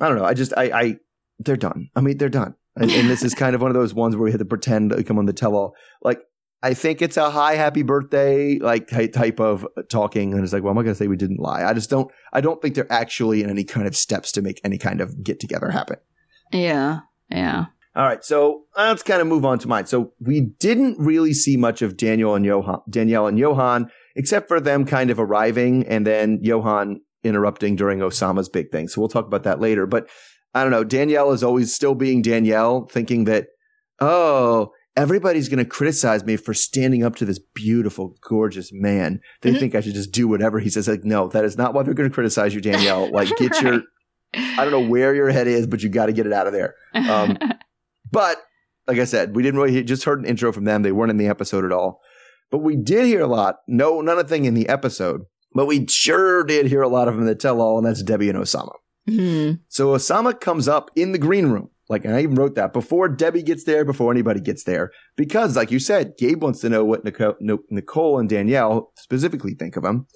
I 0.00 0.08
don't 0.08 0.16
know. 0.16 0.24
I 0.24 0.34
just 0.34 0.52
I 0.56 0.64
I 0.64 0.96
they're 1.38 1.56
done. 1.56 1.90
I 1.94 2.00
mean, 2.00 2.16
they're 2.16 2.28
done. 2.28 2.54
And, 2.74 2.90
and 2.90 3.08
this 3.08 3.22
is 3.22 3.34
kind 3.34 3.54
of 3.54 3.62
one 3.62 3.70
of 3.70 3.74
those 3.74 3.94
ones 3.94 4.16
where 4.16 4.24
we 4.24 4.30
had 4.30 4.40
to 4.40 4.44
pretend 4.44 4.90
to 4.90 5.02
come 5.02 5.18
on 5.18 5.26
the 5.26 5.32
tell 5.32 5.54
all. 5.54 5.74
Like 6.02 6.20
I 6.62 6.74
think 6.74 7.02
it's 7.02 7.16
a 7.16 7.30
hi, 7.30 7.54
happy 7.54 7.82
birthday, 7.82 8.58
like 8.58 8.88
type 8.88 9.40
of 9.40 9.66
talking, 9.88 10.32
and 10.32 10.42
it's 10.42 10.52
like, 10.52 10.62
well, 10.62 10.70
I'm 10.70 10.76
not 10.76 10.82
gonna 10.82 10.94
say 10.94 11.06
we 11.06 11.16
didn't 11.16 11.38
lie. 11.38 11.64
I 11.64 11.74
just 11.74 11.90
don't. 11.90 12.10
I 12.32 12.40
don't 12.40 12.60
think 12.62 12.74
they're 12.74 12.90
actually 12.90 13.42
in 13.42 13.50
any 13.50 13.64
kind 13.64 13.86
of 13.86 13.94
steps 13.94 14.32
to 14.32 14.42
make 14.42 14.60
any 14.64 14.78
kind 14.78 15.00
of 15.00 15.22
get 15.22 15.38
together 15.38 15.70
happen. 15.70 15.98
Yeah. 16.52 17.00
Yeah. 17.30 17.66
All 17.94 18.04
right, 18.04 18.22
so 18.22 18.64
let's 18.76 19.02
kind 19.02 19.22
of 19.22 19.26
move 19.26 19.46
on 19.46 19.58
to 19.60 19.68
mine. 19.68 19.86
So 19.86 20.12
we 20.20 20.42
didn't 20.60 20.98
really 20.98 21.32
see 21.32 21.56
much 21.56 21.80
of 21.80 21.96
Daniel 21.96 22.34
and 22.34 22.44
Johan, 22.44 22.80
Danielle 22.90 23.26
and 23.26 23.38
Johan, 23.38 23.90
except 24.14 24.48
for 24.48 24.60
them 24.60 24.84
kind 24.84 25.08
of 25.10 25.18
arriving 25.18 25.86
and 25.86 26.06
then 26.06 26.38
Johan 26.42 27.00
interrupting 27.24 27.74
during 27.74 28.00
Oussama's 28.00 28.50
big 28.50 28.70
thing. 28.70 28.88
So 28.88 29.00
we'll 29.00 29.08
talk 29.08 29.26
about 29.26 29.44
that 29.44 29.60
later. 29.60 29.86
But 29.86 30.10
I 30.54 30.62
don't 30.62 30.72
know. 30.72 30.84
Danielle 30.84 31.32
is 31.32 31.42
always 31.42 31.74
still 31.74 31.94
being 31.94 32.20
Danielle, 32.20 32.86
thinking 32.86 33.24
that 33.24 33.46
oh, 33.98 34.72
everybody's 34.94 35.48
going 35.48 35.58
to 35.58 35.64
criticize 35.64 36.22
me 36.24 36.36
for 36.36 36.52
standing 36.52 37.02
up 37.02 37.16
to 37.16 37.24
this 37.24 37.38
beautiful, 37.54 38.14
gorgeous 38.28 38.70
man. 38.74 39.20
They 39.40 39.52
Mhm. 39.52 39.58
think 39.58 39.74
I 39.74 39.80
should 39.80 39.94
just 39.94 40.12
do 40.12 40.28
whatever 40.28 40.58
he 40.58 40.68
says. 40.68 40.86
Like, 40.86 41.04
no, 41.04 41.28
that 41.28 41.44
is 41.46 41.56
not 41.56 41.72
why 41.72 41.82
they're 41.82 41.94
going 41.94 42.08
to 42.10 42.14
criticize 42.14 42.54
you, 42.54 42.60
Danielle. 42.60 43.10
Like, 43.10 43.34
get 43.38 43.60
your 43.62 43.80
I 44.34 44.56
don't 44.64 44.70
know 44.70 44.88
where 44.88 45.14
your 45.14 45.30
head 45.30 45.46
is, 45.46 45.66
but 45.66 45.82
you 45.82 45.88
got 45.88 46.06
to 46.06 46.12
get 46.12 46.26
it 46.26 46.32
out 46.32 46.46
of 46.46 46.52
there. 46.52 46.74
Um, 46.94 47.38
But 48.10 48.38
like 48.86 48.98
I 48.98 49.04
said, 49.04 49.34
we 49.34 49.42
didn't 49.42 49.60
really 49.60 49.82
just 49.84 50.04
heard 50.04 50.20
an 50.20 50.26
intro 50.26 50.52
from 50.52 50.64
them. 50.64 50.82
They 50.82 50.92
weren't 50.92 51.10
in 51.10 51.16
the 51.16 51.26
episode 51.26 51.64
at 51.64 51.72
all. 51.72 52.00
But 52.50 52.58
we 52.58 52.76
did 52.76 53.06
hear 53.06 53.22
a 53.22 53.26
lot. 53.26 53.56
No, 53.66 54.00
none 54.00 54.18
of 54.18 54.28
thing 54.28 54.44
in 54.44 54.54
the 54.54 54.68
episode. 54.68 55.22
But 55.52 55.66
we 55.66 55.86
sure 55.88 56.44
did 56.44 56.66
hear 56.66 56.82
a 56.82 56.88
lot 56.88 57.08
of 57.08 57.16
them 57.16 57.26
the 57.26 57.34
tell 57.34 57.60
all, 57.60 57.78
and 57.78 57.86
that's 57.86 58.02
Debbie 58.02 58.28
and 58.28 58.38
Oussama. 58.38 58.74
Hmm. 59.08 59.52
So 59.68 59.88
Oussama 59.88 60.38
comes 60.40 60.68
up 60.68 60.90
in 60.94 61.12
the 61.12 61.18
green 61.18 61.46
room. 61.46 61.70
Like, 61.88 62.04
and 62.04 62.14
I 62.14 62.22
even 62.22 62.34
wrote 62.34 62.56
that 62.56 62.72
before 62.72 63.08
Debbie 63.08 63.42
gets 63.42 63.64
there, 63.64 63.84
before 63.84 64.10
anybody 64.10 64.40
gets 64.40 64.64
there. 64.64 64.90
Because, 65.16 65.56
like 65.56 65.70
you 65.70 65.78
said, 65.78 66.14
Gabe 66.18 66.42
wants 66.42 66.60
to 66.60 66.68
know 66.68 66.84
what 66.84 67.04
Nicole, 67.04 67.36
Nicole 67.70 68.18
and 68.18 68.28
Danielle 68.28 68.92
specifically 68.96 69.54
think 69.54 69.76
of 69.76 69.84
him. 69.84 70.06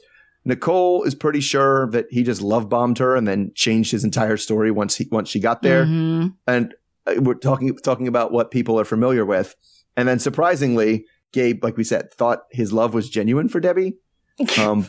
Nicole 0.45 1.03
is 1.05 1.15
pretty 1.15 1.41
sure 1.41 1.91
that 1.91 2.07
he 2.11 2.23
just 2.23 2.41
love 2.41 2.69
bombed 2.69 2.99
her 2.99 3.15
and 3.17 3.27
then 3.29 3.53
changed 3.55 3.93
his 3.93 4.05
entire 4.05 4.37
story 4.37 4.71
once 4.71 4.97
he 4.97 5.07
once 5.11 5.29
she 5.29 5.39
got 5.41 5.63
there 5.63 5.85
Mhm. 5.85 6.35
and 6.47 6.75
uh, 7.07 7.15
we're 7.19 7.35
talking 7.35 7.77
talking 7.79 8.09
about 8.09 8.33
what 8.33 8.51
people 8.51 8.79
are 8.81 8.85
familiar 8.85 9.25
with. 9.27 9.55
And 9.97 10.09
then 10.09 10.19
surprisingly, 10.19 11.05
Gabe, 11.33 11.63
like 11.63 11.77
we 11.77 11.85
said, 11.85 12.13
thought 12.13 12.45
his 12.51 12.73
love 12.73 12.95
was 12.95 13.09
genuine 13.11 13.49
for 13.49 13.61
Debbie. 13.61 13.95
Um, 14.59 14.89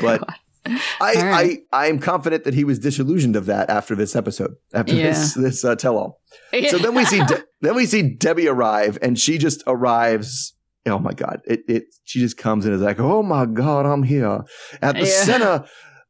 but- 0.00 0.22
I, 0.66 0.72
right. 1.00 1.58
I 1.72 1.84
I 1.84 1.86
am 1.86 1.98
confident 2.00 2.44
that 2.44 2.52
he 2.52 2.64
was 2.64 2.78
disillusioned 2.78 3.34
of 3.34 3.46
that 3.46 3.70
after 3.70 3.94
this 3.94 4.14
episode, 4.14 4.56
after 4.74 4.92
this 4.94 5.32
this 5.34 5.64
uh, 5.64 5.74
tell 5.74 5.96
all. 5.96 6.20
So 6.68 6.76
then 6.76 6.94
we 6.94 7.06
see 7.06 7.24
De- 7.24 7.44
then 7.62 7.74
we 7.74 7.86
see 7.86 8.02
Debbie 8.02 8.46
arrive, 8.46 8.98
and 9.00 9.18
she 9.18 9.38
just 9.38 9.62
arrives. 9.66 10.52
Oh 10.86 10.98
my 10.98 11.12
god! 11.12 11.40
It 11.46 11.60
it 11.68 11.84
she 12.04 12.20
just 12.20 12.36
comes 12.36 12.64
in 12.66 12.72
and 12.72 12.80
is 12.80 12.84
like, 12.84 12.98
oh 13.00 13.22
my 13.22 13.46
god, 13.46 13.86
I'm 13.86 14.02
here 14.02 14.44
at 14.80 14.94
the 14.94 15.00
Yeah. 15.00 15.22
center 15.24 15.64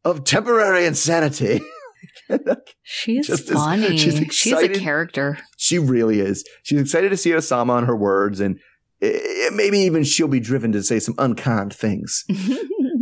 of 0.04 0.24
temporary 0.24 0.86
insanity. 0.86 1.60
she's 2.82 3.26
just 3.26 3.50
funny. 3.50 3.96
she's 3.98 4.18
she's 4.34 4.52
a 4.54 4.68
character. 4.68 5.38
She 5.56 5.78
really 5.78 6.20
is. 6.20 6.44
She's 6.62 6.80
excited 6.80 7.10
to 7.10 7.16
see 7.16 7.30
Oussama 7.30 7.70
on 7.70 7.86
her 7.86 7.96
words, 7.96 8.40
and 8.40 8.58
eh, 9.02 9.50
maybe 9.52 9.78
even 9.80 10.04
she'll 10.04 10.28
be 10.28 10.40
driven 10.40 10.72
to 10.72 10.82
say 10.82 10.98
some 10.98 11.14
unkind 11.18 11.72
things. 11.74 12.24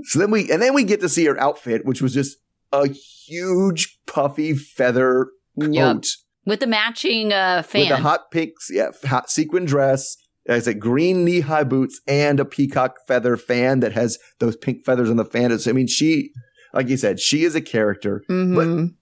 So 0.05 0.19
then 0.21 0.31
we, 0.31 0.51
and 0.51 0.63
then 0.63 0.73
we 0.73 0.85
get 0.85 1.01
to 1.03 1.09
see 1.09 1.27
her 1.27 1.39
outfit, 1.39 1.85
which 1.85 2.01
was 2.01 2.15
just 2.15 2.39
a 2.73 2.89
huge 2.89 3.99
puffy 4.07 4.55
feather 4.55 5.27
coat 5.61 5.75
Yep. 5.75 6.03
With 6.47 6.61
the 6.61 6.67
matching 6.67 7.31
uh, 7.35 7.63
fan. 7.63 7.83
with 7.83 7.91
a 7.91 7.97
hot 8.03 8.31
pink, 8.31 8.53
yeah, 8.71 8.91
hot 9.05 9.29
sequin 9.29 9.67
dress. 9.67 10.17
Has 10.49 10.67
a 10.67 10.75
green 10.75 11.25
knee 11.25 11.41
high 11.41 11.65
boots 11.65 12.01
and 12.09 12.41
a 12.41 12.45
peacock 12.45 12.97
feather 13.07 13.37
fan 13.37 13.81
that 13.81 13.93
has 13.93 14.19
those 14.39 14.57
pink 14.57 14.85
feathers 14.85 15.11
on 15.11 15.17
the 15.17 15.25
fan. 15.25 15.47
It's- 15.47 15.67
I 15.69 15.73
mean, 15.73 15.87
she, 15.87 16.31
like 16.73 16.89
you 16.89 16.97
said, 16.97 17.21
she 17.21 17.45
is 17.45 17.55
a 17.55 17.61
character. 17.61 18.25
Mhm. 18.31 18.95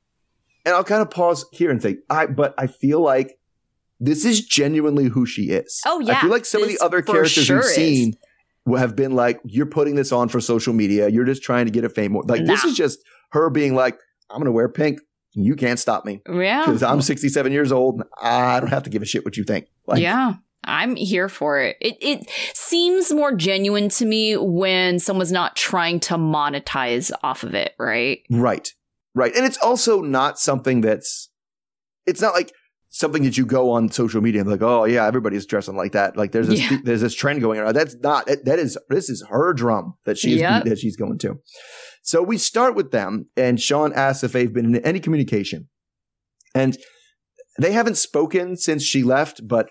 And 0.65 0.75
I'll 0.75 0.83
kind 0.85 1.03
of 1.03 1.11
pause 1.11 1.47
here 1.53 1.71
and 1.71 1.81
say, 1.81 1.99
I, 2.11 2.27
but 2.27 2.53
I 2.59 2.67
feel 2.67 3.01
like 3.01 3.39
this 4.01 4.25
is 4.25 4.45
genuinely 4.45 5.05
who 5.05 5.25
she 5.25 5.45
is. 5.51 5.81
Oh, 5.87 6.01
yeah. 6.01 6.19
I 6.19 6.21
feel 6.21 6.31
like 6.31 6.45
some 6.45 6.63
of 6.63 6.69
the 6.69 6.79
other 6.83 7.01
characters 7.03 7.45
sure 7.45 7.59
we've 7.59 7.65
is. 7.67 7.75
seen 7.75 8.15
have 8.77 8.97
been 8.97 9.13
like, 9.13 9.41
you're 9.45 9.65
putting 9.67 9.95
this 9.95 10.11
on 10.11 10.29
for 10.29 10.41
social 10.41 10.75
media. 10.75 11.09
You're 11.09 11.25
just 11.25 11.43
trying 11.45 11.67
to 11.67 11.71
get 11.71 11.85
a 11.85 11.89
fame 11.89 12.13
more. 12.13 12.25
Like 12.25 12.45
this 12.45 12.65
is 12.65 12.75
just 12.77 12.99
her 13.31 13.49
being 13.51 13.77
like, 13.77 13.97
I'm 14.29 14.39
going 14.39 14.47
to 14.47 14.53
wear 14.53 14.69
pink 14.69 14.99
You 15.35 15.55
can't 15.55 15.79
stop 15.79 16.05
me 16.05 16.23
Yeah. 16.29 16.65
because 16.67 16.83
I'm 16.83 17.01
67 17.01 17.53
years 17.53 17.71
old. 17.71 18.01
And 18.01 18.05
I 18.21 18.59
don't 18.59 18.71
have 18.71 18.83
to 18.83 18.91
give 18.91 19.03
a 19.03 19.07
shit 19.07 19.25
what 19.25 19.37
you 19.37 19.45
think. 19.45 19.67
Like, 19.87 20.03
yeah. 20.03 20.35
I'm 20.67 20.97
here 20.97 21.29
for 21.29 21.61
it. 21.61 21.77
It 21.81 21.97
it 22.01 22.31
seems 22.55 23.13
more 23.13 23.33
genuine 23.35 23.89
to 23.91 24.05
me 24.07 24.37
when 24.37 24.99
someone's 24.99 25.33
not 25.33 25.57
trying 25.57 26.01
to 26.01 26.15
monetize 26.15 27.11
off 27.23 27.43
of 27.43 27.55
it, 27.55 27.73
right? 27.79 28.21
Right. 28.31 28.69
Right. 29.15 29.35
And 29.35 29.47
it's 29.47 29.57
also 29.59 30.03
not 30.03 30.39
something 30.39 30.83
that's, 30.83 31.31
it's 32.05 32.21
not 32.21 32.35
like 32.35 32.53
something 32.91 33.23
that 33.25 33.39
you 33.39 33.47
go 33.47 33.71
on 33.71 33.91
social 33.91 34.21
media 34.21 34.43
and 34.43 34.51
like, 34.51 34.63
oh 34.63 34.85
yeah, 34.85 35.07
everybody's 35.07 35.47
dressing 35.47 35.75
like 35.77 35.93
that. 35.93 36.17
Like 36.17 36.33
there's 36.33 36.49
this, 36.49 36.71
Yeah. 36.71 36.79
there's 36.85 37.01
this 37.01 37.15
trend 37.15 37.41
going 37.41 37.59
on. 37.61 37.73
That's 37.73 37.97
not, 38.03 38.27
that 38.27 38.45
that 38.45 38.59
is, 38.59 38.77
this 38.91 39.09
is 39.09 39.25
her 39.31 39.53
drum 39.55 39.95
that 40.05 40.19
she's, 40.19 40.41
Yep. 40.41 40.65
that 40.65 40.79
she's 40.79 40.97
going 40.97 41.19
to. 41.19 41.37
So 42.03 42.23
we 42.23 42.37
start 42.39 42.75
with 42.75 42.91
them 42.91 43.27
and 43.37 43.61
Shaun 43.61 43.93
asks 43.95 44.23
if 44.23 44.33
they've 44.33 44.53
been 44.53 44.75
in 44.77 44.85
any 44.85 45.01
communication 45.01 45.69
and 46.55 46.77
they 47.59 47.73
haven't 47.73 47.97
spoken 47.97 48.57
since 48.57 48.83
she 48.83 49.03
left, 49.03 49.49
but 49.49 49.71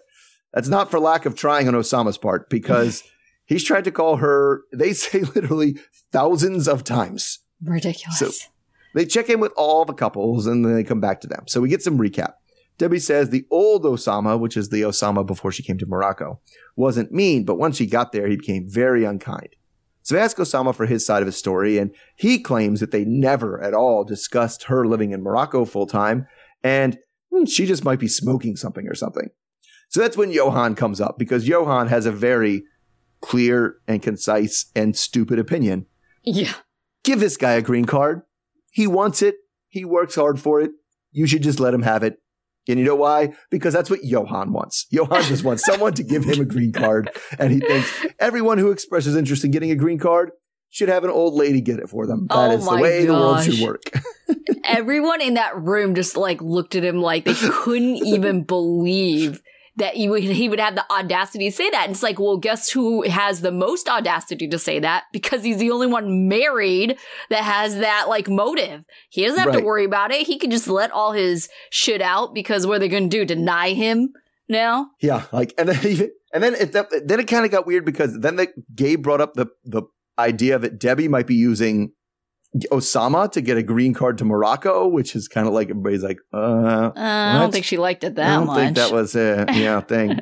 that's 0.56 0.68
not 0.70 0.90
for 0.90 1.00
lack 1.00 1.28
of 1.28 1.36
trying 1.36 1.68
on 1.68 1.76
Oussama's 1.76 2.18
part 2.18 2.50
because 2.50 3.04
he's 3.46 3.64
tried 3.64 3.84
to 3.84 3.92
call 3.92 4.16
her, 4.18 4.64
they 4.74 4.94
say 4.94 5.20
literally 5.36 5.78
thousands 6.12 6.68
of 6.68 6.84
times. 6.84 7.40
Ridiculous. 7.64 8.18
So- 8.18 8.32
They 8.96 9.06
check 9.06 9.30
in 9.30 9.40
with 9.40 9.52
all 9.58 9.86
the 9.86 9.94
couples 9.94 10.48
and 10.48 10.66
then 10.66 10.74
they 10.74 10.84
come 10.84 11.02
back 11.02 11.22
to 11.22 11.28
them. 11.28 11.44
So 11.48 11.62
we 11.62 11.70
get 11.70 11.84
some 11.84 12.00
recap. 12.00 12.34
Debbie 12.78 13.00
says 13.00 13.30
the 13.30 13.46
old 13.52 13.84
Oussama, 13.84 14.40
which 14.40 14.58
is 14.58 14.70
the 14.70 14.82
Oussama 14.82 15.26
before 15.26 15.52
she 15.52 15.64
came 15.64 15.78
to 15.78 15.86
Morocco, 15.86 16.40
wasn't 16.76 17.12
mean, 17.12 17.46
but 17.46 17.58
once 17.58 17.78
he 17.78 17.86
got 17.86 18.12
there, 18.12 18.28
he 18.28 18.36
became 18.36 18.66
very 18.68 19.06
unkind. 19.06 19.50
So 20.02 20.14
they 20.16 20.22
ask 20.22 20.38
Oussama 20.38 20.76
for 20.76 20.86
his 20.86 21.06
side 21.06 21.22
of 21.22 21.26
his 21.26 21.38
story, 21.38 21.78
and 21.78 21.92
he 22.16 22.38
claims 22.38 22.80
that 22.80 22.92
they 22.92 23.06
never 23.06 23.62
at 23.62 23.74
all 23.74 24.04
discussed 24.04 24.64
her 24.64 24.86
living 24.86 25.12
in 25.12 25.24
Morocco 25.24 25.66
full 25.66 25.88
time, 25.88 26.28
and 26.64 27.00
hmm, 27.32 27.46
she 27.46 27.66
just 27.66 27.84
might 27.86 28.00
be 28.00 28.08
smoking 28.10 28.56
something 28.56 28.88
or 28.88 28.94
something. 28.94 29.30
So 29.96 30.02
that's 30.02 30.18
when 30.18 30.30
Johan 30.30 30.76
comes 30.76 31.00
up 31.00 31.18
because 31.18 31.48
Johan 31.48 31.88
has 31.88 32.06
a 32.06 32.12
very 32.12 32.66
clear 33.22 33.78
and 33.88 34.02
concise 34.02 34.66
and 34.76 34.94
stupid 34.94 35.40
opinion 35.40 35.86
yeah. 36.22 36.52
give 37.06 37.22
this 37.22 37.38
guy 37.38 37.54
a 37.54 37.62
green 37.62 37.86
card. 37.86 38.24
He 38.74 38.88
wants 38.88 39.22
it. 39.22 39.36
He 39.70 39.86
works 39.86 40.16
hard 40.16 40.38
for 40.38 40.60
it. 40.60 40.72
You 41.14 41.26
should 41.28 41.44
just 41.44 41.62
let 41.62 41.74
him 41.74 41.84
have 41.84 42.04
it. 42.04 42.18
And 42.68 42.78
you 42.78 42.84
know 42.84 42.98
why? 42.98 43.36
Because 43.50 43.74
that's 43.74 43.90
what 43.90 44.04
Johan 44.04 44.52
wants. 44.52 44.86
Johan 44.90 45.24
just 45.24 45.46
wants 45.46 45.66
someone 45.66 45.94
to 45.94 46.04
give 46.04 46.26
him 46.26 46.42
a 46.42 46.46
green 46.46 46.74
card. 46.74 47.10
And 47.40 47.54
he 47.54 47.62
thinks 47.62 48.06
everyone 48.20 48.58
who 48.58 48.72
expresses 48.72 49.16
interest 49.16 49.46
in 49.46 49.52
getting 49.52 49.72
a 49.72 49.76
green 49.76 49.98
card 49.98 50.32
should 50.72 50.90
have 50.90 51.06
an 51.06 51.10
old 51.10 51.36
lady 51.36 51.62
get 51.62 51.80
it 51.80 51.88
for 51.88 52.06
them. 52.06 52.28
That 52.28 52.36
Oh 52.36 52.52
is 52.52 52.68
the 52.68 52.76
way 52.76 53.06
the 53.06 53.14
world 53.14 53.46
should 53.46 53.66
work. 53.66 53.84
Everyone 54.66 55.22
in 55.22 55.36
that 55.36 55.56
room 55.56 55.96
just 55.96 56.18
like 56.18 56.42
looked 56.42 56.76
at 56.76 56.84
him 56.84 56.98
like 56.98 57.24
they 57.24 57.34
couldn't 57.34 57.96
even 58.06 58.44
believe 58.44 59.42
that 59.78 59.96
he 59.96 60.08
would 60.08 60.24
he 60.24 60.48
would 60.50 60.60
have 60.60 60.76
the 60.76 60.90
audacity 60.92 61.50
to 61.50 61.56
say 61.56 61.70
that. 61.70 61.84
And 61.84 61.92
it's 61.92 62.04
like, 62.04 62.20
well, 62.20 62.38
guess 62.38 62.70
who 62.70 63.04
has 63.10 63.42
the 63.42 63.52
most 63.52 63.90
audacity 63.90 64.48
to 64.48 64.58
say 64.58 64.80
that? 64.80 65.04
Because 65.12 65.44
he's 65.44 65.58
the 65.58 65.72
only 65.72 65.88
one 65.88 66.28
married 66.28 66.98
that 67.30 67.44
has 67.44 67.78
that 67.78 68.06
like 68.08 68.30
motive. 68.30 68.84
He 69.10 69.24
doesn't 69.26 69.38
have 69.40 69.48
Right. 69.50 69.60
to 69.60 69.66
worry 69.66 69.86
about 69.86 70.12
it. 70.12 70.26
He 70.28 70.38
can 70.40 70.52
just 70.52 70.68
let 70.68 70.92
all 70.92 71.12
his 71.12 71.50
shit 71.72 72.02
out 72.02 72.34
because 72.34 72.66
what 72.66 72.78
are 72.78 72.80
they 72.80 72.88
gonna 72.90 73.08
do? 73.08 73.26
Deny 73.26 73.74
him 73.74 74.14
now? 74.48 74.88
Yeah, 75.02 75.26
like 75.32 75.54
and 75.58 75.70
then 75.70 75.86
even 75.92 76.12
and 76.34 76.44
then 76.44 76.56
it 76.56 76.72
then 76.72 77.20
it 77.20 77.28
kind 77.28 77.46
of 77.46 77.52
got 77.52 77.66
weird 77.68 77.86
because 77.86 78.18
then 78.20 78.36
the 78.38 78.48
gay 78.74 78.96
brought 78.96 79.22
up 79.22 79.34
the 79.34 79.48
the 79.64 79.84
idea 80.18 80.58
that 80.58 80.80
Debbie 80.80 81.10
might 81.10 81.28
be 81.28 81.36
using 81.36 81.92
Oussama 82.72 83.32
to 83.34 83.42
get 83.42 83.58
a 83.58 83.64
green 83.64 83.94
card 83.94 84.18
to 84.20 84.26
Morocco, 84.26 84.88
which 84.88 85.16
is 85.16 85.28
kind 85.28 85.48
of 85.48 85.54
like 85.54 85.70
everybody's 85.70 86.04
like, 86.04 86.20
uh, 86.34 86.38
Uh, 86.38 86.92
I 86.96 87.38
don't 87.40 87.52
think 87.52 87.66
she 87.66 87.78
liked 87.78 88.04
it 88.04 88.16
that 88.16 88.24
much. 88.24 88.32
I 88.32 88.36
don't 88.38 88.46
much. 88.46 88.58
think 88.58 88.76
that 88.78 88.92
was 88.92 89.16
a 89.16 89.46
yeah 89.54 89.82
thing. 89.82 90.20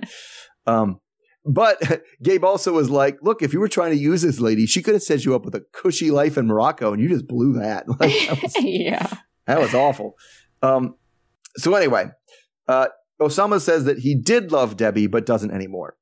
um, 0.66 1.00
but 1.46 2.02
Gabe 2.24 2.44
also 2.44 2.74
was 2.74 2.90
like, 2.90 3.18
"Look, 3.22 3.42
if 3.42 3.54
you 3.54 3.60
were 3.60 3.68
trying 3.68 3.92
to 3.92 3.98
use 3.98 4.22
this 4.22 4.40
lady, 4.40 4.66
she 4.66 4.82
could 4.82 4.94
have 4.94 5.04
set 5.04 5.26
you 5.26 5.36
up 5.36 5.46
with 5.46 5.54
a 5.56 5.64
cushy 5.74 6.10
life 6.10 6.38
in 6.38 6.48
Morocco, 6.48 6.94
and 6.94 7.02
you 7.02 7.10
just 7.10 7.28
blew 7.28 7.54
that. 7.60 7.86
Like, 8.00 8.14
that, 8.28 8.42
was, 8.42 8.56
yeah. 8.60 9.08
that 9.46 9.60
was 9.60 9.74
awful." 9.76 10.16
Um, 10.62 10.96
so 11.58 11.76
anyway, 11.76 12.06
uh, 12.68 12.88
Oussama 13.22 13.60
says 13.62 13.84
that 13.86 14.00
he 14.00 14.16
did 14.16 14.52
love 14.52 14.78
Debbie, 14.78 15.08
but 15.08 15.26
doesn't 15.26 15.52
anymore. 15.52 15.98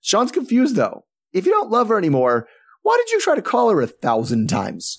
Shaun's 0.00 0.32
confused 0.32 0.76
though. 0.76 1.04
If 1.32 1.44
you 1.46 1.52
don't 1.52 1.70
love 1.70 1.88
her 1.88 1.98
anymore, 1.98 2.48
why 2.82 2.96
did 3.04 3.12
you 3.12 3.20
try 3.20 3.34
to 3.34 3.42
call 3.42 3.68
her 3.70 3.80
a 3.82 3.86
thousand 3.86 4.46
times? 4.48 4.96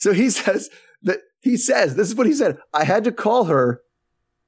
So 0.00 0.12
he 0.12 0.30
says 0.30 0.68
that 1.02 1.20
he 1.40 1.56
says, 1.56 1.94
this 1.96 2.08
is 2.08 2.14
what 2.14 2.26
he 2.26 2.32
said. 2.34 2.58
I 2.74 2.84
had 2.84 3.04
to 3.04 3.12
call 3.12 3.44
her, 3.44 3.80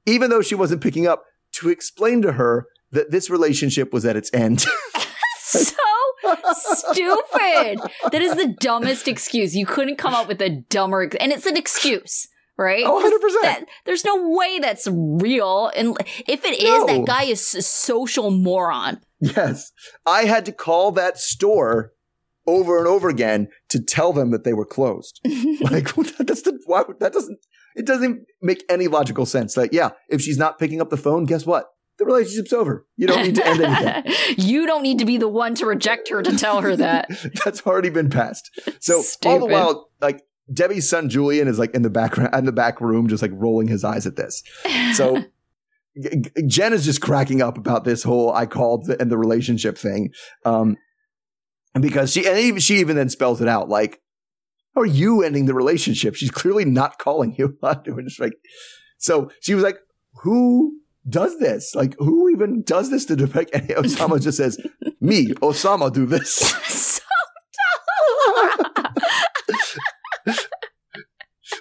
even 0.05 0.29
though 0.29 0.41
she 0.41 0.55
wasn't 0.55 0.81
picking 0.83 1.07
up, 1.07 1.23
to 1.53 1.69
explain 1.69 2.21
to 2.23 2.33
her 2.33 2.67
that 2.91 3.09
this 3.11 3.29
relationship 3.29 3.91
was 3.93 4.05
at 4.05 4.15
its 4.15 4.31
end. 4.33 4.61
so 5.37 5.75
stupid. 6.53 7.79
That 8.11 8.21
is 8.21 8.35
the 8.35 8.55
dumbest 8.59 9.07
excuse. 9.07 9.55
You 9.55 9.65
couldn't 9.65 9.97
come 9.97 10.13
up 10.13 10.27
with 10.27 10.41
a 10.41 10.49
dumber, 10.69 11.03
ex- 11.03 11.15
and 11.19 11.31
it's 11.31 11.45
an 11.45 11.57
excuse, 11.57 12.27
right? 12.57 12.83
Oh, 12.85 13.01
100%. 13.01 13.41
That- 13.43 13.65
there's 13.85 14.05
no 14.05 14.29
way 14.29 14.59
that's 14.59 14.87
real. 14.91 15.71
And 15.75 15.97
if 16.27 16.43
it 16.45 16.59
is, 16.59 16.63
No. 16.63 16.85
that 16.87 17.05
guy 17.05 17.23
is 17.23 17.55
a 17.55 17.61
social 17.61 18.29
moron. 18.31 18.99
yes. 19.19 19.71
I 20.05 20.25
had 20.25 20.45
to 20.45 20.51
call 20.51 20.91
that 20.93 21.17
store 21.17 21.92
over 22.45 22.77
and 22.77 22.87
over 22.87 23.09
again 23.09 23.47
to 23.69 23.81
tell 23.81 24.13
them 24.13 24.31
that 24.31 24.43
they 24.43 24.53
were 24.53 24.65
closed. 24.65 25.19
like 25.61 25.93
that's 26.17 26.41
the 26.41 26.59
why 26.65 26.83
that 26.99 27.13
doesn't 27.13 27.39
it 27.75 27.85
doesn't 27.85 28.25
make 28.41 28.63
any 28.69 28.87
logical 28.87 29.25
sense. 29.25 29.57
Like, 29.57 29.73
yeah, 29.73 29.91
if 30.09 30.21
she's 30.21 30.37
not 30.37 30.59
picking 30.59 30.81
up 30.81 30.89
the 30.89 30.97
phone, 30.97 31.25
guess 31.25 31.45
what? 31.45 31.69
The 31.97 32.05
relationship's 32.05 32.53
over. 32.53 32.85
You 32.97 33.07
don't 33.07 33.23
need 33.23 33.35
to 33.35 33.45
end 33.45 33.61
anything. 33.61 34.13
you 34.37 34.65
don't 34.65 34.81
need 34.81 34.99
to 34.99 35.05
be 35.05 35.17
the 35.17 35.27
one 35.27 35.55
to 35.55 35.65
reject 35.65 36.09
her 36.09 36.21
to 36.23 36.37
tell 36.37 36.61
her 36.61 36.75
that. 36.75 37.09
That's 37.45 37.65
already 37.65 37.89
been 37.89 38.09
passed. 38.09 38.49
So 38.79 39.03
all 39.25 39.39
the 39.39 39.45
while, 39.45 39.89
like 40.01 40.21
Debbie's 40.51 40.89
son 40.89 41.09
Julian 41.09 41.47
is 41.47 41.59
like 41.59 41.73
in 41.75 41.83
the 41.83 41.91
background, 41.91 42.33
in 42.33 42.45
the 42.45 42.51
back 42.51 42.81
room, 42.81 43.07
just 43.07 43.21
like 43.21 43.31
rolling 43.33 43.67
his 43.67 43.83
eyes 43.83 44.07
at 44.07 44.15
this. 44.15 44.43
So 44.95 45.23
Jenn 46.47 46.73
is 46.73 46.85
just 46.85 47.01
cracking 47.01 47.41
up 47.41 47.57
about 47.57 47.83
this 47.83 48.03
whole 48.03 48.33
I 48.33 48.47
called 48.47 48.87
the, 48.87 48.99
and 48.99 49.11
the 49.11 49.17
relationship 49.17 49.77
thing, 49.77 50.11
um, 50.45 50.77
and 51.73 51.81
because 51.81 52.11
she 52.11 52.27
and 52.27 52.37
even, 52.37 52.59
she 52.59 52.79
even 52.79 52.95
then 52.95 53.09
spells 53.09 53.41
it 53.41 53.47
out 53.47 53.69
like, 53.69 53.99
"How 54.75 54.81
are 54.81 54.85
you 54.85 55.23
ending 55.23 55.45
the 55.45 55.53
relationship?" 55.53 56.15
She's 56.15 56.31
clearly 56.31 56.65
not 56.65 56.99
calling 56.99 57.35
you. 57.37 57.57
It 57.85 57.95
was 57.95 58.17
like, 58.19 58.33
so 58.97 59.29
she 59.41 59.55
was 59.55 59.63
like, 59.63 59.77
"Who?" 60.23 60.79
Does 61.09 61.37
this 61.37 61.75
like 61.75 61.95
who 61.99 62.29
even 62.29 62.61
does 62.61 62.89
this 62.89 63.03
to 63.07 63.17
Defek? 63.17 63.49
And 63.51 63.67
Oussama 63.77 64.21
just 64.23 64.37
says, 64.37 64.57
"Me, 65.01 65.33
Oussama, 65.41 65.91
do 65.91 66.05
this." 66.05 66.33
so 70.25 70.39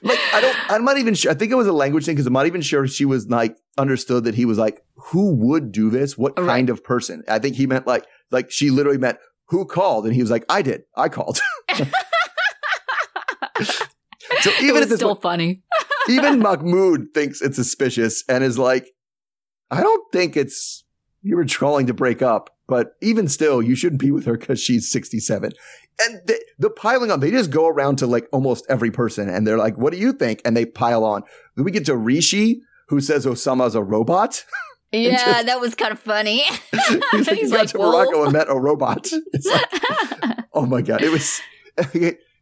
like 0.05 0.18
I 0.33 0.40
don't 0.40 0.57
I'm 0.70 0.85
not 0.85 0.98
even 0.98 1.14
sure 1.14 1.31
I 1.33 1.35
think 1.35 1.51
it 1.51 1.57
was 1.57 1.66
a 1.66 1.72
language 1.72 2.05
thing 2.05 2.14
because 2.14 2.27
I'm 2.27 2.33
not 2.33 2.46
even 2.46 2.62
sure 2.62 2.87
she 2.87 3.05
was 3.05 3.29
like 3.29 3.57
understood 3.77 4.25
that 4.25 4.35
he 4.37 4.44
was 4.44 4.59
like 4.59 4.81
who 4.96 5.35
would 5.35 5.72
do 5.72 5.90
this 5.90 6.16
what 6.16 6.38
Right. 6.38 6.46
kind 6.46 6.70
of 6.70 6.85
person 6.85 7.25
I 7.29 7.38
think 7.40 7.57
he 7.57 7.66
meant 7.66 7.87
like 7.87 8.07
like 8.31 8.51
she 8.51 8.70
literally 8.70 8.98
meant 8.98 9.18
who 9.48 9.64
called? 9.64 10.07
And 10.07 10.14
he 10.14 10.20
was 10.20 10.31
like 10.31 10.44
I 10.48 10.62
did. 10.62 10.83
I 10.96 11.09
called. 11.09 11.40
So 14.40 14.50
it 14.59 14.62
even 14.62 14.74
was 14.76 14.88
this 14.88 14.98
still 14.98 15.11
point, 15.11 15.22
funny. 15.22 15.62
even 16.09 16.40
Mahmoud 16.40 17.09
thinks 17.14 17.40
it's 17.40 17.57
suspicious 17.57 18.24
and 18.28 18.42
is 18.42 18.59
like 18.59 18.90
I 19.70 19.81
don't 19.81 20.12
think 20.12 20.37
it's 20.37 20.85
you 21.22 21.37
were 21.37 21.44
trying 21.44 21.87
to 21.87 21.94
break 21.94 22.22
up 22.22 22.50
but 22.66 22.94
even 23.00 23.28
still 23.28 23.62
you 23.62 23.74
shouldn't 23.74 24.00
be 24.00 24.11
with 24.11 24.24
her 24.24 24.37
because 24.37 24.61
she's 24.61 24.90
67 24.90 25.52
and 26.00 26.20
the, 26.26 26.42
the 26.59 26.70
piling 26.70 27.11
on 27.11 27.20
they 27.20 27.31
just 27.31 27.50
go 27.50 27.68
around 27.68 27.96
to 27.96 28.07
like 28.07 28.28
almost 28.33 28.64
every 28.68 28.90
person 28.90 29.28
and 29.28 29.46
they're 29.46 29.59
like 29.59 29.76
what 29.76 29.92
do 29.92 29.98
you 29.98 30.12
think? 30.12 30.40
And 30.44 30.57
they 30.57 30.66
pile 30.66 31.05
on. 31.05 31.22
Then 31.57 31.64
we 31.64 31.70
get 31.70 31.87
to 31.87 31.96
rishi 31.96 32.62
who 32.88 33.00
says 33.00 33.26
oussama's 33.26 33.74
a 33.74 33.83
robot 33.83 34.44
Yeah, 34.92 35.16
just- 35.16 35.46
that 35.46 35.61
was 35.61 35.74
kind 35.74 35.92
of 35.92 35.98
funny. 35.98 36.42
he's 36.72 37.00
like, 37.12 37.28
he 37.28 37.35
He's 37.37 37.50
got 37.50 37.61
like, 37.61 37.68
to 37.70 37.78
morocco 37.78 38.24
and 38.24 38.33
met 38.33 38.48
a 38.48 38.59
robot 38.59 39.09
It's 39.33 39.46
like, 39.46 40.38
oh 40.52 40.66
my 40.66 40.83
god 40.83 41.02
it 41.02 41.11
was 41.11 41.40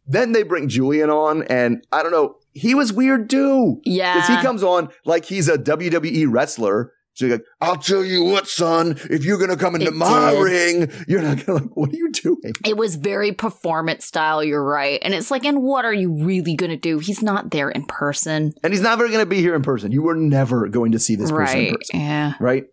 then 0.07 0.33
they 0.33 0.43
bring 0.43 0.67
julian 0.67 1.09
on 1.09 1.43
and 1.43 1.85
i 1.91 2.03
don't 2.03 2.11
know 2.11 2.35
he 2.53 2.75
was 2.75 2.91
weird 2.91 3.29
too 3.29 3.81
yeah. 3.85 4.15
because 4.15 4.29
he 4.29 4.35
comes 4.41 4.63
on 4.63 4.89
like 5.05 5.25
he's 5.25 5.47
a 5.47 5.57
WWE 5.57 6.25
wrestler. 6.29 6.93
So 7.13 7.25
you're 7.25 7.35
like, 7.37 7.45
I'll 7.59 7.77
tell 7.77 8.05
you 8.05 8.23
what, 8.23 8.47
son, 8.47 8.97
if 9.09 9.25
you're 9.25 9.37
gonna 9.37 9.57
come 9.57 9.75
into 9.75 9.87
It 9.87 9.95
my 9.95 10.31
did. 10.31 10.41
ring, 10.41 10.91
you're 11.07 11.21
not 11.21 11.45
gonna 11.45 11.59
like, 11.59 11.75
what 11.75 11.91
are 11.91 11.95
you 11.95 12.11
doing? 12.11 12.53
It 12.65 12.77
was 12.77 12.95
very 12.95 13.31
performance 13.31 14.05
style, 14.05 14.43
you're 14.43 14.63
right. 14.63 14.99
And 15.03 15.13
it's 15.13 15.29
like, 15.29 15.45
and 15.45 15.61
what 15.61 15.83
are 15.85 15.93
you 15.93 16.23
really 16.23 16.55
going 16.55 16.69
to 16.69 16.77
do? 16.77 16.99
He's 16.99 17.21
not 17.21 17.51
there 17.51 17.69
in 17.69 17.85
person. 17.85 18.53
And 18.63 18.73
he's 18.73 18.81
never 18.81 19.09
gonna 19.09 19.25
be 19.25 19.41
here 19.41 19.55
in 19.55 19.61
person. 19.61 19.91
You 19.91 20.03
were 20.03 20.15
never 20.15 20.67
going 20.67 20.93
to 20.93 20.99
see 20.99 21.15
this 21.15 21.31
person 21.31 21.59
in 21.59 21.65
right. 21.65 21.77
person. 21.77 21.99
Yeah. 21.99 22.33
Right? 22.39 22.65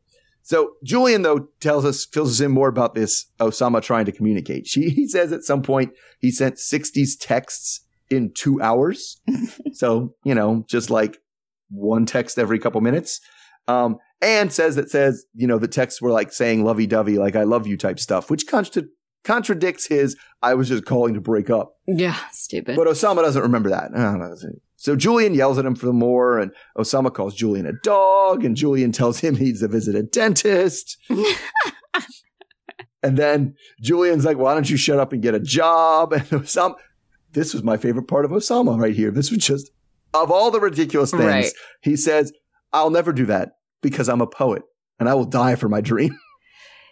So 0.43 0.73
Julian 0.83 1.23
though 1.23 1.49
tells 1.61 1.85
us 1.85 2.07
fills 2.07 2.31
us 2.31 2.41
in 2.41 2.53
more 2.53 2.69
about 2.69 2.95
this 2.95 3.27
Oussama 3.41 3.83
trying 3.83 4.07
to 4.07 4.13
communicate. 4.13 4.67
She 4.67 4.89
he 4.89 5.07
says 5.07 5.33
at 5.33 5.43
some 5.43 5.63
point 5.63 5.93
he 6.21 6.31
sent 6.31 6.57
60s 6.57 7.19
texts 7.21 7.85
in 8.11 8.33
two 8.33 8.61
hours. 8.61 9.21
so, 9.73 10.15
you 10.25 10.35
know, 10.35 10.65
just 10.67 10.91
like 10.91 11.19
one 11.71 12.07
text 12.07 12.39
every 12.39 12.59
couple 12.59 12.81
minutes. 12.81 13.21
Um, 13.69 13.99
and 14.21 14.53
says 14.53 14.75
that 14.77 14.91
says, 14.91 15.27
you 15.35 15.47
know, 15.47 15.59
the 15.59 15.69
texts 15.69 16.03
were 16.03 16.11
like 16.11 16.33
saying 16.33 16.65
lovey 16.65 16.87
dovey, 16.87 17.19
like 17.19 17.37
I 17.37 17.45
love 17.45 17.67
you 17.67 17.77
type 17.77 18.01
stuff, 18.01 18.31
which 18.31 18.47
contra- 18.47 18.85
contradicts 19.25 19.87
his 19.87 20.17
I 20.43 20.55
was 20.55 20.69
just 20.69 20.85
calling 20.85 21.15
to 21.15 21.21
break 21.21 21.51
up. 21.51 21.77
Yeah, 21.87 22.17
stupid. 22.33 22.77
But 22.77 22.87
Oussama 22.87 23.23
doesn't 23.23 23.43
remember 23.43 23.71
that. 23.71 23.91
So 24.77 24.97
Julian 24.97 25.35
yells 25.35 25.59
at 25.59 25.67
him 25.67 25.75
for 25.75 25.93
more, 25.93 26.39
and 26.39 26.53
Oussama 26.77 27.13
calls 27.13 27.35
Julian 27.35 27.67
a 27.67 27.73
dog, 27.83 28.45
and 28.45 28.57
Julian 28.57 28.93
tells 28.93 29.21
him 29.21 29.37
he 29.37 29.47
needs 29.47 29.61
to 29.61 29.69
visit 29.69 29.95
a 29.95 30.03
dentist. 30.05 30.97
and 33.03 33.17
then 33.17 33.57
Julian's 33.81 34.25
like, 34.25 34.39
Why 34.39 34.55
don't 34.55 34.71
you 34.71 34.77
shut 34.77 35.01
up 35.01 35.13
and 35.13 35.23
get 35.23 35.35
a 35.35 35.41
job? 35.41 36.13
And 36.13 36.23
Oussama, 36.29 36.77
this 37.33 37.53
was 37.53 37.63
my 37.63 37.77
favorite 37.77 38.09
part 38.09 38.25
of 38.25 38.31
Oussama 38.31 38.81
right 38.81 38.95
here. 38.95 39.11
This 39.11 39.31
was 39.31 39.45
just, 39.45 39.71
of 40.15 40.31
all 40.31 40.51
the 40.51 40.61
ridiculous 40.61 41.11
things, 41.11 41.25
right. 41.25 41.53
he 41.83 41.97
says, 41.97 42.33
I'll 42.73 42.91
never 42.91 43.13
do 43.13 43.27
that 43.27 43.58
because 43.81 44.09
I'm 44.09 44.21
a 44.21 44.27
poet 44.27 44.63
and 44.99 45.09
I 45.09 45.15
will 45.15 45.25
die 45.25 45.55
for 45.55 45.69
my 45.69 45.81
dream. 45.81 46.19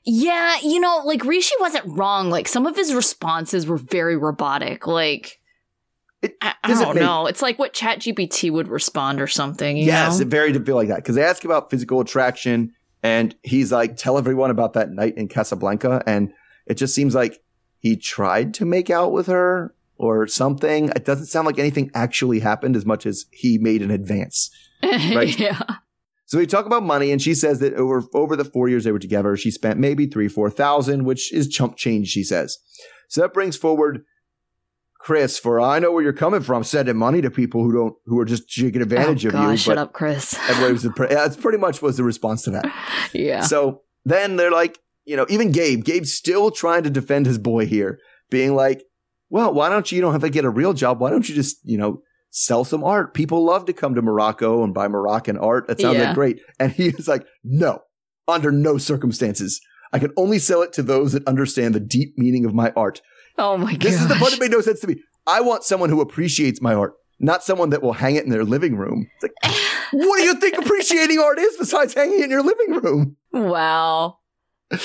Yeah, 0.09 0.59
you 0.63 0.79
know, 0.79 1.03
like 1.05 1.25
Rishi 1.25 1.57
wasn't 1.59 1.85
wrong. 1.99 2.31
Like 2.31 2.47
some 2.47 2.65
of 2.65 2.77
his 2.77 2.95
responses 2.95 3.67
were 3.67 3.77
very 3.77 4.17
robotic. 4.17 4.87
Like 4.87 5.41
it 6.23 6.37
I, 6.41 6.55
I 6.63 6.75
don't 6.75 6.95
make, 6.95 7.03
know. 7.03 7.27
It's 7.27 7.43
like 7.43 7.59
what 7.59 7.75
ChatGPT 7.75 8.53
would 8.53 8.69
respond 8.69 9.21
or 9.21 9.27
something. 9.27 9.77
yes, 9.77 10.19
know? 10.19 10.23
it 10.23 10.29
very 10.29 10.53
to 10.53 10.61
feel 10.61 10.77
like 10.77 10.89
that 10.89 10.99
because 10.99 11.17
they 11.17 11.25
ask 11.25 11.45
about 11.45 11.71
physical 11.71 12.01
attraction, 12.01 12.73
and 13.03 13.35
he's 13.43 13.73
like, 13.73 13.97
"Tell 13.97 14.17
everyone 14.17 14.51
about 14.51 14.75
that 14.75 14.91
night 14.91 15.17
in 15.17 15.27
Casablanca," 15.27 16.05
and 16.07 16.33
it 16.67 16.75
just 16.75 16.95
seems 16.95 17.17
like 17.17 17.43
he 17.81 17.97
tried 17.97 18.55
to 18.55 18.65
make 18.65 18.91
out 18.91 19.11
with 19.11 19.27
her 19.27 19.75
or 19.97 20.29
something. 20.29 20.89
It 20.91 21.05
doesn't 21.05 21.27
sound 21.27 21.47
like 21.47 21.59
anything 21.59 21.91
actually 21.95 22.39
happened 22.39 22.77
as 22.77 22.87
much 22.87 23.07
as 23.07 23.27
he 23.33 23.59
made 23.59 23.83
an 23.83 23.91
advance. 23.91 24.51
Right? 24.83 25.37
yeah. 25.37 25.63
So 26.27 26.39
we 26.39 26.47
talk 26.47 26.67
about 26.67 26.83
money, 26.83 27.13
and 27.13 27.23
she 27.23 27.35
says 27.35 27.61
that 27.61 27.75
over 27.75 28.03
over 28.13 28.37
the 28.37 28.45
four 28.45 28.69
years 28.69 28.85
they 28.85 28.93
were 28.93 28.99
together, 28.99 29.37
she 29.37 29.51
spent 29.51 29.79
maybe 29.79 30.07
three, 30.07 30.29
four 30.29 30.51
thousand, 30.51 31.05
which 31.05 31.33
is 31.33 31.49
chump 31.49 31.77
change, 31.77 32.09
she 32.09 32.25
says. 32.25 32.59
So 33.09 33.21
that 33.21 33.33
brings 33.33 33.57
forward 33.57 34.05
Kris 34.99 35.39
for 35.39 35.61
I 35.61 35.79
know 35.79 35.93
where 35.93 36.03
you're 36.03 36.13
coming 36.13 36.41
from, 36.41 36.65
sending 36.65 36.97
money 36.97 37.23
to 37.23 37.31
people 37.31 37.63
who 37.63 37.73
don't 37.73 37.95
who 38.07 38.19
are 38.19 38.25
just 38.25 38.53
taking 38.53 38.83
advantage 38.83 39.25
oh, 39.25 39.29
of 39.29 39.33
gosh, 39.35 39.51
you. 39.51 39.57
Shut 39.57 39.79
up, 39.79 39.93
Kris. 39.93 40.33
that's 40.99 41.37
pretty 41.37 41.59
much 41.59 41.81
was 41.81 41.97
the 41.97 42.03
response 42.03 42.43
to 42.43 42.51
that. 42.51 42.65
yeah. 43.13 43.43
So 43.43 43.83
then 44.05 44.35
they're 44.35 44.51
like, 44.51 44.81
you 45.05 45.17
know, 45.17 45.27
even 45.29 45.53
Gabe, 45.53 45.85
Gabe's 45.85 46.13
still 46.13 46.51
trying 46.51 46.83
to 46.83 46.91
defend 46.91 47.27
his 47.27 47.39
boy 47.39 47.67
here, 47.67 48.01
being 48.31 48.57
like, 48.57 48.83
well, 49.31 49.55
why 49.55 49.69
don't 49.69 49.91
you, 49.93 49.97
you 49.97 50.03
don't 50.03 50.13
have 50.13 50.23
to 50.23 50.31
get 50.31 50.45
a 50.45 50.51
real 50.51 50.73
job. 50.73 50.99
Why 50.99 51.11
don't 51.11 51.29
you 51.29 51.37
just, 51.37 51.59
you 51.63 51.79
know, 51.79 52.03
sell 52.37 52.65
some 52.65 52.85
art. 52.85 53.15
People 53.15 53.45
love 53.45 53.65
to 53.65 53.73
come 53.73 53.95
to 53.95 54.03
Morocco 54.03 54.63
and 54.63 54.75
buy 54.75 54.89
Moroccan 54.89 55.39
art. 55.39 55.67
That 55.69 55.81
sounds 55.81 55.97
yeah. 55.97 56.09
like 56.09 56.15
great. 56.15 56.41
And 56.61 56.71
he 56.71 56.91
was 56.91 57.09
like, 57.09 57.27
no, 57.43 57.81
under 58.29 58.53
no 58.53 58.77
circumstances. 58.77 59.61
I 59.93 59.99
can 59.99 60.13
only 60.19 60.39
sell 60.39 60.61
it 60.61 60.75
to 60.75 60.83
those 60.83 61.13
that 61.13 61.27
understand 61.27 61.75
the 61.75 61.81
deep 61.81 62.19
meaning 62.19 62.45
of 62.45 62.53
my 62.53 62.73
art. 62.77 63.01
Oh 63.39 63.57
my 63.57 63.73
god. 63.73 63.81
This 63.81 64.01
is 64.01 64.07
the 64.07 64.17
part 64.17 64.33
that 64.33 64.41
made 64.41 64.51
no 64.51 64.61
sense 64.61 64.81
to 64.81 64.87
me. 64.87 64.97
I 65.27 65.41
want 65.41 65.65
someone 65.65 65.89
who 65.89 66.03
appreciates 66.03 66.61
my 66.61 66.75
art, 66.75 66.93
not 67.19 67.43
someone 67.43 67.71
that 67.71 67.83
will 67.83 67.95
hang 67.95 68.17
it 68.17 68.25
in 68.25 68.31
their 68.31 68.45
living 68.45 68.77
room. 68.77 69.09
It's 69.23 69.33
like, 69.43 69.57
what 69.93 70.19
do 70.19 70.25
you 70.25 70.35
think 70.35 70.59
appreciating 70.59 71.19
art 71.19 71.39
is 71.39 71.57
besides 71.57 71.95
hanging 71.95 72.21
it 72.21 72.25
in 72.25 72.31
your 72.31 72.43
living 72.43 72.83
room? 72.83 73.17
Wow. 73.33 74.19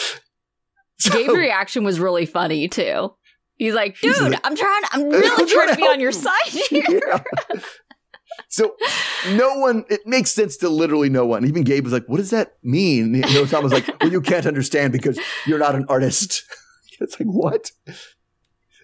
So, 1.01 1.13
Gabe's 1.13 1.35
reaction 1.35 1.83
was 1.83 1.99
really 1.99 2.27
funny 2.27 2.67
too. 2.67 3.11
He's 3.61 3.75
like, 3.75 3.95
dude, 3.99 4.17
like, 4.19 4.39
I'm 4.43 4.55
trying, 4.55 4.81
I'm 4.91 5.03
really 5.09 5.29
I'm 5.29 5.47
trying, 5.47 5.69
to 5.69 5.75
be 5.75 5.83
on 5.83 5.99
your 5.99 6.11
side 6.11 6.47
here. 6.47 6.83
Yeah. 6.89 7.23
So 8.47 8.75
no 9.33 9.59
one, 9.59 9.85
it 9.89 10.01
makes 10.05 10.31
sense 10.31 10.57
to 10.57 10.69
literally 10.69 11.09
no 11.09 11.25
one. 11.25 11.45
Even 11.45 11.63
Gabe 11.63 11.83
was 11.83 11.93
like, 11.93 12.07
what 12.07 12.17
does 12.17 12.31
that 12.31 12.57
mean? 12.63 13.11
Know, 13.11 13.45
Tom 13.45 13.63
was 13.63 13.71
like, 13.71 13.87
well, 14.01 14.11
you 14.11 14.19
can't 14.19 14.45
understand 14.45 14.91
because 14.91 15.17
you're 15.45 15.59
not 15.59 15.75
an 15.75 15.85
artist. 15.87 16.43
it's 16.99 17.17
like, 17.17 17.27
what? 17.27 17.71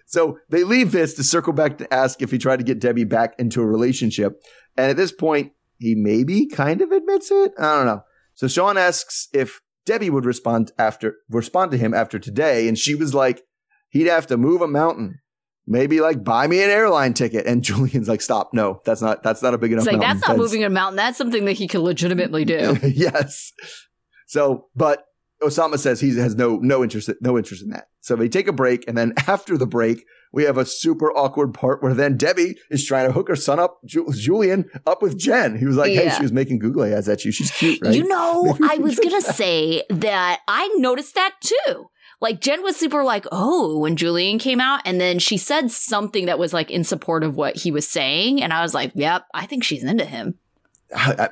So 0.06 0.38
they 0.48 0.64
leave 0.64 0.92
this 0.92 1.14
to 1.14 1.24
circle 1.24 1.52
back 1.52 1.76
to 1.78 1.92
ask 1.92 2.22
if 2.22 2.30
he 2.30 2.38
tried 2.38 2.58
to 2.58 2.64
get 2.64 2.78
Debbie 2.78 3.04
back 3.04 3.34
into 3.38 3.60
a 3.60 3.66
relationship. 3.66 4.40
And 4.76 4.90
at 4.90 4.96
this 4.96 5.12
point, 5.12 5.52
he 5.78 5.94
maybe 5.94 6.46
kind 6.46 6.80
of 6.80 6.90
admits 6.90 7.30
it. 7.30 7.52
I 7.58 7.76
don't 7.76 7.86
know. 7.86 8.04
So 8.34 8.48
Shaun 8.48 8.78
asks 8.78 9.28
if 9.34 9.60
Debbie 9.84 10.10
would 10.10 10.24
respond 10.24 10.72
after 10.78 11.16
respond 11.28 11.72
to 11.72 11.78
him 11.78 11.92
after 11.92 12.18
today, 12.18 12.68
and 12.68 12.78
she 12.78 12.94
was 12.94 13.14
like, 13.14 13.42
he'd 13.90 14.06
have 14.06 14.26
to 14.28 14.36
move 14.36 14.60
a 14.60 14.68
mountain. 14.68 15.20
Maybe 15.66 16.00
like 16.00 16.24
buy 16.24 16.46
me 16.46 16.62
an 16.62 16.70
airline 16.70 17.12
ticket. 17.14 17.46
And 17.46 17.62
Julian's 17.62 18.08
like, 18.08 18.22
stop. 18.22 18.50
No, 18.54 18.80
that's 18.84 19.02
not, 19.02 19.22
that's 19.22 19.42
not 19.42 19.54
a 19.54 19.58
big 19.58 19.72
enough 19.72 19.82
it's 19.82 19.92
like, 19.92 20.00
mountain. 20.00 20.18
That's 20.18 20.28
not 20.28 20.36
moving 20.38 20.64
a 20.64 20.70
mountain. 20.70 20.96
That's 20.96 21.18
something 21.18 21.44
that 21.44 21.52
he 21.52 21.68
can 21.68 21.82
legitimately 21.82 22.44
do. 22.44 22.78
yes. 22.82 23.52
So, 24.26 24.66
but 24.74 25.04
Oussama 25.42 25.78
says 25.78 26.00
he 26.00 26.16
has 26.16 26.34
no, 26.34 26.56
no 26.56 26.82
interest, 26.82 27.10
no 27.20 27.36
interest 27.36 27.62
in 27.62 27.70
that. 27.70 27.88
So 28.00 28.16
they 28.16 28.28
take 28.28 28.48
a 28.48 28.52
break. 28.52 28.88
And 28.88 28.96
then 28.96 29.12
after 29.26 29.58
the 29.58 29.66
break, 29.66 30.04
we 30.32 30.44
have 30.44 30.58
a 30.58 30.64
super 30.64 31.10
awkward 31.12 31.54
part 31.54 31.82
where 31.82 31.94
then 31.94 32.16
Debbie 32.16 32.56
is 32.70 32.84
trying 32.84 33.06
to 33.06 33.12
hook 33.12 33.28
her 33.28 33.36
son 33.36 33.58
up, 33.58 33.78
Ju- 33.84 34.08
Julian, 34.12 34.68
up 34.86 35.02
with 35.02 35.18
Jenn. 35.18 35.58
He 35.58 35.66
was 35.66 35.76
like, 35.76 35.92
yeah. 35.92 36.08
hey, 36.08 36.16
she 36.16 36.22
was 36.22 36.32
making 36.32 36.58
googly 36.58 36.94
eyes 36.94 37.08
at 37.08 37.24
you. 37.24 37.32
She's 37.32 37.50
cute, 37.50 37.78
right? 37.82 37.94
You 37.94 38.06
know, 38.06 38.56
I 38.62 38.78
was 38.78 38.98
going 38.98 39.20
to 39.20 39.22
say 39.22 39.84
that 39.90 40.40
I 40.48 40.68
noticed 40.76 41.14
that 41.14 41.34
too. 41.40 41.90
Like 42.20 42.40
Jenn 42.40 42.62
was 42.62 42.76
super 42.76 43.04
like, 43.04 43.26
oh, 43.30 43.78
when 43.78 43.94
Julian 43.94 44.38
came 44.38 44.60
out, 44.60 44.80
and 44.84 45.00
then 45.00 45.18
she 45.18 45.36
said 45.36 45.70
something 45.70 46.26
that 46.26 46.38
was 46.38 46.52
like 46.52 46.70
in 46.70 46.82
support 46.82 47.22
of 47.22 47.36
what 47.36 47.56
he 47.56 47.70
was 47.70 47.86
saying, 47.86 48.42
and 48.42 48.52
I 48.52 48.62
was 48.62 48.74
like, 48.74 48.92
yep, 48.94 49.24
I 49.32 49.46
think 49.46 49.62
she's 49.62 49.84
into 49.84 50.04
him. 50.04 50.34
I, 50.94 51.28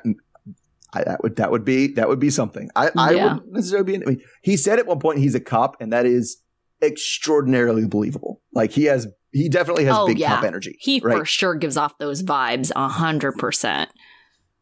I, 0.93 1.03
that 1.03 1.21
would 1.21 1.35
that 1.35 1.51
would 1.51 1.65
be 1.65 1.87
that 1.93 2.07
would 2.07 2.19
be 2.19 2.29
something. 2.29 2.69
I, 2.75 2.89
I 2.95 3.11
yeah. 3.11 3.23
wouldn't 3.23 3.51
necessarily 3.51 3.85
be. 3.85 3.95
Into, 3.95 4.07
I 4.07 4.09
mean, 4.11 4.23
he 4.41 4.55
said 4.55 4.79
at 4.79 4.87
one 4.87 4.99
point 4.99 5.19
he's 5.19 5.35
a 5.35 5.41
cop, 5.41 5.81
and 5.81 5.91
that 5.91 6.05
is 6.05 6.37
extraordinarily 6.81 7.85
believable. 7.85 8.41
Like 8.53 8.71
he 8.71 8.85
has, 8.85 9.07
he 9.33 9.49
definitely 9.49 9.85
has 9.85 9.95
oh, 9.97 10.07
big 10.07 10.19
yeah. 10.19 10.35
cop 10.35 10.45
energy. 10.45 10.77
He 10.79 11.01
right? 11.03 11.17
for 11.17 11.25
sure 11.25 11.55
gives 11.55 11.75
off 11.75 11.97
those 11.97 12.23
vibes 12.23 12.71
a 12.75 12.87
hundred 12.87 13.33
percent. 13.33 13.89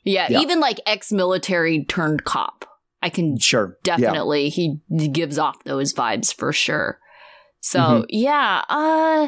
Yeah, 0.03 0.27
yeah, 0.29 0.39
even 0.39 0.59
like 0.59 0.79
ex-military 0.87 1.83
turned 1.85 2.23
cop. 2.23 2.64
I 3.05 3.09
can 3.09 3.37
sure 3.37 3.77
definitely 3.83 4.45
yeah. 4.45 4.73
he 4.97 5.07
gives 5.09 5.37
off 5.37 5.63
those 5.63 5.93
vibes 5.93 6.33
for 6.33 6.51
sure. 6.51 6.99
So 7.61 7.79
mm-hmm. 7.79 8.03
yeah, 8.09 8.63
uh 8.67 9.27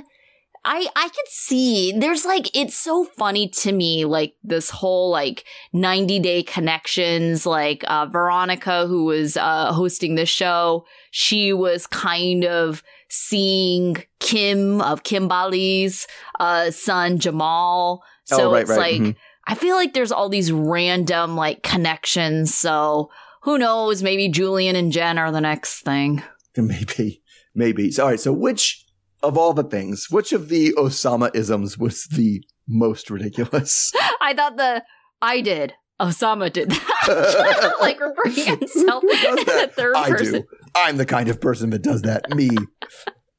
I 0.65 0.87
I 0.95 1.09
could 1.09 1.27
see 1.27 1.93
there's 1.95 2.25
like 2.25 2.49
it's 2.57 2.75
so 2.75 3.05
funny 3.05 3.49
to 3.49 3.71
me 3.71 4.03
like 4.05 4.33
this 4.43 4.71
whole 4.71 5.11
like 5.11 5.45
90 5.73 6.19
day 6.21 6.41
connections 6.41 7.45
like 7.45 7.83
uh 7.87 8.07
Veronica 8.07 8.87
who 8.87 9.05
was 9.05 9.37
uh 9.37 9.71
hosting 9.73 10.15
the 10.15 10.25
show 10.25 10.83
she 11.11 11.53
was 11.53 11.85
kind 11.85 12.45
of 12.45 12.81
seeing 13.09 13.97
Kim 14.19 14.81
of 14.81 15.03
Kimbali's 15.03 16.07
uh 16.39 16.71
son 16.71 17.19
Jamal 17.19 18.03
so 18.23 18.49
oh, 18.49 18.53
right, 18.53 18.61
it's 18.63 18.71
right. 18.71 18.79
like 18.79 19.01
mm-hmm. 19.01 19.19
I 19.49 19.53
feel 19.53 19.75
like 19.75 19.93
there's 19.93 20.11
all 20.11 20.29
these 20.29 20.51
random 20.51 21.35
like 21.35 21.61
connections 21.61 22.55
so 22.55 23.11
who 23.47 23.57
knows? 23.57 24.03
Maybe 24.03 24.27
Julian 24.27 24.75
and 24.75 24.91
Jenn 24.91 25.17
are 25.17 25.31
the 25.31 25.39
next 25.39 25.79
thing. 25.79 26.21
Maybe, 26.57 27.21
maybe. 27.53 27.91
So, 27.91 28.03
all 28.03 28.09
right. 28.09 28.19
So, 28.19 28.33
which 28.33 28.83
of 29.21 29.37
all 29.37 29.53
the 29.53 29.63
things, 29.63 30.07
which 30.09 30.33
of 30.33 30.49
the 30.49 30.73
Oussama 30.73 31.29
isms 31.35 31.77
was 31.77 32.05
the 32.05 32.43
most 32.67 33.11
ridiculous? 33.11 33.93
I 34.21 34.33
thought 34.33 34.57
the 34.57 34.83
I 35.21 35.41
did. 35.41 35.73
Oussama 36.01 36.51
did 36.51 36.71
that. 36.71 37.75
like 37.79 37.99
referring 38.01 38.59
himself 38.59 39.03
in 39.03 39.35
the 39.35 39.71
third 39.71 39.95
I 39.95 40.09
person. 40.09 40.33
do. 40.33 40.43
I'm 40.75 40.97
the 40.97 41.05
kind 41.05 41.29
of 41.29 41.39
person 41.39 41.69
that 41.69 41.83
does 41.83 42.01
that. 42.01 42.27
Me. 42.31 42.49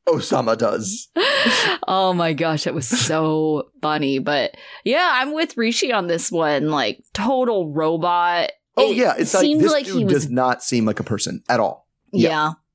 Oussama 0.09 0.57
does. 0.57 1.09
Oh 1.89 2.15
my 2.15 2.35
gosh, 2.35 2.65
that 2.65 2.75
was 2.75 2.87
so 2.87 3.65
funny. 3.83 4.21
But 4.21 4.55
yeah, 4.85 5.11
I'm 5.13 5.35
with 5.35 5.57
Rishi 5.57 5.93
on 5.93 6.07
this 6.07 6.31
one. 6.31 6.71
Like 6.71 7.03
total 7.15 7.73
robot. 7.73 8.53
Oh 8.79 8.91
it 8.91 8.97
yeah, 8.97 9.15
it's 9.19 9.35
like 9.35 9.45
like 9.61 9.87
he 9.87 10.05
was, 10.05 10.13
does 10.13 10.31
not 10.31 10.63
seem 10.63 10.85
like 10.85 11.01
a 11.01 11.05
person 11.05 11.43
at 11.49 11.61
all. 11.61 11.87
Yeah. 12.13 12.29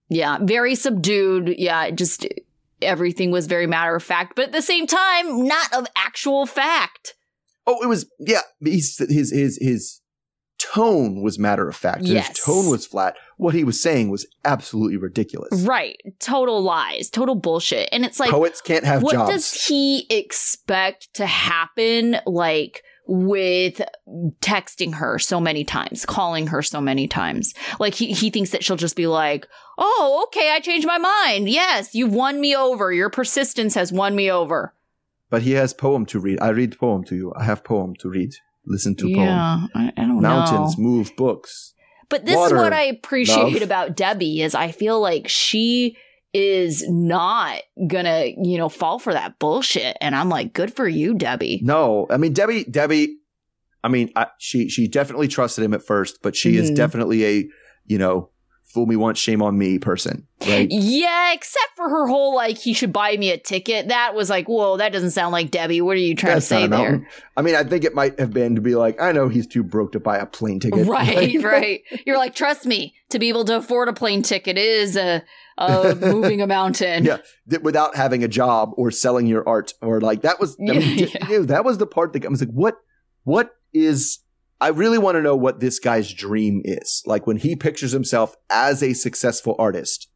yeah, 0.10 0.38
yeah, 0.38 0.46
very 0.46 0.76
subdued. 0.76 1.56
Yeah, 1.58 1.90
just 1.92 2.28
everything 2.82 3.32
was 3.32 3.48
very 3.48 3.68
matter 3.68 3.96
of 3.96 4.04
fact, 4.04 4.34
but 4.36 4.46
at 4.46 4.52
the 4.52 4.62
same 4.62 4.86
time, 4.86 5.48
not 5.48 5.74
of 5.74 5.88
actual 5.96 6.46
fact. 6.46 7.16
Oh, 7.66 7.82
it 7.82 7.88
was 7.88 8.10
yeah. 8.20 8.42
He's, 8.64 8.98
his 8.98 9.32
his 9.32 9.58
his 9.62 10.02
tone 10.60 11.22
was 11.22 11.38
matter 11.38 11.68
of 11.68 11.76
fact. 11.76 12.04
Yes. 12.04 12.30
His 12.30 12.40
tone 12.40 12.70
was 12.70 12.86
flat. 12.86 13.16
What 13.38 13.54
he 13.54 13.64
was 13.64 13.82
saying 13.82 14.10
was 14.10 14.26
absolutely 14.46 14.98
ridiculous. 14.98 15.62
Right. 15.62 15.98
Total 16.20 16.62
lies. 16.62 17.10
Total 17.10 17.36
bullshit. 17.36 17.90
And 17.92 18.06
it's 18.06 18.20
like 18.20 18.32
poets 18.32 18.62
can't 18.62 18.86
have 18.86 19.04
what 19.04 19.14
jobs. 19.14 19.32
does 19.32 19.68
he 19.68 20.06
expect 20.10 21.14
to 21.16 21.26
happen? 21.26 22.18
Like 22.26 22.84
with 23.06 23.82
texting 24.40 24.94
her 24.96 25.20
so 25.20 25.40
many 25.40 25.64
times, 25.64 26.06
calling 26.06 26.48
her 26.48 26.62
so 26.62 26.80
many 26.80 27.08
times. 27.08 27.54
Like 27.80 27.94
he, 27.96 28.14
he 28.14 28.30
thinks 28.30 28.52
that 28.52 28.64
she'll 28.64 28.76
just 28.78 28.96
be 28.96 29.08
like, 29.08 29.48
Oh, 29.78 30.26
okay, 30.28 30.52
I 30.52 30.60
changed 30.60 30.88
my 30.88 30.98
mind. 30.98 31.50
Yes, 31.50 31.96
you've 31.96 32.14
won 32.14 32.40
me 32.40 32.56
over. 32.56 32.94
Your 32.94 33.10
persistence 33.10 33.74
has 33.76 33.92
won 33.92 34.16
me 34.16 34.30
over. 34.32 34.74
But 35.30 35.42
he 35.42 35.54
has 35.54 35.74
poem 35.74 36.06
to 36.08 36.20
read. 36.20 36.40
I 36.42 36.50
read 36.50 36.78
poem 36.78 37.04
to 37.06 37.16
you. 37.16 37.34
I 37.36 37.44
have 37.44 37.64
poem 37.64 37.96
to 38.00 38.10
read. 38.10 38.34
listen 38.68 38.96
to 38.98 39.06
poem. 39.06 39.16
yeah, 39.26 39.66
I, 39.76 39.92
I 39.98 40.02
don't 40.02 40.22
Mountains 40.22 40.78
know. 40.78 40.84
move 40.84 41.12
books. 41.18 41.74
But 42.10 42.26
this 42.28 42.36
Water, 42.36 42.56
is 42.58 42.62
what 42.62 42.74
I 42.74 42.84
appreciate 42.84 43.54
love. 43.54 43.62
about 43.64 43.96
Debbie 43.96 44.42
is 44.44 44.54
I 44.54 44.72
feel 44.72 45.02
like 45.02 45.28
she 45.28 45.98
is 46.34 46.84
not 46.90 47.62
gonna, 47.88 48.34
you 48.42 48.58
know, 48.58 48.70
fall 48.70 49.00
for 49.00 49.14
that 49.14 49.38
bullshit. 49.40 49.98
And 50.02 50.16
I'm 50.16 50.30
like, 50.30 50.54
good 50.54 50.76
for 50.76 50.88
you, 50.88 51.14
Debbie. 51.14 51.60
No, 51.64 52.08
I 52.10 52.18
mean 52.18 52.34
Debbie. 52.34 52.64
Debbie. 52.66 53.18
I 53.84 53.90
mean, 53.90 54.12
I, 54.16 54.28
she 54.40 54.70
she 54.70 54.88
definitely 54.88 55.28
trusted 55.28 55.64
him 55.64 55.74
at 55.74 55.84
first, 55.86 56.20
but 56.24 56.36
she 56.36 56.56
is 56.58 56.72
Mhm. 56.72 56.76
definitely 56.76 57.26
a 57.26 57.48
you 57.86 57.98
know 57.98 58.30
fool 58.74 58.86
me 58.88 58.96
once, 58.96 59.20
shame 59.20 59.42
on 59.42 59.58
me 59.58 59.78
person, 59.78 60.28
right? 60.48 60.68
Yeah, 60.70 61.32
except 61.34 61.76
for 61.76 61.88
her 61.88 62.08
whole 62.08 62.36
like 62.36 62.58
he 62.58 62.74
should 62.74 62.92
buy 62.92 63.16
me 63.18 63.30
a 63.32 63.38
ticket. 63.38 63.90
That 63.90 64.16
was 64.16 64.30
like, 64.30 64.48
whoa, 64.48 64.78
that 64.78 64.92
doesn't 64.92 65.12
sound 65.12 65.32
like 65.32 65.52
Debbie. 65.52 65.80
What 65.82 65.96
are 65.96 66.00
you 66.00 66.16
trying 66.16 66.36
That's 66.36 66.48
to 66.50 66.56
say 66.56 66.68
there? 66.68 67.08
I 67.38 67.42
mean, 67.44 67.56
I 67.56 67.64
think 67.64 67.84
it 67.84 67.94
might 67.94 68.20
have 68.20 68.34
been 68.34 68.56
to 68.56 68.62
be 68.62 68.76
like, 68.76 69.00
I 69.00 69.12
know 69.12 69.30
he's 69.30 69.46
too 69.46 69.64
broke 69.64 69.92
to 69.92 70.00
buy 70.00 70.18
a 70.18 70.26
plane 70.26 70.60
ticket, 70.60 70.88
Right, 70.94 71.42
right. 71.44 71.82
You're 72.06 72.18
like, 72.18 72.34
trust 72.34 72.66
me, 72.66 72.96
to 73.10 73.20
be 73.20 73.30
able 73.30 73.46
to 73.46 73.58
afford 73.58 73.90
a 73.90 73.94
plane 73.94 74.24
ticket 74.24 74.58
is 74.58 74.96
a, 74.96 75.24
moving 76.02 76.42
a 76.42 76.48
mountain. 76.48 77.06
Yeah. 77.06 77.18
Without 77.62 77.96
having 77.96 78.24
a 78.24 78.28
job 78.28 78.72
or 78.76 78.90
selling 78.90 79.28
your 79.28 79.48
art 79.48 79.74
or 79.82 80.02
like 80.02 80.24
that 80.24 80.40
was 80.40 80.58
I 80.60 80.74
mean, 80.74 81.10
Yeah, 81.30 81.40
that 81.42 81.64
was 81.64 81.78
the 81.78 81.86
part 81.86 82.14
that 82.14 82.26
I 82.26 82.30
was 82.30 82.42
like, 82.42 82.50
what 82.50 82.78
what 83.24 83.52
is 83.72 84.20
I 84.64 84.70
really 84.70 84.98
want 84.98 85.16
to 85.16 85.22
know 85.22 85.36
what 85.36 85.60
this 85.60 85.78
guy's 85.80 86.12
dream 86.14 86.62
is. 86.64 87.04
Like 87.06 87.28
when 87.28 87.38
he 87.38 87.56
pictures 87.56 87.92
himself 87.92 88.36
as 88.50 88.82
a 88.82 88.94
successful 88.94 89.56
artist, 89.60 90.10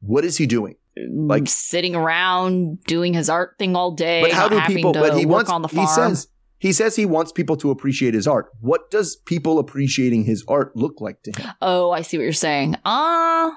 what 0.00 0.24
is 0.24 0.36
he 0.38 0.46
doing? 0.46 0.74
Like 0.96 1.42
Like- 1.42 1.48
sitting 1.48 1.94
around 1.94 2.82
doing 2.84 3.14
his 3.14 3.28
art 3.30 3.54
thing 3.58 3.76
all 3.76 3.92
day, 3.92 4.20
But 4.22 4.32
how 4.32 4.48
do 4.48 4.60
people 4.62 4.92
but 4.92 5.16
he 5.16 5.26
wants 5.26 5.50
on 5.50 5.62
the 5.62 5.68
farm. 5.68 5.86
he 5.86 5.92
says 5.92 6.28
he 6.60 6.72
says 6.72 6.96
he 6.96 7.06
wants 7.06 7.30
people 7.30 7.56
to 7.58 7.70
appreciate 7.70 8.14
his 8.14 8.26
art. 8.26 8.46
What 8.60 8.90
does 8.90 9.14
people 9.14 9.60
appreciating 9.60 10.24
his 10.24 10.44
art 10.48 10.74
look 10.74 11.00
like 11.00 11.22
to 11.22 11.30
him? 11.40 11.50
oh, 11.62 11.92
I 11.92 12.02
see 12.02 12.16
what 12.18 12.24
you're 12.24 12.32
saying. 12.32 12.74
Uh 12.84 13.50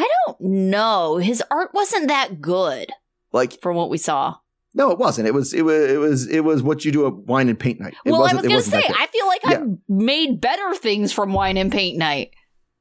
I 0.00 0.08
don't 0.26 0.40
know. 0.40 1.16
His 1.18 1.42
art 1.50 1.70
wasn't 1.72 2.08
that 2.08 2.40
good 2.40 2.88
Like 3.32 3.60
from 3.62 3.76
what 3.76 3.90
we 3.90 3.98
saw. 3.98 4.36
No, 4.78 4.90
it 4.92 4.98
wasn't. 4.98 5.28
It 5.28 5.34
was 5.34 5.52
it 5.52 5.62
was 5.62 5.90
it 5.90 5.98
was 5.98 6.26
it 6.28 6.40
was 6.44 6.62
what 6.62 6.84
you 6.84 6.92
do 6.92 7.06
at 7.06 7.14
wine 7.14 7.48
and 7.50 7.58
paint 7.58 7.80
night. 7.80 7.94
It 8.06 8.12
well, 8.12 8.20
I 8.22 8.32
wasn't 8.32 8.44
was 8.52 8.68
gonna 8.70 8.82
say. 8.82 8.88
I 8.96 9.06
feel 9.08 9.26
like 9.26 9.40
Yeah. 9.44 9.50
I've 9.50 9.78
made 9.88 10.40
better 10.40 10.74
things 10.74 11.12
from 11.12 11.32
wine 11.34 11.56
and 11.58 11.70
paint 11.70 11.98
night. 11.98 12.30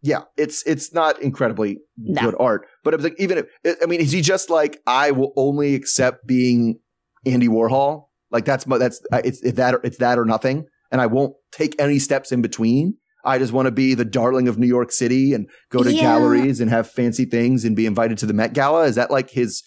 yeah, 0.02 0.22
it's 0.38 0.64
it's 0.66 0.94
not 0.94 1.22
incredibly 1.22 1.80
No. 1.98 2.22
good 2.22 2.36
art, 2.40 2.68
but 2.84 2.94
it 2.94 2.98
was 2.98 3.04
like 3.04 3.16
even 3.20 3.40
if 3.40 3.78
I 3.84 3.86
mean, 3.88 4.00
is 4.00 4.12
he 4.12 4.22
just 4.22 4.50
like 4.50 4.80
I 4.88 5.12
will 5.12 5.34
only 5.36 5.76
accept 5.76 6.26
being 6.28 6.80
Andy 7.26 7.48
Warhol? 7.50 8.06
Like 8.32 8.46
that's 8.46 8.68
my 8.68 8.78
that's 8.78 9.02
it's 9.26 9.42
it's 9.42 9.58
that 9.58 9.74
or, 9.76 9.82
it's 9.84 9.98
that 9.98 10.20
or 10.20 10.26
nothing, 10.26 10.66
and 10.92 11.02
I 11.02 11.08
won't 11.08 11.34
take 11.52 11.76
any 11.82 11.98
steps 12.00 12.32
in 12.32 12.42
between. 12.42 12.96
I 13.26 13.40
just 13.40 13.52
want 13.52 13.66
to 13.66 13.72
be 13.72 13.94
the 13.94 14.06
darling 14.06 14.48
of 14.48 14.58
New 14.58 14.68
York 14.68 14.92
City 14.92 15.34
and 15.34 15.50
go 15.70 15.84
to 15.84 15.92
Yeah. 15.92 16.02
galleries 16.02 16.62
and 16.62 16.70
have 16.70 16.90
fancy 16.90 17.26
things 17.26 17.66
and 17.66 17.76
be 17.76 17.86
invited 17.86 18.18
to 18.20 18.26
the 18.26 18.34
Met 18.34 18.54
Gala. 18.54 18.86
Is 18.86 18.96
that 18.96 19.10
like 19.12 19.32
his? 19.32 19.64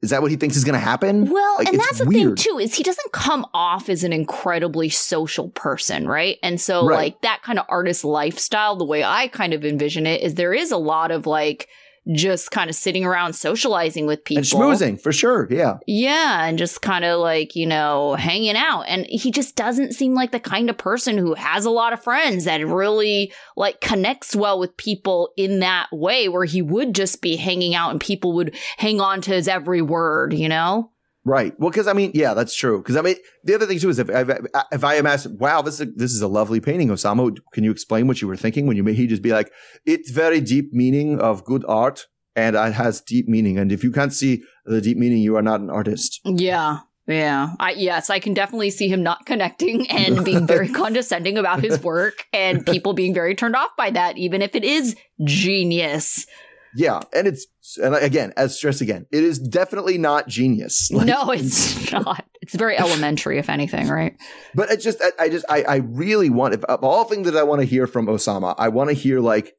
Is 0.00 0.10
that 0.10 0.22
what 0.22 0.30
he 0.30 0.36
thinks 0.36 0.56
is 0.56 0.62
going 0.64 0.74
to 0.78 0.84
happen? 0.84 1.28
Well, 1.28 1.56
Like, 1.58 1.68
and 1.68 1.78
that's 1.80 1.98
the 1.98 2.04
weird. 2.06 2.38
thing 2.38 2.52
too 2.52 2.58
is 2.60 2.74
he 2.74 2.84
doesn't 2.84 3.10
come 3.12 3.44
off 3.52 3.88
as 3.88 4.04
an 4.04 4.12
incredibly 4.12 4.88
social 4.90 5.48
person, 5.50 6.06
right? 6.06 6.36
And 6.42 6.60
so 6.60 6.86
Right. 6.86 6.96
like 6.96 7.20
that 7.22 7.42
kind 7.42 7.58
of 7.58 7.64
artist 7.68 8.04
lifestyle, 8.04 8.76
the 8.76 8.84
way 8.84 9.02
I 9.02 9.26
kind 9.26 9.52
of 9.52 9.64
envision 9.64 10.06
it 10.06 10.22
is 10.22 10.34
there 10.34 10.54
is 10.54 10.70
a 10.70 10.76
lot 10.76 11.10
of 11.10 11.26
like 11.26 11.68
just 12.12 12.50
kind 12.50 12.70
of 12.70 12.76
sitting 12.76 13.04
around 13.04 13.34
socializing 13.34 14.06
with 14.06 14.24
people 14.24 14.38
and 14.38 14.46
schmoozing 14.46 15.00
for 15.00 15.12
sure. 15.12 15.46
Yeah, 15.50 15.78
Yeah, 15.86 16.46
and 16.46 16.58
just 16.58 16.82
kind 16.82 17.04
of 17.04 17.20
like, 17.20 17.54
you 17.54 17.66
know, 17.66 18.14
hanging 18.14 18.56
out. 18.56 18.82
And 18.82 19.06
he 19.08 19.30
just 19.30 19.56
doesn't 19.56 19.92
seem 19.92 20.14
like 20.14 20.32
the 20.32 20.40
kind 20.40 20.70
of 20.70 20.78
person 20.78 21.18
who 21.18 21.34
has 21.34 21.64
a 21.64 21.70
lot 21.70 21.92
of 21.92 22.02
friends 22.02 22.44
that 22.44 22.66
really 22.66 23.32
like 23.56 23.80
connects 23.80 24.34
well 24.34 24.58
with 24.58 24.76
people 24.76 25.32
in 25.36 25.60
that 25.60 25.88
way 25.92 26.28
where 26.28 26.44
he 26.44 26.62
would 26.62 26.94
just 26.94 27.20
be 27.20 27.36
hanging 27.36 27.74
out 27.74 27.90
and 27.90 28.00
people 28.00 28.32
would 28.34 28.56
hang 28.78 29.00
on 29.00 29.20
to 29.22 29.32
his 29.32 29.48
every 29.48 29.82
word, 29.82 30.32
you 30.32 30.48
know? 30.48 30.90
Right. 31.24 31.52
Well, 31.58 31.70
because 31.70 31.86
I 31.86 31.92
mean, 31.92 32.12
yeah, 32.14 32.34
that's 32.34 32.54
true. 32.54 32.78
Because 32.78 32.96
I 32.96 33.02
mean, 33.02 33.16
the 33.44 33.54
other 33.54 33.66
thing 33.66 33.78
too 33.78 33.90
is 33.90 33.98
if 33.98 34.08
if, 34.08 34.30
if 34.72 34.84
I 34.84 34.94
am 34.94 35.06
asked, 35.06 35.28
"Wow, 35.30 35.62
this 35.62 35.74
is 35.74 35.80
a, 35.82 35.86
this 35.86 36.12
is 36.12 36.22
a 36.22 36.28
lovely 36.28 36.60
painting, 36.60 36.88
Oussama. 36.88 37.36
Can 37.52 37.64
you 37.64 37.70
explain 37.70 38.06
what 38.06 38.22
you 38.22 38.28
were 38.28 38.36
thinking 38.36 38.66
when 38.66 38.76
you 38.76 38.82
made?" 38.82 38.96
He 38.96 39.06
just 39.06 39.22
be 39.22 39.32
like, 39.32 39.52
"It's 39.84 40.10
very 40.10 40.40
deep 40.40 40.72
meaning 40.72 41.20
of 41.20 41.44
good 41.44 41.64
art, 41.68 42.06
and 42.34 42.56
it 42.56 42.72
has 42.72 43.00
deep 43.00 43.28
meaning. 43.28 43.58
And 43.58 43.72
if 43.72 43.84
you 43.84 43.92
can't 43.92 44.12
see 44.12 44.42
the 44.64 44.80
deep 44.80 44.96
meaning, 44.96 45.18
you 45.18 45.36
are 45.36 45.42
not 45.42 45.60
an 45.60 45.70
artist." 45.70 46.20
Yeah. 46.24 46.80
Yeah. 47.08 47.54
I 47.58 47.72
yes, 47.72 48.10
I 48.10 48.20
can 48.20 48.34
definitely 48.34 48.70
see 48.70 48.88
him 48.88 49.02
not 49.02 49.26
connecting 49.26 49.86
and 49.90 50.24
being 50.24 50.46
very 50.46 50.68
condescending 50.82 51.38
about 51.38 51.60
his 51.62 51.82
work 51.82 52.26
and 52.32 52.64
people 52.64 52.92
being 52.92 53.14
very 53.14 53.34
turned 53.34 53.56
off 53.56 53.70
by 53.76 53.90
that, 53.90 54.18
even 54.18 54.42
if 54.42 54.54
it 54.54 54.64
is 54.64 54.94
genius. 55.24 56.26
Yeah, 56.74 57.00
and 57.14 57.26
it's 57.26 57.46
and 57.82 57.94
again, 57.94 58.32
as 58.36 58.56
stress 58.56 58.80
again, 58.80 59.06
it 59.10 59.24
is 59.24 59.38
definitely 59.38 59.98
not 59.98 60.28
genius. 60.28 60.90
Like, 60.98 61.06
no, 61.06 61.30
it's 61.30 61.92
not. 61.92 62.24
It's 62.40 62.54
very 62.54 62.76
elementary, 62.78 63.38
if 63.38 63.48
anything, 63.48 63.88
right? 63.88 64.16
But 64.54 64.70
it 64.70 64.80
just, 64.80 65.00
I, 65.00 65.24
I 65.24 65.28
just, 65.28 65.44
I, 65.48 65.62
I 65.62 65.76
really 65.76 66.28
want, 66.30 66.54
if, 66.54 66.64
of 66.64 66.82
all 66.82 67.04
things 67.04 67.30
that 67.30 67.36
I 67.36 67.42
want 67.44 67.60
to 67.60 67.66
hear 67.66 67.86
from 67.86 68.06
Oussama, 68.06 68.54
I 68.58 68.68
want 68.68 68.90
to 68.90 68.94
hear 68.94 69.20
like, 69.20 69.54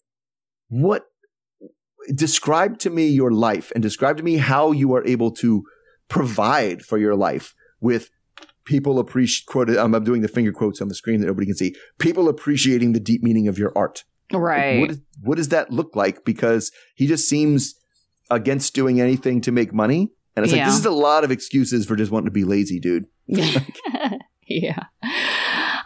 what, 0.67 1.05
describe 2.13 2.79
to 2.79 2.89
me 2.89 3.07
your 3.07 3.31
life 3.31 3.71
and 3.73 3.81
describe 3.81 4.17
to 4.17 4.23
me 4.23 4.37
how 4.37 4.71
you 4.71 4.93
are 4.95 5.05
able 5.05 5.31
to 5.31 5.63
provide 6.09 6.81
for 6.81 6.97
your 6.97 7.15
life 7.15 7.53
with 7.79 8.09
people 8.65 8.99
appreciate, 8.99 9.45
quoted, 9.45 9.77
I'm 9.77 9.91
doing 10.03 10.21
the 10.21 10.27
finger 10.27 10.51
quotes 10.51 10.81
on 10.81 10.89
the 10.89 10.95
screen 10.95 11.21
that 11.21 11.27
nobody 11.27 11.47
can 11.47 11.55
see, 11.55 11.75
people 11.97 12.27
appreciating 12.27 12.93
the 12.93 12.99
deep 12.99 13.23
meaning 13.23 13.47
of 13.47 13.57
your 13.57 13.71
art. 13.75 14.03
Right. 14.31 14.81
what, 14.81 14.91
is, 14.91 15.01
what 15.21 15.37
does 15.37 15.49
that 15.49 15.71
look 15.71 15.95
like? 15.95 16.23
Because 16.25 16.71
he 16.95 17.07
just 17.07 17.27
seems 17.27 17.75
against 18.29 18.75
doing 18.75 19.01
anything 19.01 19.41
to 19.41 19.51
make 19.51 19.73
money. 19.73 20.11
And 20.35 20.45
it's 20.45 20.53
like, 20.53 20.65
this 20.65 20.77
is 20.77 20.85
a 20.85 20.91
lot 20.91 21.23
of 21.23 21.31
excuses 21.31 21.85
for 21.85 21.95
just 21.95 22.11
wanting 22.11 22.27
to 22.27 22.31
be 22.31 22.43
lazy, 22.43 22.79
dude. 22.79 23.07
yeah. 24.47 24.83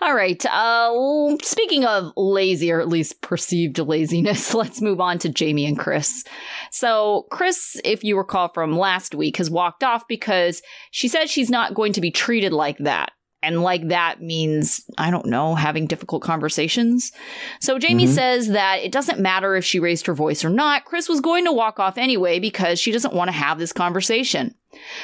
All 0.03 0.13
right. 0.13 0.45
Uh, 0.45 1.37
speaking 1.41 1.85
of 1.85 2.11
lazy, 2.17 2.71
or 2.71 2.81
at 2.81 2.89
least 2.89 3.21
perceived 3.21 3.79
laziness, 3.79 4.53
let's 4.53 4.81
move 4.81 4.99
on 4.99 5.17
to 5.19 5.29
Jeyme 5.29 5.65
and 5.65 5.79
Kris. 5.79 6.25
So, 6.71 7.25
Kris, 7.31 7.79
if 7.85 8.03
you 8.03 8.17
recall 8.17 8.49
from 8.49 8.77
last 8.77 9.15
week, 9.15 9.37
has 9.37 9.49
walked 9.49 9.81
off 9.81 10.05
because 10.09 10.61
she 10.91 11.07
said 11.07 11.29
she's 11.29 11.49
not 11.49 11.73
going 11.73 11.93
to 11.93 12.01
be 12.01 12.11
treated 12.11 12.51
like 12.51 12.77
that. 12.79 13.12
And 13.43 13.61
like 13.61 13.89
that 13.89 14.21
means, 14.21 14.83
I 14.97 15.11
don't 15.11 15.25
know, 15.25 15.53
having 15.55 15.85
difficult 15.85 16.23
conversations. 16.23 17.11
So 17.59 17.77
Jeyme 17.77 18.05
Mhm. 18.05 18.15
says 18.15 18.47
that 18.49 18.79
it 18.83 18.91
doesn't 18.91 19.19
matter 19.19 19.55
if 19.55 19.65
she 19.65 19.79
raised 19.79 20.05
her 20.07 20.13
voice 20.13 20.45
or 20.45 20.49
not. 20.49 20.85
Kris 20.85 21.09
was 21.09 21.19
going 21.19 21.43
to 21.45 21.51
walk 21.51 21.79
off 21.79 21.97
anyway 21.97 22.39
because 22.39 22.79
she 22.79 22.91
doesn't 22.91 23.13
want 23.13 23.27
to 23.27 23.33
have 23.33 23.59
this 23.59 23.73
conversation. 23.73 24.55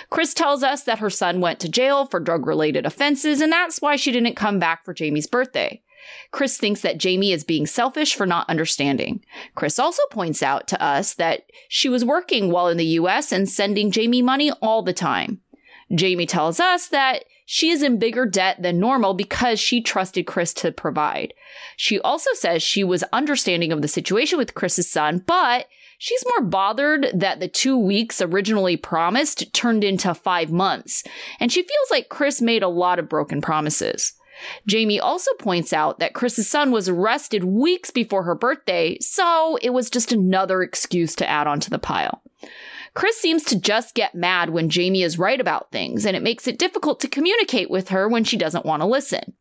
Kris 0.09 0.33
tells 0.33 0.63
us 0.63 0.83
that 0.83 0.99
her 0.99 1.09
son 1.09 1.41
went 1.41 1.59
to 1.59 1.69
jail 1.69 2.05
for 2.05 2.19
drug 2.19 2.47
related 2.47 2.85
offenses, 2.85 3.41
and 3.41 3.51
that's 3.51 3.81
why 3.81 3.95
she 3.95 4.11
didn't 4.11 4.35
come 4.35 4.57
back 4.57 4.83
for 4.83 4.93
Jeyme's 4.93 5.27
birthday. 5.27 5.81
Kris 6.31 6.57
thinks 6.57 6.81
that 6.81 6.97
Jeyme 6.97 7.31
is 7.31 7.43
being 7.43 7.67
selfish 7.67 8.15
for 8.15 8.25
not 8.25 8.49
understanding. 8.49 9.23
Kris 9.53 9.77
also 9.77 10.01
points 10.09 10.41
out 10.41 10.67
to 10.69 10.81
us 10.81 11.13
that 11.15 11.43
she 11.67 11.89
was 11.89 12.05
working 12.05 12.49
while 12.51 12.67
in 12.67 12.77
the 12.77 12.85
US 12.85 13.31
and 13.31 13.47
sending 13.49 13.91
Jeyme 13.91 14.23
money 14.23 14.51
all 14.61 14.81
the 14.81 14.93
time. 14.93 15.41
Jeyme 15.91 16.27
tells 16.27 16.59
us 16.59 16.87
that 16.89 17.25
she 17.45 17.71
is 17.71 17.81
in 17.81 17.97
bigger 17.97 18.25
debt 18.27 18.61
than 18.61 18.79
normal 18.79 19.15
because 19.15 19.59
she 19.59 19.81
trusted 19.81 20.27
Kris 20.27 20.53
to 20.55 20.71
provide. 20.71 21.33
She 21.77 21.99
also 21.99 22.29
says 22.33 22.61
she 22.61 22.83
was 22.83 23.03
understanding 23.11 23.71
of 23.71 23.81
the 23.81 23.87
situation 23.87 24.37
with 24.37 24.53
Kris's 24.53 24.87
son, 24.87 25.23
but 25.25 25.67
she's 25.97 26.23
more 26.27 26.47
bothered 26.47 27.07
that 27.13 27.39
the 27.39 27.47
two 27.47 27.75
weeks 27.77 28.21
originally 28.21 28.77
promised 28.77 29.51
turned 29.53 29.83
into 29.83 30.13
five 30.13 30.51
months, 30.51 31.03
and 31.39 31.51
she 31.51 31.63
feels 31.63 31.89
like 31.89 32.09
Kris 32.09 32.39
made 32.39 32.61
a 32.61 32.67
lot 32.67 32.99
of 32.99 33.09
broken 33.09 33.41
promises. 33.41 34.13
Jeyme 34.69 34.99
also 35.01 35.33
points 35.39 35.73
out 35.73 35.99
that 35.99 36.13
Kris's 36.13 36.49
son 36.49 36.71
was 36.71 36.87
arrested 36.87 37.43
weeks 37.43 37.91
before 37.91 38.23
her 38.23 38.35
birthday, 38.35 38.97
so 38.99 39.57
it 39.61 39.71
was 39.71 39.89
just 39.89 40.11
another 40.11 40.61
excuse 40.61 41.15
to 41.15 41.29
add 41.29 41.47
onto 41.47 41.69
the 41.69 41.79
pile. 41.79 42.21
Kris 42.93 43.17
seems 43.17 43.43
to 43.45 43.59
just 43.59 43.95
get 43.95 44.15
mad 44.15 44.49
when 44.49 44.69
Jeyme 44.69 45.03
is 45.03 45.19
right 45.19 45.39
about 45.39 45.71
things, 45.71 46.05
and 46.05 46.15
it 46.15 46.23
makes 46.23 46.47
it 46.47 46.59
difficult 46.59 46.99
to 47.01 47.07
communicate 47.07 47.69
with 47.69 47.89
her 47.89 48.07
when 48.07 48.23
she 48.23 48.37
doesn't 48.37 48.65
want 48.65 48.81
to 48.81 48.87
listen. 48.87 49.33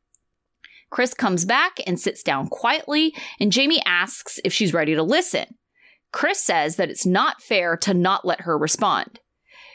Kris 0.91 1.15
comes 1.15 1.45
back 1.45 1.81
and 1.87 2.01
sits 2.01 2.23
down 2.23 2.49
quietly, 2.49 3.15
and 3.39 3.53
Jeyme 3.53 3.81
asks 3.85 4.41
if 4.45 4.53
she's 4.53 4.75
ready 4.75 4.95
to 4.95 5.03
listen. 5.03 5.55
Kris 6.13 6.43
says 6.43 6.77
that 6.77 6.91
it's 6.91 7.05
not 7.05 7.43
fair 7.43 7.77
to 7.77 7.93
not 7.93 8.25
let 8.25 8.43
her 8.43 8.57
respond. 8.57 9.21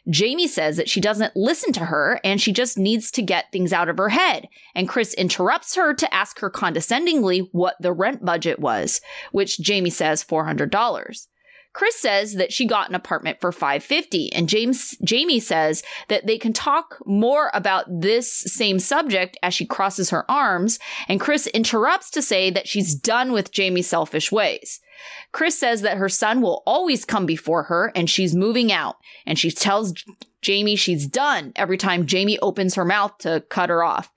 Jeyme 0.10 0.48
says 0.48 0.76
that 0.78 0.90
she 0.90 1.00
doesn't 1.00 1.36
listen 1.36 1.72
to 1.74 1.86
her 1.86 2.20
and 2.26 2.42
she 2.42 2.52
just 2.52 2.78
needs 2.78 3.10
to 3.12 3.22
get 3.22 3.52
things 3.52 3.72
out 3.72 3.88
of 3.88 3.98
her 3.98 4.10
head. 4.10 4.50
And 4.76 4.90
Kris 4.90 5.14
interrupts 5.14 5.76
her 5.76 5.94
to 5.94 6.14
ask 6.14 6.40
her 6.40 6.50
condescendingly 6.50 7.48
what 7.54 7.76
the 7.80 7.94
rent 7.94 8.26
budget 8.26 8.60
was, 8.60 9.00
which 9.32 9.60
Jeyme 9.60 9.92
says 9.92 10.24
$400. 10.24 11.28
Kris 11.74 11.96
says 11.96 12.36
that 12.36 12.54
she 12.54 12.66
got 12.66 12.90
an 12.90 12.96
apartment 12.96 13.42
for 13.42 13.52
550 13.52 14.32
and 14.32 14.48
James 14.48 14.96
Jeyme 15.04 15.42
says 15.42 15.82
that 16.08 16.28
they 16.28 16.38
can 16.38 16.54
talk 16.54 17.00
more 17.06 17.50
about 17.54 17.86
this 17.90 18.32
same 18.32 18.80
subject 18.80 19.38
as 19.42 19.54
she 19.54 19.66
crosses 19.66 20.12
her 20.12 20.30
arms 20.30 20.78
and 21.08 21.20
Kris 21.20 21.48
interrupts 21.48 22.12
to 22.12 22.22
say 22.22 22.52
that 22.52 22.68
she's 22.68 22.94
done 22.94 23.32
with 23.32 23.52
Jeyme's 23.52 23.88
selfish 23.88 24.32
ways. 24.32 24.80
Kris 25.32 25.58
says 25.58 25.82
that 25.82 25.98
her 25.98 26.10
son 26.10 26.42
will 26.42 26.62
always 26.66 27.06
come 27.06 27.26
before 27.26 27.64
her 27.64 27.92
and 27.96 28.10
she's 28.10 28.36
moving 28.36 28.72
out 28.72 28.98
and 29.26 29.40
she 29.40 29.50
tells 29.50 29.94
Jeyme 30.44 30.78
she's 30.78 31.08
done 31.08 31.54
every 31.56 31.78
time 31.78 32.06
Jeyme 32.06 32.38
opens 32.42 32.76
her 32.76 32.86
mouth 32.86 33.18
to 33.20 33.44
cut 33.50 33.70
her 33.70 33.84
off. 33.84 34.12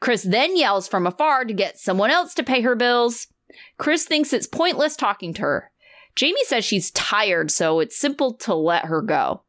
Kris 0.00 0.22
then 0.22 0.56
yells 0.56 0.88
from 0.88 1.06
afar 1.06 1.44
to 1.44 1.52
get 1.52 1.78
someone 1.78 2.10
else 2.10 2.34
to 2.34 2.42
pay 2.42 2.62
her 2.62 2.74
bills. 2.74 3.28
Kris 3.78 4.06
thinks 4.06 4.32
it's 4.32 4.46
pointless 4.46 4.96
talking 4.96 5.34
to 5.34 5.42
her. 5.42 5.70
Jeyme 6.20 6.34
says 6.44 6.66
she's 6.66 6.90
tired, 6.90 7.50
so 7.50 7.80
it's 7.80 7.96
simple 7.96 8.34
to 8.34 8.54
let 8.54 8.84
her 8.84 9.00
go. 9.00 9.42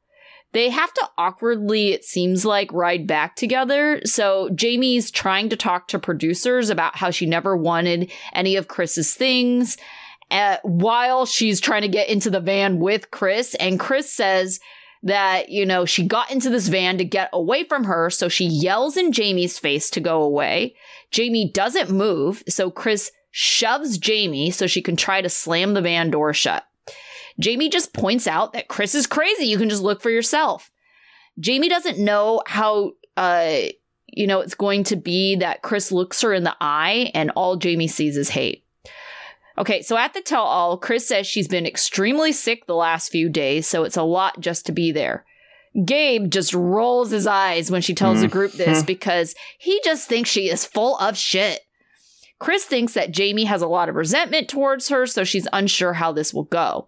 They 0.54 0.70
have 0.70 0.94
to 0.94 1.10
awkwardly, 1.18 1.92
it 1.92 2.06
seems 2.06 2.46
like, 2.46 2.72
ride 2.72 3.08
back 3.08 3.36
together. 3.36 4.00
So 4.06 4.48
Jeyme's 4.54 5.12
trying 5.12 5.50
to 5.50 5.58
talk 5.58 5.90
to 5.90 6.00
producers 6.00 6.70
about 6.70 6.96
how 6.96 7.12
she 7.12 7.26
never 7.26 7.58
wanted 7.58 8.10
any 8.32 8.56
of 8.56 8.70
Kris's 8.70 9.14
things 9.14 9.76
uh, 10.30 10.58
while 10.64 11.26
she's 11.26 11.60
trying 11.60 11.82
to 11.82 11.90
get 11.90 12.08
into 12.08 12.30
the 12.30 12.40
van 12.40 12.80
with 12.80 13.12
Kris. 13.12 13.54
And 13.56 13.78
Kris 13.78 14.10
says 14.10 14.62
that, 15.04 15.50
you 15.50 15.66
know, 15.66 15.84
she 15.84 16.06
got 16.06 16.32
into 16.32 16.50
this 16.50 16.70
van 16.70 16.98
to 17.00 17.04
get 17.04 17.30
away 17.34 17.66
from 17.66 17.84
her. 17.84 18.10
So 18.10 18.30
she 18.30 18.46
yells 18.46 18.96
in 18.96 19.12
Jeyme's 19.12 19.60
face 19.60 19.90
to 19.90 20.00
go 20.00 20.22
away. 20.22 20.76
Jeyme 21.12 21.52
doesn't 21.52 21.92
move. 21.92 22.44
So 22.48 22.72
Kris 22.72 23.12
shoves 23.32 23.98
Jeyme 23.98 24.54
so 24.54 24.68
she 24.68 24.82
can 24.82 24.96
try 24.96 25.22
to 25.22 25.30
slam 25.30 25.74
the 25.74 25.82
van 25.82 26.12
door 26.12 26.34
shut. 26.34 26.64
Jeyme 27.40 27.72
just 27.72 27.94
points 27.94 28.28
out 28.28 28.54
that 28.54 28.68
Kris 28.68 28.94
is 28.94 29.08
crazy. 29.08 29.46
You 29.46 29.58
can 29.58 29.70
just 29.70 29.82
look 29.82 30.02
for 30.02 30.10
yourself. 30.10 30.70
Jeyme 31.40 31.70
doesn't 31.70 31.98
know 31.98 32.44
how, 32.46 32.92
uh, 33.18 33.60
you 34.08 34.28
know, 34.28 34.42
it's 34.42 34.54
going 34.54 34.84
to 34.86 34.96
be 34.96 35.38
that 35.38 35.62
Kris 35.62 35.92
looks 35.92 36.22
her 36.22 36.34
in 36.34 36.44
the 36.44 36.56
eye 36.60 37.10
and 37.14 37.32
all 37.32 37.58
Jeyme 37.58 37.90
sees 37.90 38.18
is 38.18 38.30
hate. 38.30 38.66
Okay, 39.58 39.82
so 39.82 39.98
at 39.98 40.14
the 40.14 40.22
tell 40.22 40.44
all, 40.44 40.78
Kris 40.78 41.08
says 41.08 41.28
she's 41.28 41.48
been 41.48 41.66
extremely 41.66 42.32
sick 42.32 42.66
the 42.66 42.76
last 42.76 43.10
few 43.10 43.30
days, 43.30 43.68
so 43.68 43.84
it's 43.84 43.98
a 43.98 44.04
lot 44.04 44.40
just 44.40 44.66
to 44.66 44.72
be 44.72 44.92
there. 44.92 45.26
Gabe 45.86 46.30
just 46.30 46.54
rolls 46.54 47.12
his 47.12 47.28
eyes 47.28 47.72
when 47.72 47.82
she 47.82 47.94
tells 47.94 48.22
the 48.22 48.28
group 48.28 48.52
this 48.54 48.80
mm-hmm. 48.80 48.86
because 48.86 49.36
he 49.58 49.80
just 49.84 50.08
thinks 50.08 50.30
she 50.30 50.50
is 50.50 50.66
full 50.66 50.98
of 50.98 51.18
shit. 51.18 51.62
Kris 52.42 52.66
thinks 52.66 52.96
that 52.96 53.12
Jeyme 53.12 53.46
has 53.46 53.62
a 53.62 53.68
lot 53.68 53.88
of 53.88 53.94
resentment 53.94 54.50
towards 54.50 54.90
her, 54.90 55.06
so 55.06 55.24
she's 55.24 55.48
unsure 55.54 55.94
how 55.94 56.12
this 56.12 56.34
will 56.34 56.46
go. 56.46 56.88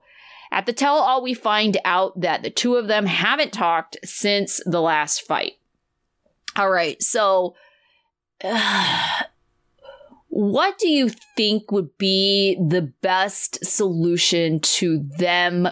At 0.52 0.66
the 0.66 0.74
tell 0.74 0.96
all, 0.96 1.22
we 1.22 1.36
find 1.36 1.78
out 1.86 2.20
that 2.22 2.42
the 2.42 2.50
two 2.50 2.76
of 2.76 2.88
them 2.88 3.06
haven't 3.06 3.54
talked 3.54 3.96
since 4.04 4.60
the 4.66 4.82
last 4.82 5.22
fight. 5.22 5.54
All 6.56 6.72
right, 6.72 7.00
so 7.04 7.54
uh, 8.44 9.22
what 10.28 10.80
do 10.80 10.90
you 10.90 11.12
think 11.38 11.72
would 11.72 12.00
be 12.00 12.56
the 12.56 12.92
best 13.04 13.64
solution 13.64 14.60
to 14.60 15.08
them 15.20 15.68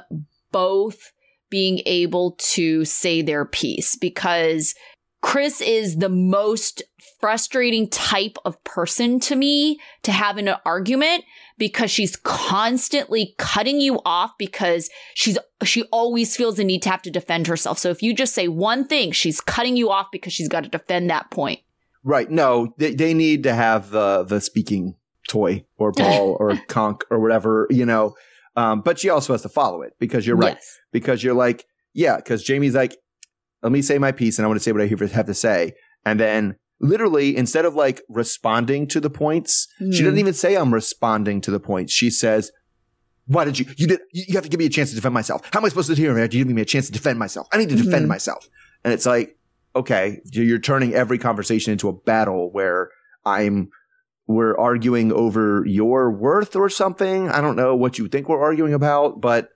both 0.52 1.12
being 1.50 1.82
able 1.88 2.36
to 2.52 2.86
say 2.86 3.24
their 3.24 3.46
piece? 3.46 3.96
Because 3.96 4.76
Kris 5.22 5.60
is 5.60 5.98
the 5.98 6.10
most 6.10 6.84
frustrating 7.22 7.88
type 7.90 8.38
of 8.44 8.62
person 8.64 9.20
to 9.22 9.36
me 9.36 9.80
to 10.04 10.12
have 10.12 10.38
in 10.38 10.48
an 10.48 10.58
argument 10.66 11.24
because 11.58 11.92
she's 11.92 12.16
constantly 12.16 13.36
cutting 13.38 13.80
you 13.80 14.00
off 14.04 14.32
because 14.38 14.90
she's 15.14 15.38
she 15.64 15.84
always 15.92 16.36
feels 16.36 16.58
the 16.58 16.64
need 16.64 16.82
to 16.82 16.90
have 16.90 17.04
to 17.04 17.12
defend 17.12 17.48
herself. 17.48 17.78
So 17.78 17.90
if 17.90 18.02
you 18.02 18.14
just 18.14 18.34
say 18.34 18.48
one 18.48 18.88
thing, 18.88 19.12
she's 19.12 19.40
cutting 19.40 19.78
you 19.78 19.92
off 19.92 20.08
because 20.12 20.34
she's 20.34 20.50
got 20.50 20.64
to 20.64 20.70
defend 20.70 21.10
that 21.10 21.30
point. 21.30 21.60
Right. 22.04 22.30
No, 22.30 22.74
they, 22.78 22.96
they 22.96 23.14
need 23.14 23.44
to 23.44 23.54
have 23.54 23.92
the 23.92 24.24
the 24.24 24.42
speaking 24.42 24.96
toy 25.28 25.66
or 25.78 25.92
ball 25.96 26.36
or 26.40 26.58
conch 26.68 27.02
or 27.10 27.20
whatever, 27.20 27.68
you 27.70 27.86
know. 27.86 28.16
Um, 28.56 28.82
but 28.82 29.00
she 29.00 29.10
also 29.10 29.34
has 29.34 29.44
to 29.44 29.50
follow 29.50 29.82
it 29.82 29.94
because 30.00 30.28
you're 30.28 30.36
right. 30.36 30.56
Yes. 30.56 30.80
Because 30.92 31.24
you're 31.24 31.36
like, 31.36 31.66
yeah, 31.94 32.18
because 32.18 32.44
Jeyme's 32.44 32.76
like, 32.76 32.98
let 33.62 33.72
me 33.72 33.82
say 33.82 33.98
my 33.98 34.12
piece 34.12 34.40
and 34.40 34.46
I 34.46 34.48
want 34.48 34.60
to 34.60 34.64
say 34.64 34.72
what 34.72 34.82
I 34.82 34.88
have 34.88 35.26
to 35.28 35.34
say. 35.34 35.74
And 36.06 36.20
then 36.20 36.56
literally 36.82 37.36
instead 37.38 37.66
of 37.66 37.76
like 37.76 38.02
responding 38.10 38.88
to 38.88 39.00
the 39.00 39.10
points, 39.10 39.68
mm. 39.80 39.94
she 39.94 40.00
doesn't 40.00 40.16
hmm. 40.16 40.20
even 40.20 40.34
say 40.34 40.56
I'm 40.56 40.74
responding 40.74 41.40
to 41.42 41.52
the 41.52 41.60
points. 41.60 41.94
She 41.94 42.10
says, 42.10 42.52
why 43.28 43.46
did 43.46 43.60
you, 43.60 43.66
you 43.78 43.88
did, 43.88 44.00
you 44.12 44.34
have 44.34 44.44
to 44.44 44.50
give 44.50 44.60
me 44.60 44.66
a 44.66 44.70
chance 44.70 44.90
to 44.90 44.96
defend 44.96 45.14
myself. 45.14 45.48
How 45.54 45.60
am 45.60 45.66
I 45.66 45.70
supposed 45.70 45.90
to 45.90 45.96
hear 45.96 46.18
after 46.20 46.36
you 46.36 46.44
give 46.44 46.54
me 46.54 46.62
a 46.62 46.66
chance 46.66 46.88
to 46.88 46.92
defend 46.92 47.20
myself? 47.20 47.48
I 47.54 47.58
need 47.58 47.70
to 47.70 47.76
defend 47.76 47.96
mm-hmm. 47.96 48.08
myself. 48.08 48.50
And 48.84 48.94
it's 48.94 49.06
like, 49.06 49.38
okay, 49.76 50.20
you're 50.32 50.60
turning 50.60 50.94
every 50.94 51.18
conversation 51.18 51.72
into 51.72 51.88
a 51.88 51.94
battle 51.94 52.52
where 52.52 52.90
I'm, 53.26 53.70
we're 54.28 54.58
arguing 54.58 55.12
over 55.14 55.64
your 55.66 56.12
worth 56.12 56.56
or 56.56 56.68
something. 56.70 57.30
I 57.30 57.42
don't 57.42 57.56
know 57.56 57.76
what 57.76 57.98
you 57.98 58.08
think 58.08 58.28
we're 58.28 58.42
arguing 58.42 58.74
about, 58.74 59.22
but 59.22 59.50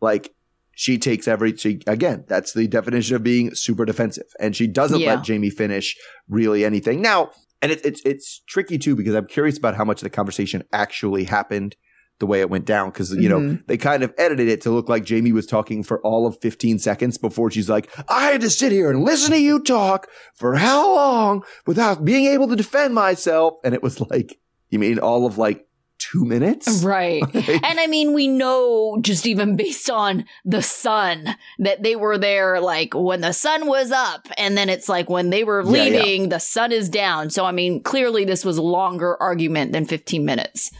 like 0.00 0.34
she 0.74 0.98
takes 0.98 1.28
every 1.28 1.56
she 1.56 1.80
again 1.86 2.24
that's 2.28 2.52
the 2.52 2.66
definition 2.66 3.16
of 3.16 3.22
being 3.22 3.54
super 3.54 3.84
defensive 3.84 4.26
and 4.40 4.54
she 4.54 4.66
doesn't 4.66 5.00
yeah. 5.00 5.14
let 5.14 5.24
jeyme 5.24 5.50
finish 5.52 5.96
really 6.28 6.64
anything 6.64 7.00
now 7.00 7.30
and 7.62 7.72
it, 7.72 7.84
it's 7.84 8.00
it's 8.04 8.40
tricky 8.46 8.78
too 8.78 8.96
because 8.96 9.14
i'm 9.14 9.26
curious 9.26 9.58
about 9.58 9.74
how 9.76 9.84
much 9.84 10.00
of 10.00 10.04
the 10.04 10.10
conversation 10.10 10.62
actually 10.72 11.24
happened 11.24 11.76
the 12.20 12.26
way 12.26 12.40
it 12.40 12.48
went 12.48 12.64
down 12.64 12.90
because 12.90 13.10
you 13.10 13.28
mm-hmm. 13.28 13.52
know 13.52 13.58
they 13.66 13.76
kind 13.76 14.02
of 14.02 14.14
edited 14.18 14.48
it 14.48 14.60
to 14.60 14.70
look 14.70 14.88
like 14.88 15.04
jeyme 15.04 15.32
was 15.32 15.46
talking 15.46 15.82
for 15.82 16.00
all 16.02 16.26
of 16.26 16.38
15 16.40 16.78
seconds 16.78 17.18
before 17.18 17.50
she's 17.50 17.68
like 17.68 17.90
i 18.08 18.30
had 18.30 18.40
to 18.40 18.50
sit 18.50 18.70
here 18.70 18.90
and 18.90 19.02
listen 19.02 19.32
to 19.32 19.40
you 19.40 19.60
talk 19.60 20.08
for 20.34 20.56
how 20.56 20.94
long 20.94 21.42
without 21.66 22.04
being 22.04 22.26
able 22.26 22.48
to 22.48 22.56
defend 22.56 22.94
myself 22.94 23.54
and 23.64 23.74
it 23.74 23.82
was 23.82 24.00
like 24.00 24.38
you 24.70 24.78
mean 24.78 24.98
all 24.98 25.26
of 25.26 25.38
like 25.38 25.66
two 26.10 26.24
minutes. 26.24 26.82
Right. 26.82 27.22
and 27.34 27.80
I 27.80 27.86
mean, 27.86 28.12
we 28.12 28.28
know 28.28 28.98
just 29.00 29.26
even 29.26 29.56
based 29.56 29.90
on 29.90 30.24
the 30.44 30.62
sun 30.62 31.36
that 31.58 31.82
they 31.82 31.96
were 31.96 32.18
there 32.18 32.60
like 32.60 32.94
when 32.94 33.20
the 33.20 33.32
sun 33.32 33.66
was 33.66 33.90
up. 33.90 34.28
And 34.36 34.56
then 34.56 34.68
it's 34.68 34.88
like 34.88 35.08
when 35.08 35.30
they 35.30 35.44
were 35.44 35.64
leaving, 35.64 35.94
yeah, 35.94 36.22
yeah. 36.22 36.28
the 36.28 36.40
sun 36.40 36.72
is 36.72 36.88
down. 36.88 37.30
So, 37.30 37.44
I 37.44 37.52
mean, 37.52 37.82
clearly 37.82 38.24
this 38.24 38.44
was 38.44 38.58
a 38.58 38.62
longer 38.62 39.20
argument 39.20 39.72
than 39.72 39.86
15 39.86 40.24
minutes. 40.24 40.70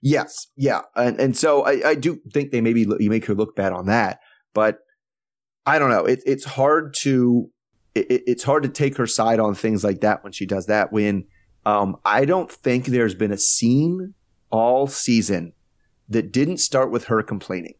Yes. 0.00 0.48
Yeah. 0.56 0.82
And, 0.96 1.20
and 1.20 1.36
so 1.36 1.62
I, 1.62 1.90
I 1.90 1.94
do 1.94 2.20
think 2.32 2.50
they 2.50 2.60
maybe 2.60 2.86
you 2.98 3.10
make 3.10 3.26
her 3.26 3.34
look 3.34 3.54
bad 3.54 3.72
on 3.72 3.86
that. 3.86 4.20
But 4.54 4.78
I 5.64 5.78
don't 5.78 5.90
know. 5.90 6.04
It, 6.04 6.20
it's 6.26 6.44
hard 6.44 6.94
to. 7.00 7.50
It, 7.94 8.22
it's 8.26 8.42
hard 8.42 8.62
to 8.64 8.68
take 8.68 8.96
her 8.96 9.06
side 9.06 9.38
on 9.38 9.54
things 9.54 9.84
like 9.84 10.00
that 10.00 10.24
when 10.24 10.32
she 10.32 10.46
does 10.46 10.66
that. 10.66 10.92
When 10.92 11.26
um, 11.64 11.96
I 12.04 12.24
don't 12.24 12.50
think 12.50 12.86
there's 12.86 13.14
been 13.14 13.32
a 13.32 13.38
scene 13.38 14.14
all 14.52 14.86
season 14.86 15.52
that 16.08 16.30
didn't 16.30 16.58
start 16.58 16.92
with 16.92 17.04
her 17.04 17.22
complaining. 17.22 17.74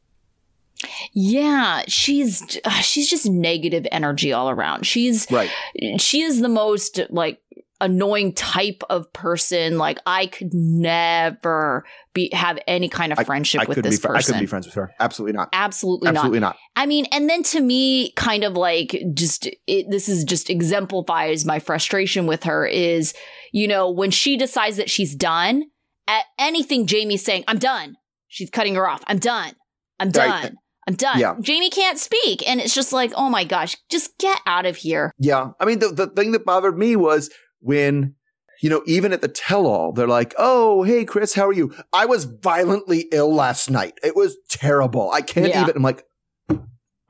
Yeah, 1.13 1.83
she's 1.87 2.59
uh, 2.65 2.71
she's 2.81 3.09
just 3.09 3.29
negative 3.29 3.87
energy 3.93 4.33
all 4.33 4.51
around. 4.51 4.85
She's 4.85 5.31
right. 5.31 5.51
She 5.99 6.23
is 6.23 6.41
the 6.41 6.49
most 6.49 6.99
like 7.11 7.41
annoying 7.81 8.33
type 8.33 8.83
of 8.89 9.13
person. 9.13 9.77
Like 9.77 9.99
I 10.07 10.27
could 10.27 10.55
never 10.55 11.85
be 12.15 12.31
have 12.33 12.59
any 12.67 12.89
kind 12.89 13.13
of 13.13 13.25
friendship 13.27 13.61
I, 13.61 13.65
I 13.65 13.67
with 13.67 13.83
this 13.83 13.99
fr- 13.99 14.09
person. 14.09 14.17
I 14.17 14.23
couldn't 14.23 14.41
be 14.41 14.47
friends 14.47 14.67
with 14.67 14.75
her. 14.75 14.93
Absolutely 14.99 15.37
not. 15.37 15.51
Absolutely, 15.53 16.09
Absolutely 16.09 16.41
not. 16.41 16.57
not. 16.57 16.57
I 16.75 16.87
mean, 16.87 17.07
and 17.13 17.29
then 17.29 17.43
to 17.45 17.61
me, 17.61 18.13
kind 18.13 18.43
of 18.43 18.55
like 18.55 19.01
just 19.15 19.49
it, 19.67 19.91
this 19.91 20.09
is 20.09 20.25
just 20.25 20.49
exemplifies 20.49 21.45
my 21.45 21.59
frustration 21.59 22.27
with 22.27 22.45
her. 22.45 22.67
Is 22.67 23.15
you 23.53 23.69
know 23.69 23.91
when 23.91 24.11
she 24.11 24.37
decides 24.37 24.79
that 24.79 24.91
she's 24.91 25.15
done 25.15 25.65
at 26.07 26.25
anything 26.39 26.87
Jeyme's 26.87 27.23
saying, 27.23 27.45
I'm 27.49 27.59
done. 27.59 27.97
She's 28.29 28.51
cutting 28.51 28.75
her 28.77 28.89
off. 28.89 29.03
I'm 29.07 29.19
done. 29.19 29.53
I'm 30.01 30.11
done. 30.11 30.31
Right. 30.31 30.53
I'm 30.89 30.95
done. 30.95 31.19
Yeah. 31.19 31.35
Jeyme 31.35 31.71
can't 31.71 31.99
speak. 31.99 32.49
And 32.49 32.61
it's 32.61 32.75
just 32.75 32.93
like, 32.93 33.13
oh 33.15 33.31
my 33.31 33.45
gosh, 33.45 33.77
just 33.89 34.19
get 34.19 34.41
out 34.47 34.67
of 34.67 34.77
here. 34.77 35.13
Yeah. 35.19 35.51
I 35.61 35.65
mean, 35.65 35.79
the, 35.79 35.89
the 35.89 36.09
thing 36.09 36.33
that 36.33 36.45
bothered 36.45 36.77
me 36.77 36.97
was 36.97 37.31
when, 37.61 38.15
you 38.63 38.71
know, 38.71 38.83
even 38.87 39.13
at 39.13 39.21
the 39.21 39.29
tell 39.29 39.67
all, 39.67 39.93
they're 39.93 40.09
like, 40.09 40.35
oh, 40.39 40.83
hey, 40.83 41.05
Kris, 41.05 41.35
how 41.35 41.47
are 41.47 41.53
you? 41.53 41.75
I 41.93 42.07
was 42.07 42.25
violently 42.25 43.07
ill 43.13 43.33
last 43.33 43.71
night. 43.71 43.99
It 44.03 44.17
was 44.17 44.37
terrible. 44.49 45.11
I 45.11 45.21
can't 45.21 45.49
yeah. 45.49 45.63
even. 45.63 45.77
I'm 45.77 45.83
like, 45.83 46.05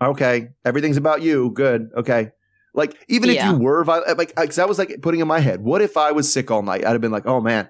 okay, 0.02 0.48
everything's 0.64 0.96
about 0.96 1.22
you. 1.22 1.50
Good. 1.50 1.90
Okay. 1.96 2.32
Like, 2.74 2.96
even 3.08 3.30
yeah. 3.30 3.52
if 3.52 3.52
you 3.52 3.64
were 3.64 3.84
violent, 3.84 4.18
like, 4.18 4.34
cause 4.34 4.58
I 4.58 4.64
was 4.64 4.78
like 4.78 4.98
putting 5.02 5.20
in 5.20 5.28
my 5.28 5.40
head, 5.40 5.62
what 5.62 5.82
if 5.82 5.96
I 5.96 6.12
was 6.12 6.32
sick 6.32 6.50
all 6.50 6.62
night? 6.62 6.84
I'd 6.86 6.92
have 6.92 7.02
been 7.02 7.12
like, 7.12 7.26
oh 7.26 7.40
man, 7.40 7.68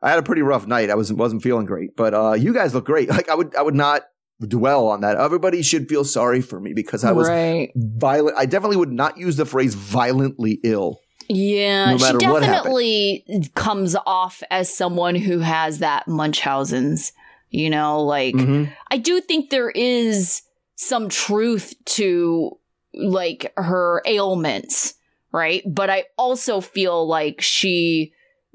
I 0.00 0.10
had 0.10 0.18
a 0.18 0.22
pretty 0.22 0.42
rough 0.42 0.66
night. 0.66 0.90
I 0.90 0.94
wasn't 0.94 1.18
wasn't 1.18 1.42
feeling 1.42 1.66
great, 1.66 1.96
but 1.96 2.14
uh, 2.14 2.32
you 2.32 2.52
guys 2.54 2.74
look 2.74 2.84
great. 2.86 3.08
Like 3.18 3.28
I 3.28 3.34
would 3.34 3.54
I 3.56 3.62
would 3.62 3.74
not 3.74 4.02
dwell 4.40 4.86
on 4.86 5.00
that. 5.00 5.16
Everybody 5.16 5.62
should 5.62 5.88
feel 5.88 6.04
sorry 6.04 6.40
for 6.40 6.60
me 6.60 6.72
because 6.72 7.04
I 7.04 7.12
was 7.12 7.28
right. 7.28 7.72
violent. 7.74 8.36
I 8.38 8.46
definitely 8.46 8.76
would 8.76 8.92
not 8.92 9.18
use 9.18 9.36
the 9.36 9.44
phrase 9.44 9.74
violently 9.74 10.60
ill. 10.62 11.00
Yeah, 11.28 11.90
no 11.90 11.98
she 11.98 12.16
definitely 12.18 13.50
comes 13.54 13.96
off 14.06 14.42
as 14.50 14.72
someone 14.72 15.14
who 15.14 15.40
has 15.40 15.80
that 15.80 16.06
Munchausen's 16.08 17.12
You 17.50 17.70
know, 17.70 18.02
like 18.02 18.34
Mhm. 18.34 18.70
I 18.90 18.98
do 18.98 19.20
think 19.20 19.50
there 19.50 19.70
is 19.70 20.42
some 20.76 21.08
truth 21.08 21.74
to 21.96 22.58
like 22.94 23.52
her 23.56 24.02
ailments, 24.06 24.94
right? 25.32 25.62
But 25.66 25.90
I 25.90 26.04
also 26.16 26.60
feel 26.60 27.06
like 27.08 27.40
she 27.40 28.12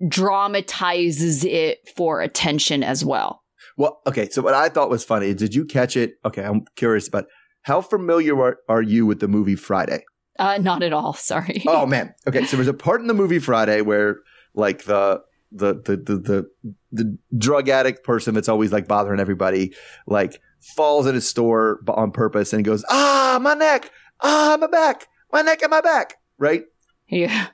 dramatizes 0.08 1.44
it 1.44 1.80
for 1.96 2.22
attention 2.22 2.84
as 2.84 3.04
well. 3.06 3.44
Well, 3.78 4.02
okay. 4.06 4.30
So 4.30 4.42
what 4.42 4.54
I 4.54 4.70
thought 4.70 4.90
was 4.90 5.04
funny, 5.04 5.34
did 5.34 5.56
you 5.56 5.66
catch 5.66 5.98
it? 5.98 6.16
Okay, 6.26 6.44
I'm 6.44 6.66
curious 6.76 7.08
about 7.08 7.26
how 7.64 7.82
familiar 7.82 8.40
are, 8.40 8.58
are 8.70 8.82
you 8.82 9.06
with 9.06 9.20
the 9.20 9.28
movie 9.28 9.56
Friday? 9.56 10.04
Uh, 10.38 10.58
not 10.58 10.84
at 10.84 10.94
all. 10.94 11.14
Sorry. 11.14 11.64
Oh 11.68 11.86
man. 11.86 12.14
Okay, 12.28 12.46
so 12.46 12.58
there's 12.58 12.68
a 12.68 12.74
part 12.74 13.02
in 13.02 13.08
the 13.08 13.14
movie 13.14 13.40
Friday 13.40 13.82
where 13.82 14.18
like 14.54 14.84
the 14.84 15.22
the 15.52 15.74
the 15.74 15.98
the 15.98 16.18
the, 16.18 16.52
the 16.92 17.18
drug 17.38 17.70
addict 17.70 18.04
person 18.04 18.34
that's 18.34 18.50
always 18.50 18.72
like 18.72 18.88
bothering 18.88 19.20
everybody 19.20 19.74
like 20.08 20.42
falls 20.76 21.06
at 21.06 21.16
a 21.16 21.22
store 21.22 21.80
on 21.88 22.12
purpose 22.12 22.54
and 22.54 22.66
goes, 22.66 22.84
"Ah, 22.90 23.40
my 23.42 23.54
neck. 23.54 23.92
Ah, 24.22 24.58
my 24.60 24.68
back. 24.68 25.08
My 25.32 25.42
neck 25.42 25.62
and 25.62 25.72
my 25.72 25.82
back." 25.82 26.16
Right? 26.38 26.64
Yeah. 27.08 27.48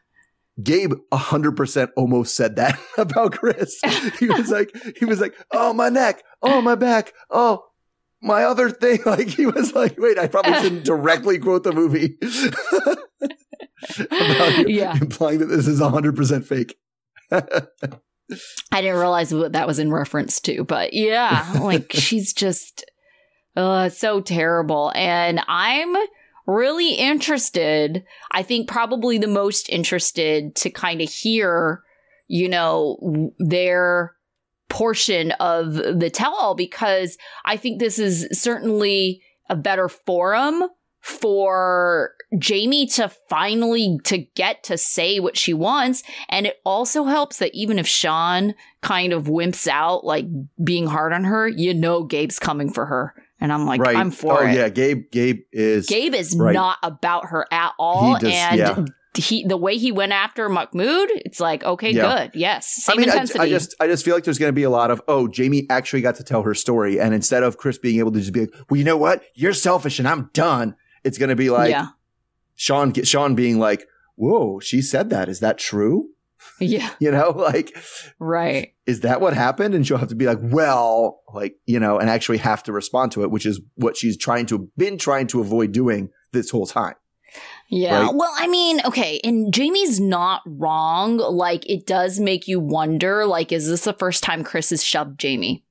Gabe 0.64 0.94
100% 1.12 1.90
almost 1.96 2.36
said 2.36 2.56
that 2.58 2.80
about 2.98 3.34
Kris. 3.34 3.80
He 4.20 4.28
was 4.28 4.50
like 4.52 4.72
he 4.98 5.06
was 5.06 5.20
like, 5.22 5.36
"Oh, 5.52 5.74
my 5.74 5.90
neck. 5.90 6.24
Oh, 6.42 6.62
my 6.62 6.76
back. 6.76 7.14
Oh, 7.30 7.66
my 8.22 8.44
other 8.44 8.70
thing." 8.70 9.00
Like 9.06 9.28
he 9.30 9.46
was 9.46 9.74
like, 9.74 9.98
"Wait, 10.00 10.18
I 10.20 10.28
probably 10.28 10.54
shouldn't 10.56 10.86
directly 10.86 11.38
quote 11.40 11.64
the 11.64 11.72
movie." 11.72 12.18
About 14.00 14.58
you, 14.60 14.66
Yeah. 14.80 14.98
implying 15.00 15.40
that 15.40 15.46
this 15.46 15.68
is 15.68 15.80
100% 15.80 16.44
fake. 16.46 16.78
I 17.32 18.82
didn't 18.82 19.00
realize 19.00 19.34
what 19.34 19.54
that 19.54 19.68
was 19.68 19.80
in 19.80 19.92
reference 19.92 20.40
to, 20.42 20.64
but 20.64 20.94
yeah, 20.94 21.46
like 21.62 21.92
she's 21.94 22.34
just 22.34 22.86
uh 23.56 23.90
so 23.90 24.22
terrible. 24.22 24.92
And 24.96 25.42
I'm 25.48 25.96
really 26.50 26.94
interested, 26.94 28.04
I 28.32 28.44
think 28.44 28.68
probably 28.68 29.18
the 29.18 29.28
most 29.28 29.70
interested 29.70 30.56
to 30.58 30.70
kind 30.70 31.02
of 31.02 31.10
hear, 31.10 31.84
you 32.28 32.50
know, 32.50 33.32
their 33.38 34.16
portion 34.70 35.32
of 35.34 35.74
the 35.74 36.10
tell 36.12 36.36
all 36.36 36.56
because 36.56 37.18
I 37.46 37.58
think 37.58 37.80
this 37.80 38.00
is 38.00 38.28
certainly 38.32 39.22
a 39.50 39.56
better 39.56 39.90
forum 39.90 40.64
for 41.02 42.12
Jeyme 42.36 42.94
to 42.96 43.10
finally 43.30 44.00
to 44.04 44.18
get 44.18 44.64
to 44.66 44.78
say 44.78 45.20
what 45.20 45.38
she 45.38 45.54
wants. 45.54 46.04
And 46.28 46.46
it 46.46 46.58
also 46.66 47.06
helps 47.06 47.38
that 47.38 47.56
even 47.56 47.80
if 47.80 47.88
Shaun 47.88 48.54
kind 48.82 49.14
of 49.14 49.24
wimps 49.24 49.68
out 49.68 50.06
like 50.06 50.26
being 50.64 50.88
hard 50.88 51.12
on 51.14 51.26
her 51.26 51.48
you 51.48 51.74
know 51.74 52.04
Gabe's 52.06 52.40
coming 52.40 52.72
for 52.72 52.86
her 52.86 53.14
and 53.40 53.52
I'm 53.54 53.66
like 53.66 53.82
right. 53.82 53.96
I'm 53.96 54.12
for 54.12 54.44
oh, 54.44 54.48
it 54.48 54.56
yeah. 54.56 54.70
Gabe, 54.70 55.12
Gabe 55.12 55.42
is. 55.52 55.88
Gabe 55.88 56.14
is 56.14 56.36
Right. 56.38 56.54
not 56.54 56.78
about 56.84 57.28
her 57.28 57.46
at 57.52 57.74
all 57.80 58.16
He 58.16 58.22
just- 58.22 58.36
and 58.36 58.58
yeah. 58.60 58.86
he 59.16 59.44
the 59.46 59.58
way 59.58 59.78
he 59.78 59.92
went 59.92 60.12
after 60.12 60.48
Mahmoud 60.50 61.10
it's 61.26 61.40
like 61.40 61.64
okay 61.64 61.92
Yeah. 61.92 62.28
good 62.30 62.32
yes 62.40 62.86
I 62.88 62.94
same 62.94 63.02
mean, 63.02 63.10
I, 63.10 63.14
intensity 63.14 63.40
I 63.40 63.50
just, 63.50 63.76
I 63.80 63.88
just 63.88 64.06
feel 64.06 64.14
like 64.16 64.24
there's 64.24 64.38
going 64.38 64.50
to 64.50 64.54
be 64.54 64.64
a 64.64 64.70
lot 64.70 64.92
of, 64.92 65.02
oh, 65.08 65.28
Jeyme 65.28 65.66
actually 65.70 66.02
got 66.02 66.16
to 66.16 66.24
tell 66.24 66.44
her 66.44 66.54
story, 66.54 67.00
and 67.00 67.14
instead 67.14 67.44
of 67.44 67.58
Kris 67.58 67.78
being 67.78 68.00
able 68.00 68.12
to 68.12 68.20
just 68.20 68.32
be 68.34 68.42
like, 68.42 68.54
well, 68.70 68.78
you 68.78 68.84
know 68.84 68.98
what, 68.98 69.24
you're 69.34 69.54
selfish, 69.54 70.00
and 70.00 70.08
I'm 70.08 70.30
done. 70.34 70.76
It's 71.04 71.18
going 71.18 71.30
to 71.30 71.36
be 71.36 71.50
like 71.50 71.72
yeah 71.72 71.88
Shaun, 72.56 72.94
Shaun 72.94 73.36
being 73.36 73.58
like, 73.58 73.88
whoa, 74.16 74.60
she 74.60 74.82
said 74.82 75.10
that. 75.12 75.30
Is 75.30 75.40
that 75.40 75.58
true? 75.58 76.10
yeah 76.60 76.90
You 77.00 77.12
know, 77.12 77.32
like, 77.32 77.78
right 78.20 78.74
is 78.86 79.02
that 79.02 79.22
what 79.22 79.34
happened? 79.34 79.76
And 79.76 79.86
she'll 79.86 79.98
have 79.98 80.10
to 80.10 80.16
be 80.16 80.26
like, 80.26 80.40
well, 80.42 81.22
like, 81.34 81.56
you 81.68 81.80
know, 81.80 82.00
and 82.00 82.10
actually 82.10 82.40
have 82.40 82.64
to 82.64 82.72
respond 82.72 83.12
to 83.12 83.22
it, 83.24 83.30
which 83.30 83.46
is 83.46 83.62
what 83.76 83.96
she's 83.96 84.18
trying 84.18 84.48
to, 84.48 84.70
been 84.78 84.98
trying 84.98 85.28
to 85.28 85.42
avoid 85.42 85.72
doing 85.72 86.10
this 86.34 86.50
whole 86.50 86.66
time. 86.66 86.96
Yeah. 87.70 88.06
Right? 88.06 88.16
Well, 88.16 88.34
I 88.36 88.48
mean, 88.48 88.82
okay, 88.84 89.20
and 89.24 89.54
Jeyme's 89.54 90.00
not 90.00 90.42
wrong. 90.48 91.18
Like, 91.18 91.70
it 91.70 91.86
does 91.86 92.20
make 92.20 92.48
you 92.48 92.60
wonder, 92.60 93.28
like, 93.28 93.52
is 93.52 93.68
this 93.68 93.84
the 93.84 93.94
first 93.94 94.24
time 94.24 94.44
Kris 94.44 94.72
has 94.72 94.84
shoved 94.84 95.20
Jamie? 95.20 95.64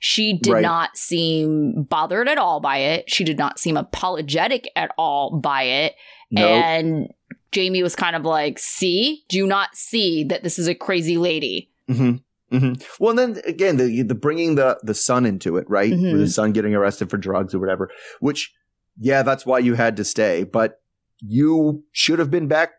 She 0.00 0.38
did 0.38 0.52
Right. 0.54 0.62
not 0.62 0.96
seem 0.96 1.82
bothered 1.82 2.28
at 2.28 2.38
all 2.38 2.60
by 2.60 2.78
it. 2.78 3.10
She 3.10 3.22
did 3.24 3.38
not 3.38 3.58
seem 3.58 3.76
apologetic 3.76 4.68
at 4.74 4.92
all 4.96 5.38
by 5.38 5.64
it. 5.64 5.94
No, 6.30 6.48
And 6.48 7.08
Jeyme 7.52 7.82
was 7.82 7.94
kind 7.96 8.16
of 8.16 8.24
like, 8.24 8.58
see, 8.58 9.24
do 9.28 9.36
you 9.36 9.46
not 9.46 9.76
see 9.76 10.24
that 10.24 10.42
this 10.42 10.58
is 10.58 10.66
a 10.68 10.74
crazy 10.74 11.16
lady? 11.16 11.70
hmm 11.88 12.16
hmm 12.50 12.72
Well, 13.00 13.18
and 13.18 13.36
then 13.36 13.42
again, 13.46 13.76
the 13.76 14.02
the 14.02 14.14
bringing 14.14 14.54
the 14.56 14.78
the 14.82 14.94
son 14.94 15.24
into 15.26 15.56
it, 15.56 15.68
right? 15.70 15.92
Mhm. 15.92 16.18
The 16.18 16.28
son 16.28 16.52
getting 16.52 16.74
arrested 16.74 17.08
for 17.10 17.16
drugs 17.16 17.54
or 17.54 17.58
whatever. 17.58 17.90
Which, 18.20 18.52
yeah, 18.98 19.22
that's 19.22 19.46
why 19.46 19.58
you 19.60 19.74
had 19.74 19.96
to 19.96 20.04
stay, 20.04 20.44
but 20.44 20.80
you 21.20 21.84
should 21.92 22.18
have 22.18 22.30
been 22.30 22.48
back 22.48 22.72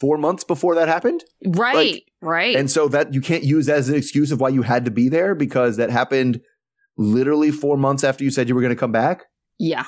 four 0.00 0.18
months 0.18 0.42
before 0.44 0.74
that 0.74 0.88
happened, 0.88 1.22
Right, 1.46 2.02
right. 2.20 2.56
and 2.56 2.68
so 2.70 2.88
that 2.88 3.14
you 3.14 3.20
can't 3.20 3.44
use 3.44 3.68
as 3.68 3.88
an 3.88 3.94
excuse 3.94 4.32
of 4.32 4.40
why 4.40 4.48
you 4.48 4.62
had 4.62 4.84
to 4.86 4.90
be 4.90 5.08
there 5.08 5.34
because 5.36 5.76
that 5.76 5.90
happened 5.90 6.40
literally 6.96 7.50
four 7.52 7.76
months 7.76 8.02
after 8.04 8.24
you 8.24 8.30
said 8.30 8.48
you 8.48 8.54
were 8.54 8.60
going 8.60 8.74
to 8.74 8.78
come 8.78 8.92
back. 8.92 9.24
Yeah. 9.58 9.86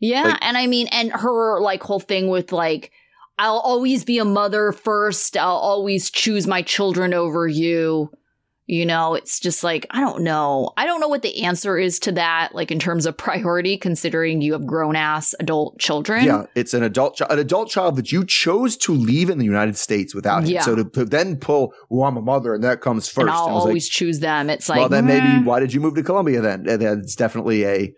Yeah. 0.00 0.22
Like- 0.22 0.38
and 0.40 0.56
I 0.56 0.66
mean, 0.66 0.86
and 0.88 1.12
her 1.12 1.60
like 1.60 1.82
whole 1.82 2.00
thing 2.00 2.28
with 2.28 2.52
like, 2.52 2.90
I'll 3.38 3.58
always 3.58 4.04
be 4.04 4.18
a 4.18 4.24
mother 4.24 4.72
first. 4.72 5.36
I'll 5.36 5.56
always 5.56 6.10
choose 6.10 6.46
my 6.46 6.62
children 6.62 7.12
over 7.14 7.46
you. 7.48 8.10
You 8.66 8.86
know, 8.86 9.14
it's 9.14 9.40
just 9.40 9.62
like, 9.62 9.86
I 9.90 10.00
don't 10.00 10.22
know. 10.22 10.72
I 10.78 10.86
don't 10.86 10.98
know 10.98 11.08
what 11.08 11.20
the 11.20 11.42
answer 11.42 11.76
is 11.76 11.98
to 12.00 12.12
that, 12.12 12.54
like 12.54 12.70
in 12.70 12.78
terms 12.78 13.04
of 13.04 13.14
priority, 13.18 13.76
considering 13.76 14.40
you 14.40 14.54
have 14.54 14.66
grown 14.66 14.96
ass 14.96 15.34
adult 15.38 15.78
children. 15.78 16.24
Yeah, 16.24 16.46
it's 16.54 16.72
an 16.72 16.82
adult 16.82 17.16
child, 17.16 17.32
an 17.32 17.38
adult 17.40 17.68
child 17.68 17.96
that 17.96 18.10
you 18.10 18.24
chose 18.24 18.78
to 18.78 18.92
leave 18.94 19.28
in 19.28 19.36
the 19.36 19.44
United 19.44 19.76
States 19.76 20.14
without 20.14 20.44
him. 20.44 20.50
Yeah. 20.50 20.62
So 20.62 20.76
to, 20.76 20.84
to 20.84 21.04
then 21.04 21.36
pull, 21.36 21.74
well, 21.90 22.08
I'm 22.08 22.16
a 22.16 22.22
mother, 22.22 22.54
and 22.54 22.64
that 22.64 22.80
comes 22.80 23.06
first. 23.06 23.22
And 23.22 23.30
I'll 23.30 23.48
I 23.48 23.52
was 23.52 23.64
like, 23.64 23.68
always 23.68 23.88
choose 23.88 24.20
them. 24.20 24.48
It's 24.48 24.68
like, 24.70 24.78
well, 24.78 24.88
then 24.88 25.06
maybe 25.06 25.44
why 25.44 25.60
did 25.60 25.74
you 25.74 25.80
move 25.80 25.94
to 25.96 26.02
Colombia 26.02 26.40
then? 26.40 26.66
And 26.66 26.80
That's 26.80 27.16
definitely 27.16 27.66
a 27.66 27.94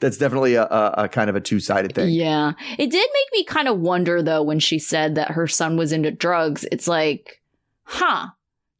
that's 0.00 0.16
definitely 0.16 0.54
a, 0.54 0.64
a, 0.64 0.94
a 1.04 1.08
kind 1.08 1.28
of 1.28 1.36
a 1.36 1.40
two 1.40 1.60
sided 1.60 1.94
thing. 1.94 2.10
Yeah. 2.10 2.52
It 2.78 2.90
did 2.90 3.08
make 3.12 3.32
me 3.32 3.44
kind 3.44 3.68
of 3.68 3.78
wonder 3.80 4.22
though 4.22 4.42
when 4.42 4.58
she 4.60 4.78
said 4.78 5.14
that 5.16 5.32
her 5.32 5.46
son 5.46 5.76
was 5.76 5.92
into 5.92 6.10
drugs. 6.10 6.64
It's 6.70 6.86
like, 6.88 7.42
huh, 7.84 8.28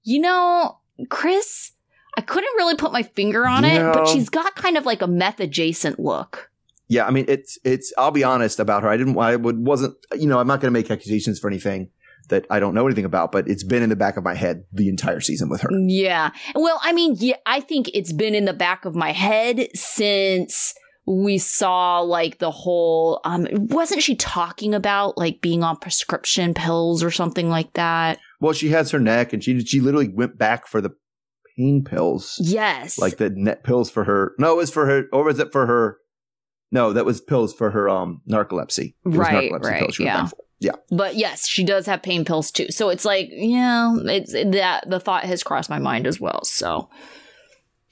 you 0.05 0.21
know, 0.21 0.79
Kris, 1.09 1.73
I 2.17 2.21
couldn't 2.21 2.55
really 2.57 2.77
put 2.77 2.93
my 2.93 3.03
finger 3.03 3.47
on 3.47 3.65
it, 3.65 3.79
No. 3.79 3.93
but 3.93 4.09
she's 4.09 4.29
got 4.29 4.55
kind 4.57 4.77
of 4.77 4.87
like 4.87 5.03
a 5.03 5.07
meth 5.07 5.41
adjacent 5.41 5.99
look. 5.99 6.51
Yeah, 6.91 7.07
I 7.07 7.11
mean 7.11 7.27
it's 7.29 7.59
it's. 7.65 7.93
I'll 7.99 8.11
be 8.11 8.25
honest 8.25 8.59
about 8.59 8.83
her. 8.83 8.89
I 8.89 8.97
didn't. 8.97 9.19
I 9.19 9.37
would 9.37 9.59
wasn't. 9.59 9.95
You 10.17 10.27
know, 10.27 10.39
I'm 10.39 10.47
not 10.47 10.61
going 10.63 10.73
to 10.73 10.79
make 10.79 10.91
accusations 10.91 11.39
for 11.39 11.47
anything 11.49 11.91
that 12.31 12.47
I 12.49 12.61
don't 12.61 12.73
know 12.75 12.87
anything 12.87 13.05
about. 13.05 13.31
But 13.31 13.47
it's 13.47 13.63
been 13.63 13.83
in 13.83 13.91
the 13.91 13.97
back 13.97 14.17
of 14.17 14.25
my 14.25 14.35
head 14.35 14.65
the 14.73 14.89
entire 14.89 15.21
season 15.21 15.51
with 15.51 15.61
her. 15.61 15.69
Yeah. 15.71 16.31
Well, 16.55 16.81
I 16.83 16.95
mean, 16.95 17.15
yeah, 17.19 17.37
I 17.45 17.61
think 17.61 17.91
it's 17.93 18.13
been 18.15 18.35
in 18.35 18.47
the 18.47 18.55
back 18.55 18.87
of 18.87 18.95
my 18.95 19.13
head 19.13 19.69
since 19.75 20.73
we 21.09 21.39
saw 21.39 22.01
like 22.01 22.39
the 22.39 22.51
whole 22.51 23.21
um 23.25 23.47
wasn't 23.53 24.03
she 24.03 24.15
talking 24.17 24.75
about 24.75 25.17
like 25.17 25.41
being 25.41 25.63
on 25.63 25.77
prescription 25.77 26.53
pills 26.55 27.03
or 27.03 27.11
something 27.11 27.49
like 27.49 27.73
that? 27.75 28.19
Well, 28.41 28.53
she 28.53 28.69
has 28.71 28.91
her 28.91 29.01
neck, 29.01 29.33
and 29.33 29.43
she 29.43 29.59
she 29.65 29.81
literally 29.81 30.09
went 30.09 30.37
back 30.39 30.67
for 30.67 30.81
the 30.81 30.91
pain 31.57 31.83
pills, 31.83 32.37
Yes. 32.41 32.99
like 32.99 33.17
the 33.17 33.31
net 33.31 33.65
pills 33.65 33.91
for 33.91 34.05
her. 34.05 34.35
No, 34.39 34.53
it 34.53 34.57
was 34.57 34.71
for 34.71 34.87
her, 34.87 35.05
or 35.13 35.25
was 35.25 35.39
it 35.39 35.51
for 35.51 35.67
her? 35.67 35.99
No, 36.71 36.93
that 36.93 37.07
was 37.07 37.21
pills 37.21 37.55
for 37.55 37.71
her 37.71 37.89
um 37.89 38.21
narcolepsy. 38.29 38.89
It 38.91 38.95
Right, 39.07 39.51
narcolepsy 39.51 39.63
right, 39.63 39.99
yeah. 39.99 40.29
Yeah. 40.61 40.73
But 40.91 41.15
yes, 41.15 41.47
she 41.47 41.65
does 41.65 41.87
have 41.87 42.03
pain 42.03 42.25
pills 42.25 42.51
too. 42.51 42.71
So 42.71 42.89
it's 42.89 43.05
like, 43.05 43.29
yeah, 43.31 43.95
it's 44.05 44.33
that 44.33 44.85
the 44.89 44.99
thought 45.01 45.25
has 45.25 45.45
crossed 45.45 45.71
my 45.71 45.79
mind 45.79 46.07
as 46.07 46.21
well. 46.21 46.45
So 46.45 46.91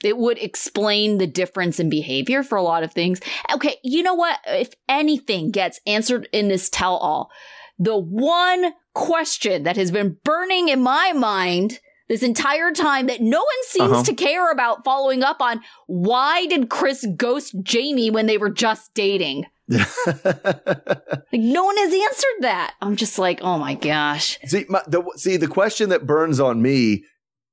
it 0.04 0.16
would 0.18 0.38
explain 0.38 1.18
the 1.18 1.26
difference 1.26 1.80
in 1.80 1.88
behavior 1.88 2.42
for 2.42 2.56
a 2.56 2.62
lot 2.62 2.82
of 2.82 2.92
things. 2.92 3.20
Okay, 3.54 3.76
you 3.82 4.02
know 4.02 4.14
what? 4.14 4.38
If 4.46 4.70
anything 4.88 5.50
gets 5.50 5.80
answered 5.86 6.28
in 6.32 6.48
this 6.48 6.68
tell 6.68 6.96
all, 6.96 7.30
the 7.78 7.96
one 7.96 8.72
question 8.94 9.62
that 9.64 9.76
has 9.76 9.90
been 9.90 10.16
burning 10.24 10.68
in 10.68 10.80
my 10.82 11.12
mind 11.12 11.80
this 12.08 12.22
entire 12.22 12.70
time 12.72 13.06
that 13.08 13.20
no 13.20 13.38
one 13.40 13.62
seems 13.64 13.90
Uh-huh. 13.92 14.02
to 14.04 14.14
care 14.14 14.50
about 14.52 14.84
following 14.84 15.22
up 15.24 15.40
on 15.40 15.60
why 15.88 16.46
did 16.46 16.70
Kris 16.70 17.04
ghost 17.16 17.56
Jeyme 17.64 18.12
when 18.12 18.26
they 18.26 18.38
were 18.38 18.48
just 18.50 18.94
dating? 18.94 19.44
Like 20.06 21.40
no 21.42 21.64
one 21.64 21.76
has 21.76 21.92
answered 21.92 22.42
that. 22.42 22.74
I'm 22.80 22.96
just 22.96 23.18
like, 23.18 23.40
oh 23.42 23.58
my 23.58 23.74
gosh. 23.74 24.38
See, 24.46 24.64
my, 24.68 24.82
the, 24.86 25.02
see, 25.16 25.36
the 25.36 25.48
question 25.48 25.88
that 25.88 26.06
burns 26.06 26.38
on 26.40 26.62
me 26.62 27.04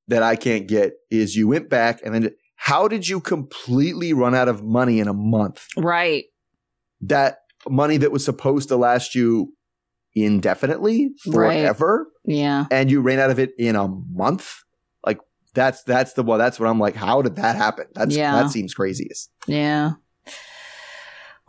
that 0.07 0.23
I 0.23 0.35
can't 0.35 0.67
get 0.67 0.93
is 1.09 1.35
you 1.35 1.47
went 1.47 1.69
back 1.69 2.01
and 2.03 2.13
then 2.13 2.31
how 2.55 2.87
did 2.87 3.07
you 3.07 3.19
completely 3.19 4.13
run 4.13 4.33
out 4.35 4.47
of 4.47 4.63
money 4.63 4.99
in 4.99 5.07
a 5.07 5.13
month? 5.13 5.65
Right. 5.77 6.25
That 7.01 7.39
money 7.69 7.97
that 7.97 8.11
was 8.11 8.23
supposed 8.23 8.69
to 8.69 8.75
last 8.77 9.15
you 9.15 9.53
indefinitely 10.15 11.11
Right. 11.27 11.61
forever 11.61 12.07
Yeah. 12.25 12.65
and 12.71 12.89
you 12.91 13.01
ran 13.01 13.19
out 13.19 13.29
of 13.31 13.39
it 13.39 13.51
in 13.57 13.75
a 13.75 13.87
month? 13.87 14.53
Like 15.05 15.19
That's 15.53 15.83
that's 15.83 16.13
the 16.13 16.23
one. 16.23 16.39
That's 16.39 16.59
what 16.59 16.67
I'm 16.69 16.79
like. 16.79 16.95
How 16.95 17.21
did 17.21 17.35
that 17.37 17.55
happen? 17.55 17.85
That's 17.93 18.15
Yeah. 18.15 18.31
that 18.41 18.49
seems 18.51 18.73
craziest. 18.73 19.29
Yeah. 19.47 19.93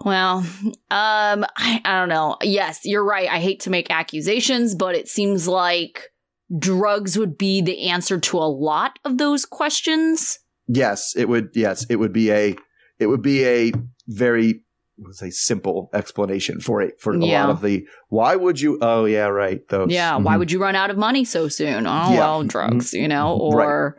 Well, 0.04 0.38
um, 0.38 1.44
I, 1.56 1.80
I 1.84 1.98
don't 2.00 2.08
know. 2.08 2.36
Yes, 2.42 2.80
you're 2.84 3.04
right. 3.04 3.28
I 3.30 3.38
hate 3.38 3.60
to 3.60 3.70
make 3.70 3.90
accusations, 3.90 4.74
but 4.74 4.94
it 4.96 5.08
seems 5.08 5.46
like 5.46 6.10
drugs 6.58 7.18
would 7.18 7.36
be 7.38 7.60
the 7.60 7.88
answer 7.88 8.18
to 8.18 8.38
a 8.38 8.48
lot 8.48 8.98
of 9.04 9.18
those 9.18 9.44
questions. 9.46 10.38
Yes, 10.66 11.14
it 11.16 11.28
would. 11.28 11.50
Yes, 11.54 11.86
it 11.90 11.96
would 11.96 12.12
be 12.12 12.30
a. 12.30 12.56
It 12.98 13.06
would 13.06 13.22
be 13.22 13.44
a 13.44 13.72
very 14.06 14.60
let's 14.98 15.18
say 15.18 15.28
simple 15.30 15.90
explanation 15.92 16.60
for 16.60 16.80
it 16.80 17.00
for 17.00 17.12
a 17.14 17.18
lot 17.18 17.50
of 17.50 17.60
the. 17.62 17.84
Why 18.08 18.36
would 18.36 18.60
you? 18.60 18.78
Oh 18.80 19.04
yeah, 19.04 19.26
right. 19.26 19.60
Those. 19.68 19.90
Yeah. 19.90 20.16
Why 20.16 20.36
Mhm. 20.36 20.38
would 20.38 20.52
you 20.52 20.60
run 20.62 20.76
out 20.76 20.90
of 20.90 20.96
money 20.96 21.24
so 21.24 21.48
soon? 21.48 21.86
Oh, 21.86 22.12
Yeah. 22.12 22.18
well, 22.18 22.44
drugs, 22.44 22.92
you 22.92 23.08
know, 23.08 23.38
Mhm. 23.40 23.54
Right. 23.54 23.64
or 23.66 23.96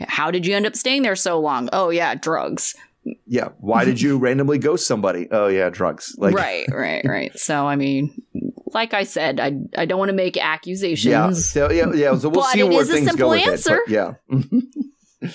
how 0.00 0.30
did 0.32 0.44
you 0.46 0.54
end 0.56 0.66
up 0.66 0.74
staying 0.76 1.02
there 1.02 1.14
so 1.16 1.38
long? 1.38 1.68
Oh, 1.72 1.90
yeah, 1.90 2.14
drugs. 2.16 2.74
Yeah. 3.26 3.48
Why 3.58 3.84
did 3.84 4.00
you 4.00 4.18
randomly 4.26 4.58
ghost 4.58 4.86
somebody? 4.86 5.28
Oh 5.30 5.48
yeah, 5.48 5.68
drugs. 5.70 6.14
Like 6.18 6.34
right, 6.34 6.66
right, 6.72 7.04
right. 7.04 7.38
So, 7.38 7.66
I 7.66 7.76
mean, 7.76 8.22
like 8.66 8.94
I 8.94 9.04
said, 9.04 9.40
I, 9.40 9.52
I 9.76 9.86
don't 9.86 9.98
want 9.98 10.10
to 10.10 10.14
make 10.14 10.36
accusations. 10.36 11.10
Yeah. 11.10 11.30
So 11.32 11.70
yeah, 11.70 11.92
yeah. 11.94 12.16
So 12.16 12.28
we'll 12.28 12.42
But 12.42 12.52
see 12.52 12.60
it 12.60 12.68
where 12.68 12.80
is 12.82 12.90
a 12.90 12.94
things 12.94 13.06
simple 13.08 13.28
go 13.28 13.30
with 13.30 13.46
answer. 13.48 13.80
it. 13.86 13.88
Yeah. 13.88 14.14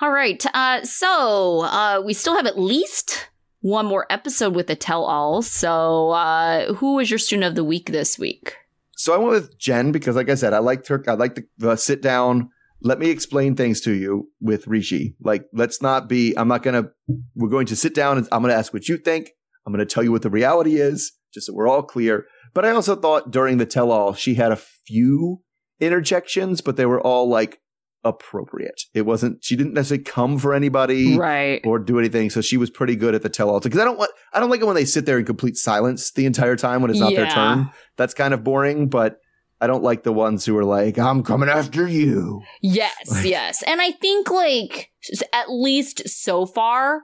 All 0.00 0.10
right. 0.10 0.44
Uh, 0.52 0.82
so 0.82 1.60
uh, 1.62 2.02
we 2.04 2.12
still 2.14 2.34
have 2.36 2.46
at 2.46 2.58
least 2.58 3.28
one 3.60 3.86
more 3.86 4.06
episode 4.10 4.54
with 4.54 4.66
the 4.66 4.74
tell 4.74 5.04
all. 5.04 5.42
So 5.42 6.10
uh, 6.10 6.74
who 6.74 6.96
was 6.96 7.10
your 7.10 7.18
student 7.18 7.44
of 7.44 7.54
the 7.54 7.62
week 7.64 7.90
this 7.92 8.18
week? 8.18 8.56
So 8.96 9.14
I 9.14 9.18
went 9.18 9.30
with 9.30 9.58
Jenn 9.58 9.92
because, 9.92 10.16
like 10.16 10.28
I 10.28 10.34
said, 10.34 10.52
I 10.52 10.58
liked 10.58 10.88
her. 10.88 11.02
I 11.06 11.12
like 11.12 11.44
the 11.58 11.76
sit 11.76 12.02
down. 12.02 12.50
Let 12.84 12.98
me 12.98 13.10
explain 13.10 13.54
things 13.56 13.80
to 13.82 13.92
you 13.92 14.28
with 14.40 14.66
Rishi. 14.66 15.14
Like, 15.20 15.44
let's 15.52 15.80
not 15.82 16.08
be. 16.08 16.34
I'm 16.36 16.48
not 16.48 16.62
gonna. 16.62 16.88
We're 17.34 17.48
going 17.48 17.66
to 17.66 17.76
sit 17.76 17.94
down 17.94 18.18
and 18.18 18.26
I'm 18.32 18.42
gonna 18.42 18.54
ask 18.54 18.72
what 18.74 18.88
you 18.88 18.96
think. 18.96 19.30
I'm 19.66 19.72
gonna 19.72 19.86
tell 19.86 20.02
you 20.02 20.10
what 20.12 20.22
the 20.22 20.30
reality 20.30 20.76
is, 20.76 21.12
just 21.32 21.46
so 21.46 21.54
we're 21.54 21.68
all 21.68 21.82
clear. 21.82 22.26
But 22.54 22.64
I 22.64 22.70
also 22.70 22.96
thought 22.96 23.30
during 23.30 23.58
the 23.58 23.66
tell 23.66 23.90
all, 23.92 24.12
she 24.14 24.34
had 24.34 24.52
a 24.52 24.56
few 24.56 25.42
interjections, 25.80 26.60
but 26.60 26.76
they 26.76 26.86
were 26.86 27.00
all 27.00 27.28
like 27.28 27.58
appropriate. 28.04 28.82
It 28.94 29.02
wasn't. 29.02 29.44
She 29.44 29.54
didn't 29.56 29.74
necessarily 29.74 30.02
come 30.04 30.38
for 30.38 30.52
anybody 30.54 31.16
Right. 31.16 31.60
or 31.64 31.78
do 31.78 31.98
anything. 31.98 32.30
So 32.30 32.40
she 32.40 32.56
was 32.56 32.68
pretty 32.70 32.96
good 32.96 33.14
at 33.14 33.22
the 33.22 33.28
tell 33.28 33.48
all. 33.48 33.60
Because 33.60 33.78
I 33.78 33.84
don't 33.84 33.98
want. 33.98 34.10
I 34.32 34.40
don't 34.40 34.50
like 34.50 34.60
it 34.60 34.66
when 34.66 34.74
they 34.74 34.84
sit 34.84 35.06
there 35.06 35.18
in 35.18 35.24
complete 35.24 35.56
silence 35.56 36.10
the 36.10 36.26
entire 36.26 36.56
time 36.56 36.82
when 36.82 36.90
it's 36.90 37.00
not 37.00 37.14
their 37.14 37.28
turn 37.28 37.70
that's 37.96 38.14
kind 38.14 38.34
of 38.34 38.42
boring, 38.42 38.88
but 38.88 39.18
I 39.62 39.66
don't 39.68 39.82
like 39.84 40.02
the 40.02 40.12
ones 40.12 40.44
who 40.44 40.56
are 40.58 40.64
like, 40.64 40.98
I'm 40.98 41.22
coming 41.22 41.48
after 41.48 41.86
you. 41.88 42.42
Yes, 42.60 42.96
yes. 43.24 43.62
And 43.62 43.80
I 43.80 43.92
think, 43.92 44.28
like, 44.30 44.90
at 45.32 45.50
least 45.50 46.08
so 46.08 46.46
far, 46.46 47.02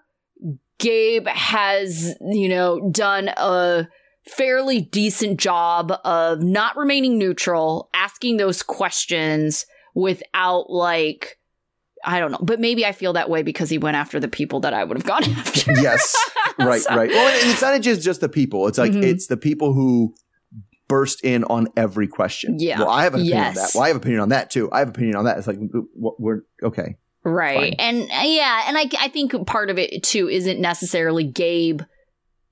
Gabe 0.80 1.26
has, 1.28 2.14
you 2.20 2.48
know, 2.48 2.90
done 2.90 3.28
a 3.36 3.88
fairly 4.26 4.80
decent 4.80 5.38
job 5.40 5.92
of 6.04 6.42
not 6.42 6.76
remaining 6.76 7.16
neutral, 7.16 7.88
asking 7.94 8.36
those 8.38 8.62
questions 8.62 9.64
without, 9.94 10.68
like, 10.68 11.38
I 12.04 12.18
don't 12.20 12.30
know. 12.32 12.38
But 12.42 12.60
maybe 12.60 12.84
I 12.86 12.92
feel 12.92 13.12
that 13.14 13.30
way 13.30 13.42
because 13.42 13.70
he 13.70 13.78
went 13.78 13.96
after 13.96 14.20
the 14.20 14.28
people 14.28 14.60
that 14.60 14.74
I 14.74 14.82
would 14.84 14.96
have 14.96 15.06
gone 15.06 15.24
after. 15.30 15.72
Yes. 15.80 16.14
right, 16.58 16.80
So- 16.82 16.94
right. 16.96 17.08
Well, 17.10 17.28
and 17.40 17.50
it's 17.52 17.62
not 17.62 17.80
just, 17.82 18.02
just 18.02 18.20
the 18.20 18.28
people. 18.28 18.66
It's 18.68 18.78
like, 18.78 18.92
Mhm. 18.92 19.04
it's 19.04 19.28
the 19.28 19.36
people 19.36 19.72
who 19.72 20.14
burst 20.88 21.24
in 21.24 21.44
on 21.44 21.68
every 21.76 22.08
question. 22.08 22.56
Yeah. 22.58 22.80
Well, 22.80 22.88
I 22.90 23.04
have 23.04 23.14
an 23.14 23.20
opinion 23.20 23.46
on 23.46 23.54
that. 23.54 23.70
Well, 23.74 23.84
I 23.84 23.88
have 23.88 23.96
an 23.96 24.02
opinion 24.02 24.20
on 24.20 24.28
that 24.30 24.50
too. 24.50 24.72
I 24.72 24.78
have 24.80 24.88
an 24.88 24.94
opinion 24.94 25.16
on 25.16 25.24
that. 25.26 25.38
It's 25.38 25.46
like, 25.46 25.58
we're 25.94 26.40
okay. 26.62 26.96
Right. 27.24 27.74
Fine. 27.74 27.74
And 27.78 28.02
uh, 28.10 28.24
yeah, 28.24 28.64
and 28.66 28.78
I, 28.78 28.88
I 28.98 29.08
think 29.08 29.34
part 29.46 29.70
of 29.70 29.78
it 29.78 30.02
too 30.02 30.28
isn't 30.28 30.60
necessarily 30.60 31.24
Gabe 31.24 31.82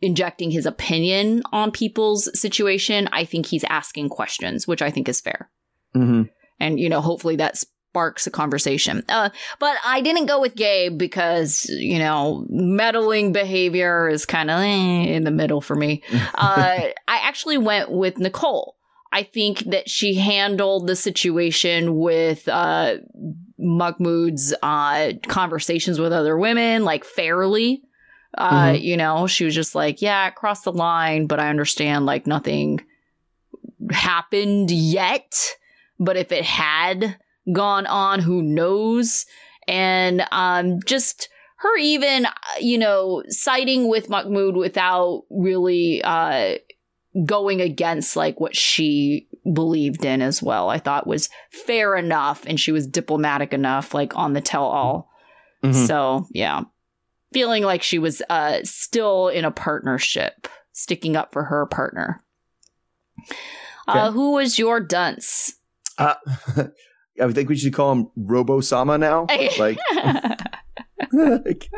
injecting 0.03 0.51
his 0.51 0.67
opinion 0.67 1.43
on 1.53 1.71
people's 1.71 2.29
situation. 2.39 3.09
I 3.13 3.25
think 3.25 3.47
he's 3.47 3.65
asking 3.65 4.11
questions, 4.11 4.69
which 4.69 4.83
I 4.83 4.91
think 4.91 5.09
is 5.09 5.23
fair. 5.23 5.51
Mm-hmm. 5.97 6.25
And, 6.61 6.79
you 6.79 6.91
know, 6.91 7.01
hopefully 7.01 7.37
that 7.37 7.63
sparks 7.97 8.27
a 8.27 8.31
conversation. 8.31 9.03
Uh, 9.09 9.31
but 9.59 9.79
I 9.83 10.03
didn't 10.03 10.27
go 10.27 10.39
with 10.39 10.55
Gabe 10.55 10.99
because, 10.99 11.65
you 11.71 11.99
know, 11.99 12.45
meddling 12.51 13.33
behavior 13.33 14.07
is 14.11 14.27
kind 14.27 14.51
of 14.51 14.61
eh, 14.61 14.67
in 15.15 15.25
the 15.25 15.31
middle 15.31 15.63
for 15.63 15.75
me. 15.75 16.03
Uh, 16.35 16.89
I 17.09 17.19
actually 17.23 17.57
went 17.57 17.91
with 17.91 18.19
Nicole. 18.19 18.77
I 19.11 19.23
think 19.23 19.61
that 19.71 19.89
she 19.89 20.15
handled 20.15 20.87
the 20.87 20.97
situation 20.97 21.97
with 21.97 22.47
uh, 22.49 22.97
Mahmoud's 23.59 24.53
uh, 24.63 25.13
conversations 25.29 25.99
with 25.99 26.13
other 26.13 26.37
women 26.37 26.85
like 26.85 27.05
fairly. 27.05 27.83
Uh, 28.37 28.73
Mhm. 28.73 28.83
You 28.83 28.97
know, 28.99 29.27
she 29.27 29.45
was 29.47 29.55
just 29.55 29.75
like, 29.75 30.03
yeah, 30.03 30.29
it 30.29 30.35
crossed 30.35 30.65
the 30.65 30.73
line, 30.73 31.27
but 31.27 31.41
I 31.41 31.49
understand 31.49 32.05
like 32.05 32.27
nothing 32.27 32.81
happened 33.91 34.71
yet. 34.71 35.57
But 35.99 36.17
if 36.19 36.33
it 36.33 36.45
had 36.45 37.17
gone 37.53 37.87
on, 37.87 38.21
who 38.21 38.43
knows? 38.43 39.27
And 39.69 40.27
um, 40.33 40.81
just 40.85 41.29
her 41.59 41.77
even, 41.79 42.27
uh, 42.27 42.31
you 42.61 42.79
know, 42.79 43.23
siding 43.29 43.89
with 43.89 44.09
Mahmoud 44.09 44.57
without 44.57 45.25
really 45.31 46.03
uh, 46.03 46.57
going 47.25 47.61
against 47.61 48.17
like 48.17 48.39
what 48.41 48.55
she 48.55 49.27
believed 49.53 50.05
in 50.05 50.23
as 50.23 50.43
well. 50.43 50.69
I 50.69 50.79
thought 50.79 51.07
was 51.07 51.29
fair 51.51 51.97
enough, 51.97 52.45
and 52.47 52.61
she 52.61 52.73
was 52.73 52.87
diplomatic 52.87 53.53
enough, 53.53 53.95
like 53.95 54.17
on 54.17 54.35
the 54.35 54.41
tell 54.41 54.65
all. 54.65 55.11
Mhm. 55.63 55.87
So 55.87 56.27
yeah, 56.31 56.63
feeling 57.33 57.63
like 57.63 57.83
she 57.83 57.99
was 57.99 58.23
uh, 58.29 58.59
still 58.65 59.29
in 59.29 59.45
a 59.45 59.51
partnership, 59.51 60.49
sticking 60.73 61.17
up 61.17 61.33
for 61.33 61.45
her 61.45 61.67
partner. 61.67 62.23
Uh, 63.89 64.11
who 64.11 64.33
was 64.33 64.59
your 64.59 64.81
dunce? 64.81 65.55
Uh, 65.97 66.15
I 67.23 67.31
think 67.33 67.49
we 67.49 67.57
should 67.57 67.73
call 67.73 67.93
him 67.93 68.09
Robo 68.17 68.61
Sama 68.61 68.99
now. 68.99 69.27
Like, 69.59 69.79
like, 71.13 71.69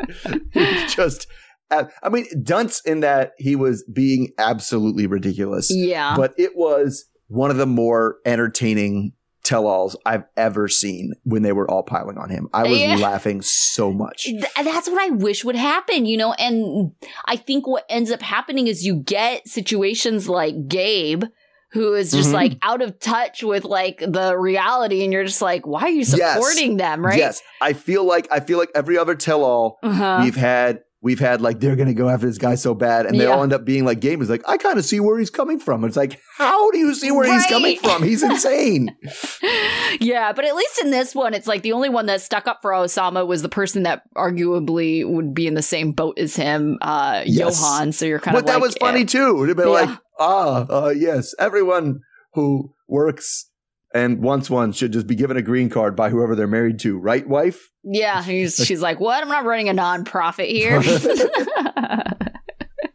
just, 0.87 1.27
I 1.71 2.09
mean, 2.11 2.25
dunce 2.43 2.81
in 2.81 3.01
that 3.01 3.33
he 3.37 3.55
was 3.55 3.83
being 3.91 4.29
absolutely 4.37 5.07
ridiculous. 5.07 5.69
yeah, 5.71 6.15
but 6.15 6.33
it 6.37 6.55
was 6.55 7.05
one 7.27 7.51
of 7.51 7.57
the 7.57 7.67
more 7.67 8.17
entertaining 8.25 9.13
tell-alls 9.43 9.95
I've 10.05 10.25
ever 10.35 10.67
seen 10.67 11.13
when 11.23 11.41
they 11.43 11.53
were 11.53 11.69
all 11.69 11.81
piling 11.83 12.17
on 12.17 12.29
him. 12.29 12.49
I 12.53 12.63
was 12.63 12.77
Yeah. 12.79 12.95
laughing 12.97 13.41
so 13.41 13.91
much. 13.91 14.23
Th- 14.23 14.43
that's 14.55 14.89
what 14.89 15.01
I 15.01 15.09
wish 15.11 15.43
would 15.45 15.55
happen, 15.55 16.05
you 16.05 16.17
know. 16.17 16.33
And 16.33 16.91
I 17.25 17.35
think 17.35 17.65
what 17.67 17.85
ends 17.89 18.11
up 18.11 18.21
happening 18.21 18.67
is 18.67 18.85
you 18.85 18.95
get 18.97 19.47
situations 19.47 20.27
like 20.29 20.67
Gabe, 20.67 21.23
who 21.71 21.93
is 21.93 22.11
just 22.11 22.29
Mhm. 22.29 22.33
like 22.33 22.51
out 22.61 22.81
of 22.81 22.99
touch 22.99 23.43
with 23.43 23.63
like 23.65 23.99
the 23.99 24.37
reality, 24.37 25.03
and 25.03 25.13
you're 25.13 25.25
just 25.25 25.41
like, 25.41 25.67
why 25.67 25.81
are 25.83 25.89
you 25.89 26.03
Yes. 26.07 26.33
supporting 26.35 26.77
them, 26.77 27.05
right? 27.05 27.17
Yes, 27.17 27.41
I 27.61 27.73
feel 27.73 28.03
like 28.03 28.27
I 28.31 28.39
feel 28.39 28.57
like 28.57 28.71
every 28.75 28.97
other 28.97 29.15
tell-all 29.15 29.77
Uh-huh. 29.83 30.19
we've 30.23 30.35
had 30.35 30.81
we've 31.01 31.19
had 31.19 31.39
like 31.39 31.61
they're 31.61 31.77
gonna 31.77 31.93
go 31.93 32.09
after 32.09 32.25
this 32.27 32.37
guy 32.37 32.55
so 32.55 32.73
bad, 32.73 33.05
and 33.05 33.17
they 33.17 33.23
Yeah. 33.23 33.31
all 33.31 33.43
end 33.43 33.53
up 33.53 33.63
being 33.63 33.85
like 33.85 34.01
Gabe 34.01 34.21
is 34.21 34.29
like 34.29 34.41
I 34.47 34.57
kind 34.57 34.77
of 34.77 34.83
see 34.83 34.99
where 34.99 35.17
he's 35.17 35.29
coming 35.29 35.57
from. 35.59 35.85
It's 35.85 35.95
like 35.95 36.19
how 36.37 36.71
do 36.71 36.77
you 36.77 36.93
see 36.93 37.09
where 37.11 37.31
he's 37.31 37.45
coming 37.45 37.77
from? 37.77 38.03
He's 38.03 38.21
insane. 38.23 38.93
yeah, 39.99 40.33
but 40.33 40.45
at 40.45 40.55
least 40.55 40.79
in 40.83 40.91
this 40.91 41.15
one, 41.15 41.33
it's 41.33 41.47
like 41.47 41.61
the 41.61 41.71
only 41.71 41.89
one 41.89 42.05
that 42.07 42.21
stuck 42.21 42.47
up 42.47 42.59
for 42.61 42.71
Oussama 42.71 43.25
was 43.25 43.41
the 43.41 43.49
person 43.49 43.83
that 43.83 44.03
arguably 44.15 45.05
would 45.07 45.33
be 45.33 45.47
in 45.47 45.53
the 45.53 45.61
same 45.61 45.91
boat 45.91 46.17
as 46.19 46.35
him, 46.35 46.77
uh, 46.81 47.23
Yes. 47.25 47.59
Johan. 47.61 47.91
So 47.91 48.05
you're 48.05 48.19
kind 48.19 48.35
of, 48.37 48.43
but 48.43 48.47
that 48.47 48.55
like, 48.55 48.63
was 48.63 48.75
funny 48.79 49.01
eh. 49.01 49.05
too. 49.05 49.45
They'd 49.47 49.55
be 49.55 49.63
Yeah. 49.63 49.69
like, 49.69 49.89
ah, 50.19 50.65
uh, 50.69 50.89
yes, 50.89 51.33
everyone 51.39 52.01
who 52.33 52.73
works 52.87 53.49
and 53.93 54.21
wants 54.21 54.49
one 54.49 54.71
should 54.71 54.93
just 54.93 55.07
be 55.07 55.15
given 55.15 55.35
a 55.37 55.41
green 55.41 55.69
card 55.69 55.95
by 55.95 56.09
whoever 56.09 56.35
they're 56.35 56.45
married 56.47 56.77
to, 56.79 56.97
right, 56.99 57.27
wife? 57.27 57.71
Yeah, 57.83 58.21
he's, 58.31 58.55
she's 58.57 58.81
like, 58.81 58.99
"What? 58.99 59.21
I'm 59.23 59.29
not 59.29 59.45
running 59.45 59.69
a 59.69 59.73
nonprofit 59.73 60.47
here." 60.49 60.81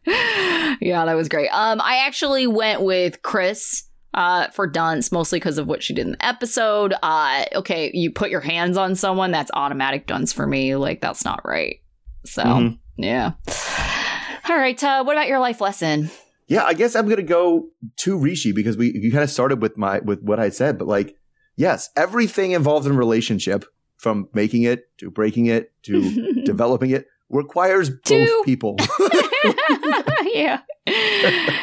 yeah, 0.81 1.05
that 1.05 1.15
was 1.15 1.29
great. 1.29 1.49
Um, 1.49 1.81
I 1.81 1.99
actually 2.07 2.47
went 2.47 2.83
with 2.83 3.23
Kris 3.23 3.89
uh 4.13 4.49
for 4.51 4.69
dunce 4.69 5.11
mostly 5.11 5.41
because 5.41 5.59
of 5.59 5.67
what 5.67 5.83
she 5.83 5.93
did 5.93 6.07
in 6.07 6.13
the 6.13 6.25
episode. 6.25 6.95
Uh, 7.03 7.45
okay, 7.57 7.91
you 7.93 8.13
put 8.13 8.31
your 8.31 8.41
hands 8.41 8.77
on 8.77 8.95
someone, 8.95 9.33
that's 9.33 9.51
automatic 9.55 10.07
dunce 10.07 10.33
for 10.33 10.47
me. 10.47 10.77
Like 10.77 11.01
that's 11.01 11.25
not 11.25 11.41
right. 11.45 11.81
So 12.25 12.45
Mhm. 12.45 12.79
yeah. 12.97 13.33
All 14.49 14.57
right. 14.57 14.81
Uh, 14.83 15.03
what 15.03 15.17
about 15.17 15.27
your 15.27 15.41
life 15.41 15.61
lesson? 15.61 16.11
Yeah, 16.47 16.65
I 16.65 16.75
guess 16.75 16.95
I'm 16.95 17.09
gonna 17.09 17.23
go 17.23 17.69
to 17.97 18.19
Rishi 18.19 18.53
because 18.53 18.77
we 18.77 18.93
you 18.93 19.11
kind 19.11 19.25
of 19.25 19.31
started 19.31 19.63
with 19.63 19.77
my 19.77 20.01
with 20.01 20.23
what 20.23 20.39
I 20.39 20.51
said, 20.51 20.79
but 20.79 20.89
like, 20.89 21.17
yes, 21.57 21.91
everything 21.97 22.53
involved 22.53 22.87
in 22.87 22.97
relationship, 22.97 23.65
from 23.97 24.29
making 24.35 24.63
it 24.63 24.89
to 24.99 25.11
breaking 25.11 25.47
it 25.47 25.73
to 25.85 26.43
developing 26.45 26.91
it, 26.91 27.07
requires 27.31 27.91
Two. 28.05 28.27
both 28.27 28.45
people. 28.45 28.77
yeah. 30.33 30.61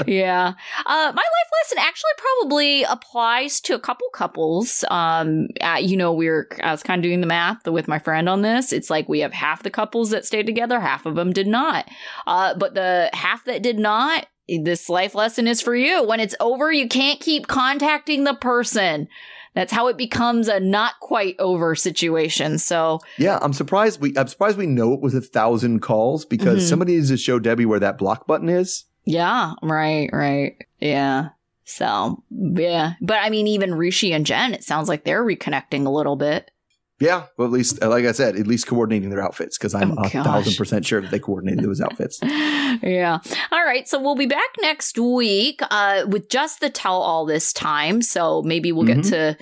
yeah. 0.07 0.53
Uh, 0.85 1.11
my 1.15 1.21
life 1.21 1.51
lesson 1.61 1.77
actually 1.79 2.11
probably 2.17 2.83
applies 2.83 3.61
to 3.61 3.75
a 3.75 3.79
couple 3.79 4.07
couples. 4.13 4.83
Um, 4.89 5.47
uh, 5.61 5.77
you 5.79 5.95
know, 5.95 6.11
we 6.13 6.27
are 6.27 6.47
I 6.63 6.71
was 6.71 6.83
kind 6.83 6.99
of 6.99 7.03
doing 7.03 7.21
the 7.21 7.27
math 7.27 7.67
with 7.67 7.87
my 7.87 7.99
friend 7.99 8.27
on 8.27 8.41
this. 8.41 8.73
It's 8.73 8.89
like 8.89 9.07
we 9.07 9.19
have 9.19 9.33
half 9.33 9.63
the 9.63 9.69
couples 9.69 10.09
that 10.09 10.25
stayed 10.25 10.45
together, 10.45 10.79
half 10.79 11.05
of 11.05 11.15
them 11.15 11.31
did 11.33 11.47
not. 11.47 11.87
Uh, 12.25 12.55
but 12.55 12.73
the 12.73 13.09
half 13.13 13.45
that 13.45 13.61
did 13.61 13.77
not, 13.77 14.25
this 14.57 14.89
life 14.89 15.15
lesson 15.15 15.47
is 15.47 15.61
for 15.61 15.75
you. 15.75 16.03
When 16.03 16.19
it's 16.19 16.35
over, 16.39 16.71
you 16.71 16.87
can't 16.87 17.19
keep 17.19 17.47
contacting 17.47 18.23
the 18.23 18.33
person. 18.33 19.07
That's 19.53 19.71
how 19.73 19.87
it 19.87 19.97
becomes 19.97 20.47
a 20.47 20.59
not 20.59 20.93
quite 21.01 21.35
over 21.39 21.75
situation. 21.75 22.57
So 22.57 22.99
yeah, 23.17 23.37
I'm 23.41 23.53
surprised 23.53 23.99
we 24.01 24.13
I'm 24.17 24.27
surprised 24.27 24.57
we 24.57 24.65
know 24.65 24.93
it 24.93 25.01
was 25.01 25.13
a 25.13 25.21
thousand 25.21 25.81
calls 25.81 26.23
because 26.25 26.63
Mhm. 26.63 26.69
somebody 26.69 26.95
needs 26.95 27.09
to 27.09 27.17
show 27.17 27.39
Debbie 27.39 27.65
where 27.65 27.79
that 27.79 27.97
block 27.97 28.27
button 28.27 28.47
is. 28.49 28.85
yeah, 29.05 29.53
right, 29.63 30.09
right, 30.13 30.55
yeah. 30.79 31.29
So 31.65 32.23
yeah, 32.29 32.93
but 33.01 33.17
I 33.21 33.29
mean, 33.29 33.47
even 33.47 33.73
Rishi 33.75 34.13
and 34.13 34.25
Jenn, 34.25 34.53
it 34.53 34.63
sounds 34.63 34.87
like 34.89 35.03
they're 35.05 35.23
reconnecting 35.25 35.85
a 35.85 35.89
little 35.89 36.15
bit. 36.15 36.50
Yeah, 37.01 37.23
well, 37.37 37.47
at 37.47 37.51
least, 37.51 37.81
like 37.81 38.05
I 38.05 38.11
said, 38.13 38.35
at 38.37 38.47
least 38.47 38.67
coordinating 38.67 39.09
their 39.09 39.21
outfits 39.21 39.57
because 39.57 39.73
I'm 39.75 39.91
Oh, 39.97 40.03
a 40.03 40.09
gosh. 40.09 40.23
thousand 40.23 40.55
percent 40.55 40.85
sure 40.85 41.01
that 41.01 41.11
they 41.11 41.19
coordinated 41.19 41.63
those 41.65 41.81
outfits. 41.81 42.19
yeah. 42.23 43.19
All 43.51 43.65
right. 43.65 43.87
So 43.87 43.99
we'll 44.01 44.15
be 44.15 44.27
back 44.27 44.49
next 44.61 44.97
week 44.99 45.59
uh, 45.71 46.03
with 46.07 46.29
just 46.29 46.59
the 46.61 46.69
tell 46.69 47.01
all 47.01 47.25
this 47.25 47.51
time. 47.51 48.01
So 48.01 48.41
maybe 48.43 48.71
we'll 48.71 48.85
get 48.85 49.03
to 49.05 49.37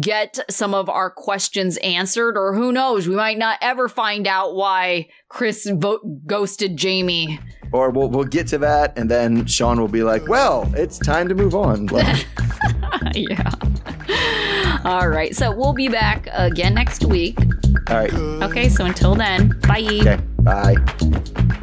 get 0.00 0.38
some 0.50 0.74
of 0.74 0.90
our 0.90 1.10
questions 1.10 1.78
answered, 1.78 2.36
or 2.36 2.54
who 2.54 2.72
knows, 2.72 3.08
we 3.08 3.16
might 3.16 3.38
not 3.38 3.56
ever 3.62 3.88
find 3.88 4.26
out 4.26 4.54
why 4.54 5.08
Kris 5.30 5.66
vo- 5.66 6.20
ghosted 6.26 6.76
Jeyme. 6.76 7.38
Or 7.72 7.90
we'll 7.90 8.08
we'll 8.08 8.24
get 8.24 8.46
to 8.48 8.58
that, 8.58 8.96
and 8.98 9.10
then 9.10 9.44
Shaun 9.46 9.78
will 9.80 9.88
be 9.88 10.02
like, 10.02 10.26
"Well, 10.26 10.70
it's 10.74 10.98
time 10.98 11.28
to 11.28 11.34
move 11.34 11.54
on." 11.54 11.86
Like, 11.86 12.26
yeah. 13.14 13.50
All 14.84 15.08
right. 15.08 15.34
So 15.34 15.50
we'll 15.50 15.72
be 15.72 15.88
back 15.88 16.28
again 16.32 16.74
next 16.74 17.04
week. 17.04 17.38
all 17.88 17.96
right, 17.96 18.12
Okay. 18.14 18.68
So 18.68 18.84
until 18.84 19.14
then, 19.14 19.58
bye. 19.66 19.80
okay, 20.00 20.18
bye. 20.40 21.58